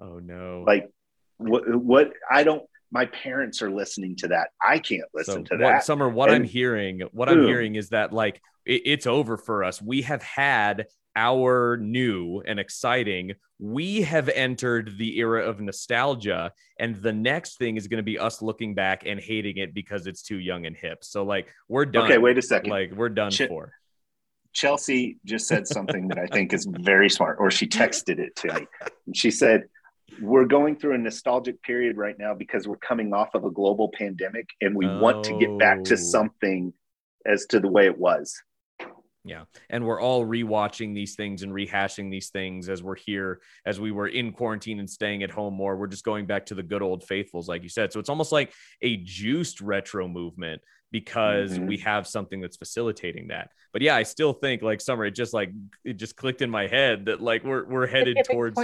Oh 0.00 0.18
no. 0.18 0.64
Like 0.66 0.90
what 1.38 1.74
what 1.74 2.12
I 2.30 2.42
don't 2.42 2.62
my 2.90 3.06
parents 3.06 3.62
are 3.62 3.70
listening 3.70 4.16
to 4.16 4.28
that. 4.28 4.48
I 4.66 4.78
can't 4.78 5.08
listen 5.14 5.46
so 5.46 5.56
to 5.56 5.62
that. 5.62 5.84
Summer, 5.84 6.08
what 6.08 6.30
and, 6.30 6.36
I'm 6.36 6.44
hearing, 6.44 7.02
what 7.12 7.28
boom. 7.28 7.40
I'm 7.40 7.46
hearing 7.46 7.74
is 7.74 7.90
that 7.90 8.12
like 8.12 8.40
it, 8.64 8.82
it's 8.84 9.06
over 9.06 9.36
for 9.36 9.64
us. 9.64 9.82
We 9.82 10.02
have 10.02 10.22
had 10.22 10.86
our 11.16 11.78
new 11.78 12.42
and 12.46 12.60
exciting. 12.60 13.32
We 13.58 14.02
have 14.02 14.28
entered 14.28 14.98
the 14.98 15.18
era 15.18 15.48
of 15.48 15.60
nostalgia, 15.60 16.52
and 16.78 16.96
the 16.96 17.12
next 17.12 17.56
thing 17.56 17.76
is 17.76 17.88
going 17.88 17.98
to 17.98 18.04
be 18.04 18.18
us 18.18 18.42
looking 18.42 18.74
back 18.74 19.04
and 19.06 19.18
hating 19.18 19.56
it 19.56 19.74
because 19.74 20.06
it's 20.06 20.22
too 20.22 20.38
young 20.38 20.66
and 20.66 20.76
hip. 20.76 21.02
So, 21.02 21.24
like, 21.24 21.48
we're 21.68 21.86
done. 21.86 22.04
Okay, 22.04 22.18
wait 22.18 22.38
a 22.38 22.42
second. 22.42 22.70
Like, 22.70 22.92
we're 22.92 23.08
done 23.08 23.30
Ch- 23.30 23.48
for. 23.48 23.72
Chelsea 24.52 25.18
just 25.26 25.48
said 25.48 25.66
something 25.66 26.08
that 26.08 26.18
I 26.18 26.26
think 26.26 26.52
is 26.52 26.66
very 26.70 27.10
smart, 27.10 27.36
or 27.40 27.50
she 27.50 27.66
texted 27.66 28.18
it 28.18 28.36
to 28.36 28.54
me. 28.54 28.66
And 29.06 29.14
she 29.16 29.30
said, 29.30 29.64
We're 30.20 30.44
going 30.44 30.76
through 30.76 30.94
a 30.94 30.98
nostalgic 30.98 31.62
period 31.62 31.96
right 31.96 32.18
now 32.18 32.34
because 32.34 32.66
we're 32.66 32.76
coming 32.76 33.12
off 33.12 33.34
of 33.34 33.44
a 33.44 33.50
global 33.50 33.90
pandemic 33.92 34.48
and 34.60 34.74
we 34.74 34.86
oh. 34.86 34.98
want 34.98 35.24
to 35.24 35.38
get 35.38 35.58
back 35.58 35.84
to 35.84 35.94
oh. 35.94 35.96
something 35.96 36.72
as 37.24 37.46
to 37.46 37.60
the 37.60 37.68
way 37.68 37.86
it 37.86 37.98
was. 37.98 38.40
Yeah. 39.24 39.42
And 39.68 39.84
we're 39.84 40.00
all 40.00 40.24
rewatching 40.24 40.94
these 40.94 41.16
things 41.16 41.42
and 41.42 41.52
rehashing 41.52 42.12
these 42.12 42.30
things 42.30 42.68
as 42.68 42.80
we're 42.80 42.94
here, 42.96 43.40
as 43.66 43.80
we 43.80 43.90
were 43.90 44.06
in 44.06 44.32
quarantine 44.32 44.78
and 44.78 44.88
staying 44.88 45.24
at 45.24 45.32
home 45.32 45.54
more. 45.54 45.76
We're 45.76 45.88
just 45.88 46.04
going 46.04 46.26
back 46.26 46.46
to 46.46 46.54
the 46.54 46.62
good 46.62 46.80
old 46.80 47.02
faithfuls, 47.02 47.48
like 47.48 47.64
you 47.64 47.68
said. 47.68 47.92
So 47.92 47.98
it's 47.98 48.08
almost 48.08 48.30
like 48.30 48.52
a 48.82 48.98
juiced 48.98 49.60
retro 49.60 50.06
movement 50.06 50.62
because 50.92 51.52
mm-hmm. 51.52 51.66
we 51.66 51.78
have 51.78 52.06
something 52.06 52.40
that's 52.40 52.56
facilitating 52.56 53.28
that. 53.28 53.50
But 53.72 53.82
yeah, 53.82 53.96
I 53.96 54.04
still 54.04 54.32
think 54.32 54.62
like 54.62 54.80
summer, 54.80 55.04
it 55.04 55.10
just 55.16 55.34
like 55.34 55.50
it 55.84 55.94
just 55.94 56.16
clicked 56.16 56.40
in 56.40 56.48
my 56.48 56.68
head 56.68 57.06
that 57.06 57.20
like 57.20 57.44
we're 57.44 57.66
we're 57.66 57.86
headed 57.86 58.18
towards 58.30 58.56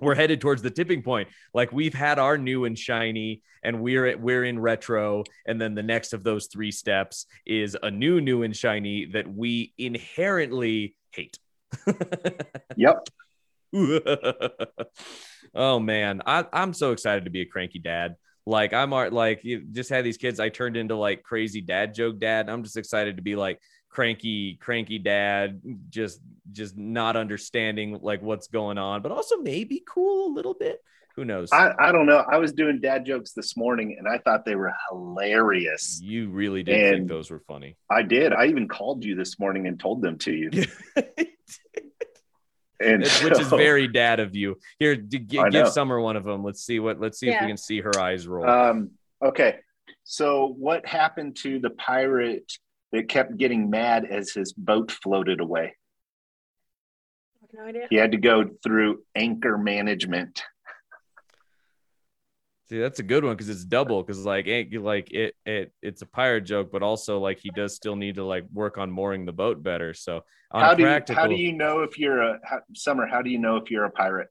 we're 0.00 0.14
headed 0.14 0.40
towards 0.40 0.62
the 0.62 0.70
tipping 0.70 1.02
point. 1.02 1.28
Like 1.54 1.72
we've 1.72 1.94
had 1.94 2.18
our 2.18 2.38
new 2.38 2.64
and 2.64 2.78
shiny, 2.78 3.42
and 3.62 3.80
we're 3.80 4.06
at, 4.06 4.20
we're 4.20 4.44
in 4.44 4.58
retro, 4.58 5.24
and 5.46 5.60
then 5.60 5.74
the 5.74 5.82
next 5.82 6.12
of 6.12 6.22
those 6.22 6.46
three 6.46 6.70
steps 6.70 7.26
is 7.44 7.76
a 7.82 7.90
new 7.90 8.20
new 8.20 8.42
and 8.42 8.56
shiny 8.56 9.06
that 9.06 9.32
we 9.32 9.72
inherently 9.78 10.96
hate. 11.12 11.38
yep. 12.76 13.08
oh 15.54 15.78
man, 15.80 16.22
I, 16.26 16.44
I'm 16.52 16.72
so 16.72 16.92
excited 16.92 17.24
to 17.24 17.30
be 17.30 17.42
a 17.42 17.46
cranky 17.46 17.78
dad. 17.78 18.16
Like 18.46 18.72
I'm 18.72 18.90
like 18.90 19.44
you 19.44 19.64
just 19.72 19.90
had 19.90 20.04
these 20.04 20.16
kids. 20.16 20.38
I 20.38 20.48
turned 20.48 20.76
into 20.76 20.94
like 20.94 21.24
crazy 21.24 21.60
dad 21.60 21.94
joke 21.94 22.20
dad. 22.20 22.48
I'm 22.48 22.62
just 22.62 22.76
excited 22.76 23.16
to 23.16 23.22
be 23.22 23.34
like 23.34 23.60
cranky 23.88 24.56
cranky 24.60 24.98
dad 24.98 25.60
just 25.88 26.20
just 26.52 26.76
not 26.76 27.16
understanding 27.16 27.98
like 28.02 28.20
what's 28.20 28.48
going 28.48 28.76
on 28.76 29.00
but 29.00 29.10
also 29.10 29.38
maybe 29.38 29.82
cool 29.88 30.32
a 30.32 30.32
little 30.32 30.54
bit. 30.54 30.80
Who 31.16 31.24
knows? 31.24 31.48
I, 31.50 31.72
I 31.78 31.92
don't 31.92 32.04
know. 32.04 32.22
I 32.30 32.36
was 32.36 32.52
doing 32.52 32.78
dad 32.78 33.06
jokes 33.06 33.32
this 33.32 33.56
morning 33.56 33.96
and 33.98 34.06
i 34.06 34.18
thought 34.18 34.44
they 34.44 34.54
were 34.54 34.74
hilarious. 34.90 35.98
You 36.02 36.28
really 36.28 36.62
did 36.62 36.74
and 36.76 36.94
think 36.94 37.08
those 37.08 37.30
were 37.30 37.40
funny. 37.40 37.76
I 37.90 38.02
did. 38.02 38.34
I 38.34 38.46
even 38.46 38.68
called 38.68 39.02
you 39.02 39.14
this 39.14 39.38
morning 39.40 39.66
and 39.66 39.80
told 39.80 40.02
them 40.02 40.18
to 40.18 40.32
you 40.32 40.50
and 42.80 43.06
so, 43.06 43.24
which 43.28 43.40
is 43.40 43.48
very 43.48 43.88
dad 43.88 44.20
of 44.20 44.34
you 44.34 44.58
here 44.78 44.96
g- 44.96 45.18
give 45.18 45.68
summer 45.68 46.00
one 46.00 46.16
of 46.16 46.24
them 46.24 46.44
let's 46.44 46.64
see 46.64 46.78
what 46.78 47.00
let's 47.00 47.18
see 47.18 47.26
yeah. 47.26 47.36
if 47.36 47.40
we 47.42 47.46
can 47.48 47.56
see 47.56 47.80
her 47.80 47.98
eyes 47.98 48.26
roll 48.26 48.48
um 48.48 48.90
okay 49.24 49.56
so 50.04 50.54
what 50.58 50.86
happened 50.86 51.36
to 51.42 51.58
the 51.58 51.70
pirate 51.70 52.52
that 52.92 53.08
kept 53.08 53.36
getting 53.36 53.70
mad 53.70 54.04
as 54.04 54.32
his 54.32 54.52
boat 54.52 54.90
floated 54.90 55.40
away. 55.40 55.76
No 57.52 57.64
idea. 57.64 57.86
He 57.88 57.96
had 57.96 58.12
to 58.12 58.18
go 58.18 58.50
through 58.62 59.02
anchor 59.14 59.56
management. 59.56 60.42
See, 62.68 62.80
that's 62.80 62.98
a 62.98 63.04
good 63.04 63.24
one 63.24 63.34
because 63.34 63.48
it's 63.48 63.64
double. 63.64 64.02
Because 64.02 64.24
like, 64.24 64.46
like 64.46 65.12
it, 65.12 65.36
it, 65.44 65.72
it's 65.82 66.02
a 66.02 66.06
pirate 66.06 66.42
joke, 66.42 66.72
but 66.72 66.82
also 66.82 67.20
like 67.20 67.38
he 67.38 67.50
does 67.50 67.76
still 67.76 67.94
need 67.94 68.16
to 68.16 68.24
like 68.24 68.44
work 68.52 68.76
on 68.76 68.90
mooring 68.90 69.24
the 69.24 69.32
boat 69.32 69.62
better. 69.62 69.94
So, 69.94 70.24
how 70.52 70.74
do 70.74 70.82
practical... 70.82 71.14
you, 71.14 71.20
how 71.20 71.28
do 71.28 71.42
you 71.42 71.52
know 71.52 71.80
if 71.82 71.96
you're 71.98 72.20
a 72.20 72.40
how, 72.42 72.60
summer? 72.74 73.06
How 73.06 73.22
do 73.22 73.30
you 73.30 73.38
know 73.38 73.56
if 73.56 73.70
you're 73.70 73.84
a 73.84 73.90
pirate? 73.90 74.28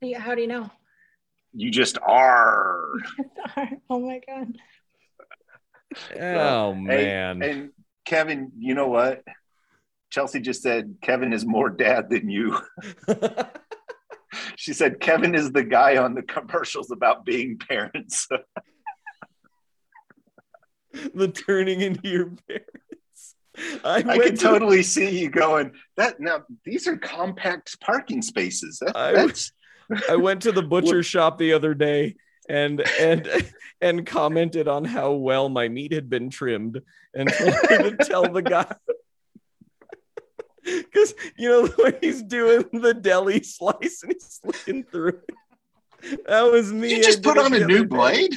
Yeah, 0.00 0.20
how 0.20 0.34
do 0.34 0.40
you 0.40 0.46
know? 0.46 0.70
You 1.52 1.70
just 1.70 1.98
are. 1.98 2.92
oh 3.90 4.00
my 4.00 4.20
god. 4.26 4.56
Oh 6.18 6.74
man. 6.74 7.42
And, 7.42 7.44
and 7.44 7.70
Kevin, 8.06 8.52
you 8.58 8.74
know 8.74 8.88
what? 8.88 9.22
Chelsea 10.10 10.40
just 10.40 10.62
said 10.62 10.96
Kevin 11.02 11.32
is 11.32 11.44
more 11.44 11.70
dad 11.70 12.08
than 12.10 12.28
you. 12.28 12.58
she 14.56 14.72
said 14.72 15.00
Kevin 15.00 15.34
is 15.34 15.52
the 15.52 15.64
guy 15.64 15.96
on 15.96 16.14
the 16.14 16.22
commercials 16.22 16.90
about 16.90 17.24
being 17.24 17.58
parents. 17.58 18.28
the 21.14 21.28
turning 21.28 21.80
into 21.80 22.08
your 22.08 22.32
parents. 22.48 23.34
I, 23.84 23.96
I 23.96 24.18
could 24.18 24.36
to- 24.38 24.42
totally 24.42 24.82
see 24.82 25.20
you 25.20 25.30
going 25.30 25.72
that 25.96 26.20
now 26.20 26.42
these 26.64 26.86
are 26.86 26.96
compact 26.96 27.78
parking 27.80 28.22
spaces. 28.22 28.78
That- 28.80 28.96
I 28.96 29.12
that's 29.12 29.52
I 30.10 30.16
went 30.16 30.42
to 30.42 30.52
the 30.52 30.62
butcher 30.62 31.02
shop 31.02 31.38
the 31.38 31.52
other 31.52 31.74
day 31.74 32.16
and 32.48 32.80
and 32.98 33.28
and 33.80 34.06
commented 34.06 34.68
on 34.68 34.84
how 34.84 35.12
well 35.12 35.48
my 35.48 35.68
meat 35.68 35.92
had 35.92 36.08
been 36.08 36.30
trimmed 36.30 36.80
and 37.14 37.28
told 37.32 37.52
to 37.52 37.96
tell 38.00 38.32
the 38.32 38.42
guy 38.42 38.74
because 40.64 41.14
you 41.36 41.48
know 41.48 41.66
when 41.76 41.96
he's 42.00 42.22
doing 42.22 42.64
the 42.72 42.94
deli 42.94 43.42
slice 43.42 44.02
and 44.02 44.12
he's 44.12 44.40
looking 44.44 44.84
through 44.84 45.20
it. 45.28 46.26
That 46.26 46.42
was 46.42 46.72
me. 46.72 46.96
you 46.96 47.02
just 47.02 47.22
put 47.22 47.38
on 47.38 47.54
a 47.54 47.64
new 47.64 47.84
day. 47.84 47.84
blade. 47.84 48.34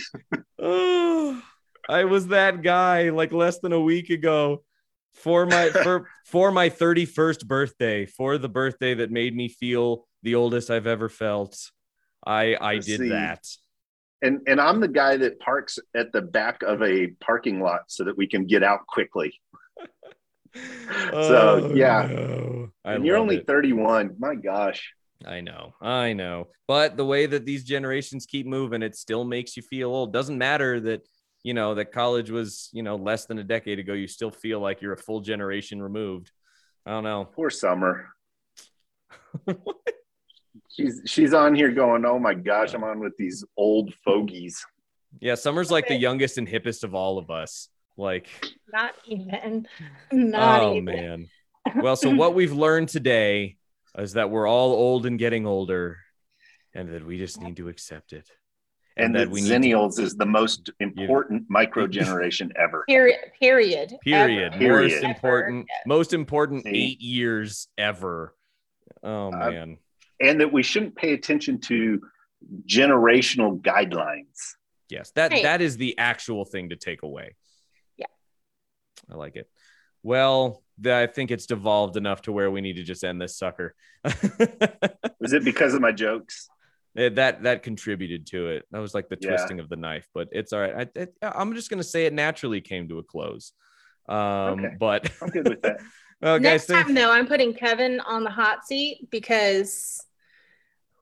Oh, 0.59 1.41
I 1.89 2.05
was 2.05 2.27
that 2.27 2.61
guy 2.61 3.09
like 3.09 3.31
less 3.31 3.59
than 3.59 3.73
a 3.73 3.81
week 3.81 4.09
ago 4.09 4.63
for 5.13 5.45
my 5.45 5.69
for 5.83 6.09
for 6.25 6.51
my 6.51 6.69
31st 6.69 7.45
birthday, 7.45 8.05
for 8.05 8.37
the 8.37 8.49
birthday 8.49 8.93
that 8.95 9.11
made 9.11 9.35
me 9.35 9.47
feel 9.47 10.07
the 10.23 10.35
oldest 10.35 10.69
I've 10.69 10.87
ever 10.87 11.09
felt. 11.09 11.71
I 12.25 12.55
I 12.59 12.75
did 12.75 12.99
see. 12.99 13.09
that. 13.09 13.45
And 14.21 14.41
and 14.47 14.59
I'm 14.59 14.79
the 14.79 14.87
guy 14.87 15.17
that 15.17 15.39
parks 15.39 15.79
at 15.95 16.11
the 16.11 16.21
back 16.21 16.63
of 16.63 16.81
a 16.81 17.07
parking 17.19 17.59
lot 17.59 17.81
so 17.87 18.03
that 18.05 18.17
we 18.17 18.27
can 18.27 18.45
get 18.45 18.63
out 18.63 18.87
quickly. 18.87 19.39
So, 21.11 21.69
oh, 21.71 21.73
yeah. 21.73 22.07
Oh, 22.11 22.15
no. 22.15 22.69
I 22.83 22.93
and 22.93 23.05
you're 23.05 23.17
only 23.17 23.37
it. 23.37 23.47
31. 23.47 24.15
My 24.19 24.35
gosh. 24.35 24.93
I 25.25 25.41
know, 25.41 25.73
I 25.81 26.13
know. 26.13 26.49
But 26.67 26.97
the 26.97 27.05
way 27.05 27.25
that 27.25 27.45
these 27.45 27.63
generations 27.63 28.25
keep 28.25 28.45
moving, 28.45 28.81
it 28.81 28.95
still 28.95 29.23
makes 29.23 29.55
you 29.55 29.63
feel 29.63 29.89
old. 29.89 30.13
Doesn't 30.13 30.37
matter 30.37 30.79
that 30.81 31.07
you 31.43 31.53
know 31.53 31.75
that 31.75 31.91
college 31.91 32.31
was 32.31 32.69
you 32.73 32.83
know 32.83 32.95
less 32.95 33.25
than 33.25 33.39
a 33.39 33.43
decade 33.43 33.79
ago. 33.79 33.93
You 33.93 34.07
still 34.07 34.31
feel 34.31 34.59
like 34.59 34.81
you're 34.81 34.93
a 34.93 34.97
full 34.97 35.21
generation 35.21 35.81
removed. 35.81 36.31
I 36.85 36.91
don't 36.91 37.03
know. 37.03 37.25
Poor 37.33 37.49
Summer. 37.49 38.09
she's 40.69 41.01
she's 41.05 41.33
on 41.33 41.55
here 41.55 41.71
going, 41.71 42.05
oh 42.05 42.19
my 42.19 42.33
gosh, 42.33 42.73
I'm 42.73 42.83
on 42.83 42.99
with 42.99 43.15
these 43.17 43.43
old 43.57 43.93
fogies. 44.03 44.65
Yeah, 45.19 45.35
Summer's 45.35 45.71
like 45.71 45.87
the 45.87 45.95
youngest 45.95 46.37
and 46.37 46.47
hippest 46.47 46.83
of 46.83 46.93
all 46.93 47.17
of 47.17 47.29
us. 47.29 47.69
Like, 47.97 48.27
Not 48.71 48.93
even. 49.05 49.67
Not 50.11 50.61
oh 50.61 50.71
even. 50.73 50.85
man. 50.85 51.27
Well, 51.81 51.95
so 51.95 52.09
what 52.13 52.33
we've 52.35 52.51
learned 52.53 52.89
today 52.89 53.57
is 53.97 54.13
that 54.13 54.29
we're 54.29 54.47
all 54.47 54.71
old 54.73 55.05
and 55.05 55.17
getting 55.17 55.45
older, 55.47 55.97
and 56.73 56.89
that 56.93 57.05
we 57.05 57.17
just 57.17 57.39
need 57.41 57.57
to 57.57 57.69
accept 57.69 58.13
it. 58.13 58.29
And, 58.97 59.13
that 59.15 59.25
that 59.25 59.29
we 59.29 59.41
need 59.41 59.71
to- 59.71 60.01
is 60.01 60.15
the 60.15 60.25
most 60.25 60.69
important 60.79 61.45
micro 61.49 61.87
generation 61.87 62.51
ever. 62.55 62.83
Period. 62.87 63.19
Period. 63.39 63.95
period, 64.03 64.53
Ever. 64.53 64.57
Period. 64.59 64.91
most 64.91 65.03
Ever. 65.03 65.07
important, 65.13 65.67
most 65.85 66.13
important 66.13 66.63
See? 66.63 66.69
eight 66.71 67.01
years 67.01 67.67
ever. 67.77 68.33
Oh 69.03 69.27
Uh, 69.33 69.49
man. 69.49 69.77
And 70.21 70.39
that 70.39 70.51
we 70.53 70.63
shouldn't 70.63 70.95
pay 70.95 71.13
attention 71.13 71.59
to 71.61 72.01
generational 72.65 73.59
guidelines. 73.61 74.53
Yes, 74.89 75.11
that 75.15 75.31
Right. 75.31 75.43
that 75.43 75.61
is 75.61 75.77
the 75.77 75.97
actual 75.97 76.45
thing 76.45 76.69
to 76.69 76.75
take 76.75 77.01
away. 77.03 77.35
Yeah. 79.07 79.15
I 79.15 79.17
like 79.17 79.35
it. 79.35 79.49
Well, 80.03 80.61
I 80.85 81.07
think 81.07 81.31
it's 81.31 81.45
devolved 81.47 81.97
enough 81.97 82.21
to 82.23 82.31
where 82.31 82.51
we 82.51 82.61
need 82.61 82.75
to 82.75 82.83
just 82.83 83.03
end 83.03 83.19
this 83.21 83.37
sucker. 83.37 83.73
Was 85.19 85.33
it 85.33 85.43
because 85.43 85.73
of 85.73 85.81
my 85.81 85.91
jokes? 85.91 86.47
That 86.95 87.43
that 87.43 87.63
contributed 87.63 88.27
to 88.27 88.47
it. 88.49 88.65
That 88.71 88.79
was 88.79 88.93
like 88.93 89.09
the 89.09 89.17
Yeah. 89.19 89.29
twisting 89.31 89.59
of 89.59 89.67
the 89.67 89.75
knife, 89.75 90.07
but 90.13 90.29
it's 90.31 90.53
all 90.53 90.61
right. 90.61 90.89
I, 90.97 91.07
I, 91.21 91.27
I'm 91.35 91.53
just 91.53 91.69
gonna 91.69 91.83
say 91.83 92.05
it 92.05 92.13
naturally 92.13 92.61
came 92.61 92.87
to 92.87 92.99
a 92.99 93.03
close. 93.03 93.51
Um, 94.07 94.17
Okay. 94.17 94.75
but 94.79 95.11
I'm 95.21 95.29
good 95.29 95.49
with 95.49 95.61
that. 95.63 95.81
well, 96.21 96.39
guys, 96.39 96.43
Next 96.43 96.65
thank- 96.67 96.85
time, 96.85 96.95
though, 96.95 97.11
I'm 97.11 97.27
putting 97.27 97.53
Kevin 97.53 97.99
on 98.01 98.23
the 98.23 98.29
hot 98.29 98.65
seat 98.65 99.09
because 99.11 100.01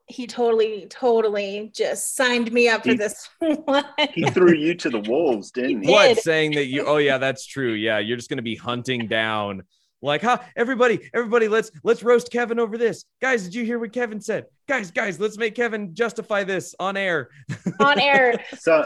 he 0.07 0.27
totally, 0.27 0.85
totally 0.89 1.71
just 1.73 2.15
signed 2.15 2.51
me 2.51 2.67
up 2.67 2.83
for 2.83 2.91
He- 2.91 2.97
this 2.97 3.29
one. 3.39 3.85
He 4.13 4.23
threw 4.25 4.53
you 4.53 4.75
to 4.75 4.89
the 4.89 4.99
wolves, 4.99 5.51
didn't 5.51 5.83
he? 5.83 5.91
what 5.91 6.07
did. 6.15 6.17
saying 6.19 6.51
that 6.51 6.65
you 6.65 6.85
oh 6.85 6.97
yeah 6.97 7.17
that's 7.17 7.45
true 7.45 7.73
yeah 7.73 7.99
you're 7.99 8.17
just 8.17 8.29
going 8.29 8.37
to 8.37 8.43
be 8.43 8.55
hunting 8.55 9.07
down 9.07 9.63
like 10.01 10.21
huh 10.21 10.37
everybody 10.57 10.99
everybody 11.13 11.47
let's 11.47 11.71
let's 11.85 12.03
roast 12.03 12.29
kevin 12.29 12.59
over 12.59 12.77
this 12.77 13.05
guys 13.21 13.43
did 13.45 13.55
you 13.55 13.63
hear 13.63 13.79
what 13.79 13.93
kevin 13.93 14.19
said 14.19 14.43
guys 14.67 14.91
guys 14.91 15.17
let's 15.17 15.37
make 15.37 15.55
kevin 15.55 15.95
justify 15.95 16.43
this 16.43 16.75
on 16.79 16.97
air 16.97 17.29
on 17.79 17.97
air. 17.99 18.33
So, 18.59 18.85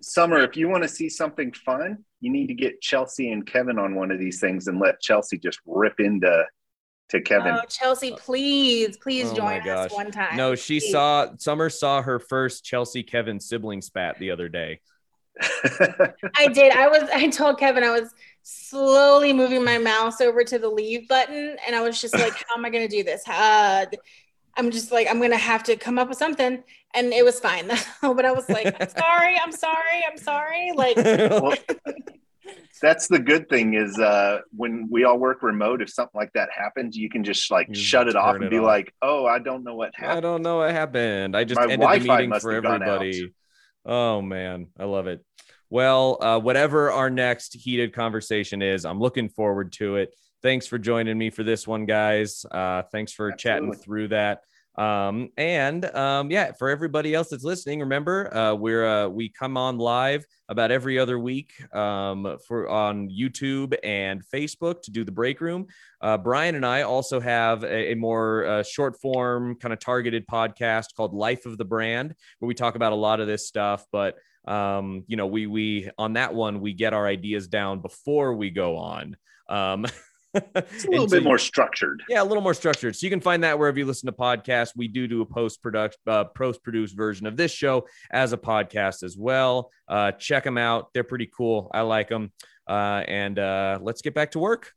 Summer, 0.00 0.38
if 0.42 0.56
you 0.56 0.68
want 0.70 0.82
to 0.82 0.88
see 0.88 1.10
something 1.10 1.52
fun, 1.52 1.98
you 2.20 2.32
need 2.32 2.46
to 2.46 2.54
get 2.54 2.80
Chelsea 2.80 3.30
and 3.32 3.46
Kevin 3.46 3.78
on 3.78 3.94
one 3.94 4.10
of 4.10 4.18
these 4.18 4.40
things 4.40 4.66
and 4.68 4.80
let 4.80 5.00
Chelsea 5.00 5.36
just 5.38 5.60
rip 5.66 6.00
into 6.00 6.44
to 7.10 7.20
Kevin. 7.20 7.54
Oh, 7.54 7.62
Chelsea, 7.68 8.12
please, 8.18 8.96
please 8.96 9.30
Oh 9.30 9.34
join 9.34 9.68
us 9.68 9.92
one 9.92 10.10
time. 10.10 10.36
no 10.36 10.54
she 10.54 10.80
Please. 10.80 10.92
saw 10.92 11.28
summer 11.38 11.68
saw 11.70 12.00
her 12.02 12.18
first 12.18 12.64
chelsea 12.64 13.02
kevin 13.02 13.38
sibling 13.40 13.82
spat 13.82 14.18
the 14.18 14.30
other 14.30 14.48
day 14.48 14.80
I 16.38 16.46
did. 16.52 16.72
I 16.72 16.86
was. 16.86 17.02
I 17.12 17.28
told 17.28 17.58
Kevin 17.58 17.82
I 17.82 17.90
was 17.90 18.14
slowly 18.42 19.32
moving 19.32 19.64
my 19.64 19.78
mouse 19.78 20.20
over 20.20 20.44
to 20.44 20.60
the 20.60 20.68
leave 20.68 21.08
button, 21.08 21.56
and 21.66 21.74
I 21.74 21.80
was 21.82 22.00
just 22.00 22.14
like, 22.14 22.32
"How 22.48 22.54
am 22.56 22.64
I 22.64 22.70
going 22.70 22.88
to 22.88 22.96
do 22.96 23.02
this? 23.02 23.26
Uh, 23.28 23.84
I'm 24.56 24.70
just 24.70 24.92
like, 24.92 25.08
I'm 25.10 25.18
going 25.18 25.32
to 25.32 25.36
have 25.36 25.64
to 25.64 25.74
come 25.74 25.98
up 25.98 26.08
with 26.08 26.18
something." 26.18 26.62
And 26.94 27.12
it 27.12 27.24
was 27.24 27.40
fine, 27.40 27.66
but 28.00 28.24
I 28.24 28.30
was 28.30 28.48
like, 28.48 28.76
"I'm 28.80 28.88
sorry. 28.88 29.36
I'm 29.44 29.50
sorry. 29.50 30.04
I'm 30.08 30.18
sorry." 30.18 30.70
Like, 30.76 30.96
well, 31.04 31.54
that's 32.82 33.08
the 33.08 33.18
good 33.18 33.48
thing 33.48 33.74
is 33.74 33.98
uh, 33.98 34.40
when 34.54 34.88
we 34.90 35.04
all 35.04 35.18
work 35.18 35.42
remote, 35.42 35.80
if 35.80 35.90
something 35.90 36.18
like 36.18 36.32
that 36.34 36.48
happens, 36.54 36.96
you 36.96 37.08
can 37.08 37.24
just 37.24 37.50
like 37.50 37.68
You 37.68 37.74
shut 37.74 38.08
it 38.08 38.16
off 38.16 38.34
and 38.36 38.44
it 38.44 38.50
be 38.50 38.58
off. 38.58 38.64
like, 38.64 38.94
"Oh, 39.00 39.24
I 39.26 39.38
don't 39.38 39.64
know 39.64 39.74
what 39.74 39.94
happened. 39.94 40.18
i 40.18 40.20
don't 40.20 40.42
know 40.42 40.58
what 40.58 40.70
happened. 40.72 41.36
I 41.36 41.44
just 41.44 41.58
My 41.58 41.64
ended 41.64 41.80
the 41.80 41.84
Wi-Fi 41.84 42.16
meeting 42.26 42.40
for 42.40 42.52
have 42.52 42.62
gone 42.62 42.82
out. 42.82 42.88
everybody 42.88 43.32
oh 43.86 44.22
man. 44.22 44.68
I 44.78 44.84
love 44.84 45.06
it. 45.06 45.24
Well 45.70 46.18
uh, 46.22 46.38
whatever 46.40 46.90
our 46.90 47.10
next 47.10 47.54
heated 47.54 47.92
conversation 47.94 48.62
is 48.62 48.84
i'm 48.84 48.98
looking 49.00 49.28
forward 49.28 49.72
to 49.74 49.96
it. 49.96 50.14
Thanks 50.42 50.66
for 50.66 50.78
joining 50.78 51.16
me 51.16 51.30
for 51.30 51.42
this 51.42 51.66
one 51.66 51.86
guys. 51.86 52.44
Uh, 52.50 52.82
thanks 52.92 53.12
for 53.12 53.32
chatting 53.32 53.72
through 53.72 54.08
that 54.08 54.40
um, 54.76 55.28
and 55.36 55.84
um, 55.94 56.30
yeah 56.30 56.52
for 56.52 56.68
everybody 56.68 57.14
else 57.14 57.28
that's 57.28 57.44
listening 57.44 57.80
remember 57.80 58.34
uh, 58.34 58.54
we're 58.54 58.86
uh, 58.86 59.08
we 59.08 59.28
come 59.28 59.56
on 59.56 59.78
live 59.78 60.24
about 60.48 60.70
every 60.70 60.98
other 60.98 61.18
week 61.18 61.52
um, 61.74 62.36
for 62.46 62.68
on 62.68 63.08
youtube 63.08 63.74
and 63.82 64.22
facebook 64.32 64.82
to 64.82 64.90
do 64.90 65.04
the 65.04 65.12
break 65.12 65.40
room 65.40 65.66
uh, 66.04 66.18
Brian 66.18 66.54
and 66.54 66.66
I 66.66 66.82
also 66.82 67.18
have 67.18 67.64
a, 67.64 67.92
a 67.92 67.94
more 67.94 68.44
uh, 68.44 68.62
short 68.62 69.00
form, 69.00 69.56
kind 69.56 69.72
of 69.72 69.80
targeted 69.80 70.26
podcast 70.26 70.94
called 70.94 71.14
Life 71.14 71.46
of 71.46 71.56
the 71.56 71.64
Brand, 71.64 72.14
where 72.38 72.46
we 72.46 72.54
talk 72.54 72.74
about 72.74 72.92
a 72.92 72.96
lot 72.96 73.20
of 73.20 73.26
this 73.26 73.48
stuff. 73.48 73.86
But 73.90 74.16
um, 74.46 75.04
you 75.06 75.16
know, 75.16 75.26
we 75.26 75.46
we 75.46 75.90
on 75.96 76.12
that 76.12 76.34
one 76.34 76.60
we 76.60 76.74
get 76.74 76.92
our 76.92 77.06
ideas 77.06 77.48
down 77.48 77.80
before 77.80 78.34
we 78.34 78.50
go 78.50 78.76
on. 78.76 79.16
Um, 79.48 79.86
It's 80.34 80.84
a 80.84 80.90
little 80.90 81.06
bit 81.06 81.22
more 81.24 81.38
structured. 81.38 82.02
yeah, 82.08 82.22
a 82.22 82.24
little 82.24 82.42
more 82.42 82.54
structured. 82.54 82.96
So 82.96 83.06
you 83.06 83.10
can 83.10 83.20
find 83.20 83.44
that 83.44 83.58
wherever 83.58 83.78
you 83.78 83.86
listen 83.86 84.06
to 84.06 84.12
podcasts. 84.12 84.72
We 84.76 84.88
do 84.88 85.06
do 85.06 85.22
a 85.22 85.26
post 85.26 85.62
production, 85.62 86.00
uh, 86.06 86.24
post 86.24 86.62
produced 86.62 86.96
version 86.96 87.26
of 87.26 87.36
this 87.36 87.52
show 87.52 87.86
as 88.10 88.32
a 88.32 88.38
podcast 88.38 89.02
as 89.02 89.16
well. 89.16 89.70
Uh, 89.88 90.12
check 90.12 90.44
them 90.44 90.58
out; 90.58 90.88
they're 90.92 91.04
pretty 91.04 91.30
cool. 91.36 91.70
I 91.72 91.82
like 91.82 92.08
them. 92.08 92.32
Uh, 92.66 93.02
and 93.06 93.38
uh, 93.38 93.78
let's 93.82 94.00
get 94.02 94.14
back 94.14 94.30
to 94.32 94.38
work. 94.38 94.72